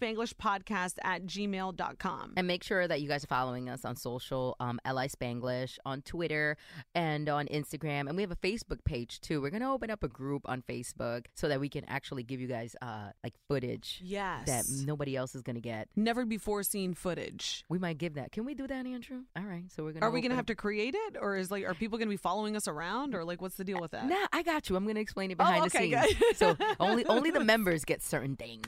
at 1.04 1.26
gmail.com. 1.26 2.34
And 2.38 2.48
make 2.48 2.64
sure 2.64 2.88
that 2.88 3.02
you 3.02 3.08
guys 3.10 3.24
are 3.24 3.28
following 3.28 3.70
us 3.70 3.84
on 3.84 3.96
social, 3.96 4.56
um, 4.60 4.80
Li 4.86 5.08
Spanglish, 5.08 5.73
on 5.86 6.02
Twitter 6.02 6.58
and 6.96 7.30
on 7.30 7.48
Instagram. 7.48 8.08
And 8.08 8.16
we 8.16 8.22
have 8.24 8.32
a 8.32 8.36
Facebook 8.38 8.84
page 8.84 9.22
too. 9.22 9.42
We're 9.42 9.50
gonna 9.50 9.72
open 9.74 9.90
up 9.90 10.04
a 10.04 10.08
group 10.08 10.44
on 10.46 10.62
Facebook 10.62 11.26
so 11.36 11.48
that 11.50 11.60
we 11.60 11.70
can 11.70 11.84
actually 11.86 12.24
give 12.24 12.40
you 12.40 12.48
guys 12.48 12.76
uh 12.82 13.10
like 13.24 13.34
footage 13.48 14.00
Yes. 14.04 14.46
that 14.48 14.86
nobody 14.86 15.16
else 15.16 15.36
is 15.36 15.42
gonna 15.42 15.60
get. 15.62 15.88
Never 15.96 16.26
before 16.26 16.64
seen 16.64 16.94
footage. 16.94 17.64
We 17.70 17.80
might 17.80 17.98
give 17.98 18.16
that. 18.16 18.32
Can 18.32 18.46
we 18.46 18.54
do 18.54 18.68
that, 18.68 18.86
Andrew? 18.86 19.22
All 19.38 19.44
right. 19.44 19.64
So 19.76 19.84
we're 19.84 19.94
gonna 19.94 20.06
Are 20.06 20.12
we 20.12 20.22
gonna 20.22 20.36
have 20.36 20.46
to 20.48 20.56
create 20.56 20.96
it, 20.96 21.18
or 21.20 21.38
is 21.38 21.52
like, 21.52 21.66
are 21.66 21.74
people 21.74 21.98
gonna 21.98 22.10
be 22.10 22.18
following 22.18 22.56
us 22.56 22.68
around, 22.68 23.16
or 23.16 23.24
like, 23.24 23.42
what's 23.42 23.56
the 23.56 23.64
deal 23.64 23.80
with 23.80 23.92
that? 23.92 24.08
Nah, 24.08 24.28
I 24.32 24.44
got 24.44 24.70
you. 24.70 24.76
I'm 24.76 24.86
gonna 24.88 25.00
explain 25.00 25.32
it 25.32 25.38
behind 25.38 25.64
Oh, 25.64 25.66
okay, 25.66 25.90
the 25.92 26.02
scenes. 26.04 26.20
good. 26.20 26.36
so 26.38 26.58
only 26.80 27.06
only 27.06 27.32
the 27.32 27.44
members 27.44 27.86
get 27.86 28.02
certain 28.04 28.36
things. 28.36 28.64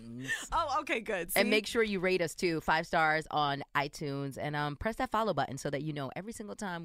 Oh, 0.52 0.78
okay, 0.82 1.00
good. 1.00 1.30
And 1.36 1.50
make 1.50 1.68
sure 1.68 1.84
you 1.84 2.00
rate 2.00 2.22
us 2.22 2.36
too, 2.36 2.62
five 2.62 2.88
stars 2.88 3.28
on 3.32 3.64
iTunes, 3.76 4.38
and 4.42 4.56
um, 4.56 4.76
press 4.76 4.96
that 4.98 5.12
follow 5.12 5.34
button 5.34 5.58
so 5.58 5.70
that 5.70 5.82
you 5.82 5.94
know 5.94 6.12
every 6.16 6.34
single 6.34 6.56
time 6.56 6.84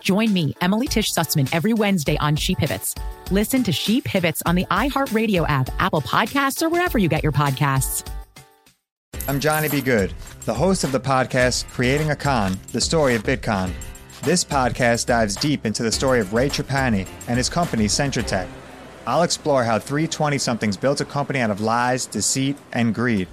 Join 0.00 0.32
me, 0.32 0.54
Emily 0.60 0.86
Tish 0.86 1.12
Sussman, 1.12 1.48
every 1.52 1.72
Wednesday 1.72 2.16
on 2.18 2.36
She 2.36 2.54
Pivots. 2.54 2.94
Listen 3.30 3.62
to 3.64 3.72
She 3.72 4.00
Pivots 4.00 4.42
on 4.46 4.54
the 4.54 4.64
iHeartRadio 4.66 5.48
app, 5.48 5.68
Apple 5.78 6.02
Podcasts, 6.02 6.62
or 6.62 6.68
wherever 6.68 6.98
you 6.98 7.08
get 7.08 7.22
your 7.22 7.32
podcasts. 7.32 8.08
I'm 9.26 9.40
Johnny 9.40 9.68
B. 9.68 9.80
Good, 9.80 10.14
the 10.46 10.54
host 10.54 10.84
of 10.84 10.92
the 10.92 11.00
podcast 11.00 11.68
Creating 11.68 12.10
a 12.10 12.16
Con, 12.16 12.58
the 12.72 12.80
story 12.80 13.14
of 13.14 13.22
Bitcon. 13.22 13.72
This 14.22 14.44
podcast 14.44 15.06
dives 15.06 15.36
deep 15.36 15.66
into 15.66 15.82
the 15.82 15.92
story 15.92 16.20
of 16.20 16.32
Ray 16.32 16.48
Trapani 16.48 17.06
and 17.28 17.36
his 17.36 17.48
company 17.48 17.86
Centra 17.86 18.26
Tech. 18.26 18.48
I'll 19.06 19.22
explore 19.22 19.64
how 19.64 19.78
three 19.78 20.06
20 20.06 20.38
somethings 20.38 20.76
built 20.76 21.00
a 21.00 21.04
company 21.04 21.40
out 21.40 21.50
of 21.50 21.60
lies, 21.60 22.06
deceit, 22.06 22.56
and 22.72 22.94
greed. 22.94 23.28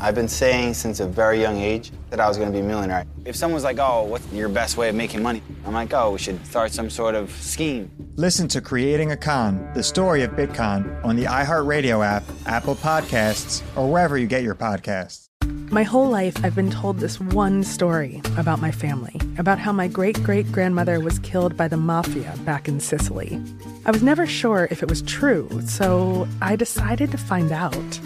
I've 0.00 0.14
been 0.14 0.28
saying 0.28 0.74
since 0.74 1.00
a 1.00 1.06
very 1.06 1.40
young 1.40 1.58
age 1.58 1.92
that 2.10 2.20
I 2.20 2.28
was 2.28 2.36
going 2.36 2.48
to 2.48 2.52
be 2.52 2.58
a 2.58 2.66
millionaire. 2.66 3.04
If 3.24 3.36
someone's 3.36 3.64
like, 3.64 3.78
oh, 3.78 4.02
what's 4.04 4.30
your 4.32 4.48
best 4.48 4.76
way 4.76 4.88
of 4.88 4.94
making 4.94 5.22
money? 5.22 5.42
I'm 5.64 5.72
like, 5.72 5.92
oh, 5.92 6.10
we 6.10 6.18
should 6.18 6.44
start 6.46 6.72
some 6.72 6.90
sort 6.90 7.14
of 7.14 7.30
scheme. 7.30 7.90
Listen 8.16 8.48
to 8.48 8.60
Creating 8.60 9.12
a 9.12 9.16
Con, 9.16 9.70
the 9.74 9.82
story 9.82 10.22
of 10.22 10.32
Bitcon 10.32 11.04
on 11.04 11.16
the 11.16 11.24
iHeartRadio 11.24 12.04
app, 12.04 12.24
Apple 12.46 12.74
Podcasts, 12.74 13.62
or 13.76 13.90
wherever 13.90 14.18
you 14.18 14.26
get 14.26 14.42
your 14.42 14.54
podcasts. 14.54 15.28
My 15.72 15.84
whole 15.84 16.10
life, 16.10 16.44
I've 16.44 16.54
been 16.54 16.70
told 16.70 16.98
this 16.98 17.18
one 17.18 17.64
story 17.64 18.20
about 18.36 18.60
my 18.60 18.70
family, 18.70 19.18
about 19.38 19.58
how 19.58 19.72
my 19.72 19.88
great 19.88 20.22
great 20.22 20.52
grandmother 20.52 21.00
was 21.00 21.18
killed 21.20 21.56
by 21.56 21.66
the 21.66 21.78
mafia 21.78 22.34
back 22.44 22.68
in 22.68 22.78
Sicily. 22.78 23.40
I 23.86 23.90
was 23.90 24.02
never 24.02 24.26
sure 24.26 24.68
if 24.70 24.82
it 24.82 24.90
was 24.90 25.00
true, 25.02 25.48
so 25.66 26.28
I 26.42 26.56
decided 26.56 27.10
to 27.12 27.16
find 27.16 27.52
out. 27.52 28.00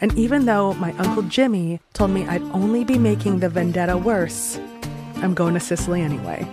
And 0.00 0.16
even 0.18 0.46
though 0.46 0.74
my 0.74 0.92
Uncle 0.98 1.22
Jimmy 1.22 1.80
told 1.92 2.10
me 2.10 2.26
I'd 2.26 2.42
only 2.52 2.84
be 2.84 2.98
making 2.98 3.40
the 3.40 3.48
vendetta 3.48 3.96
worse, 3.96 4.58
I'm 5.16 5.34
going 5.34 5.54
to 5.54 5.60
Sicily 5.60 6.02
anyway. 6.02 6.46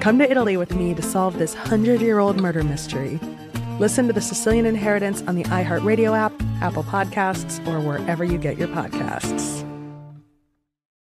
Come 0.00 0.18
to 0.18 0.30
Italy 0.30 0.56
with 0.56 0.74
me 0.74 0.94
to 0.94 1.02
solve 1.02 1.38
this 1.38 1.54
hundred 1.54 2.00
year 2.00 2.18
old 2.18 2.40
murder 2.40 2.62
mystery. 2.62 3.18
Listen 3.78 4.06
to 4.08 4.12
The 4.12 4.20
Sicilian 4.20 4.66
Inheritance 4.66 5.22
on 5.22 5.36
the 5.36 5.44
iHeartRadio 5.44 6.16
app, 6.16 6.32
Apple 6.60 6.82
Podcasts, 6.82 7.64
or 7.68 7.80
wherever 7.80 8.24
you 8.24 8.38
get 8.38 8.58
your 8.58 8.68
podcasts. 8.68 9.67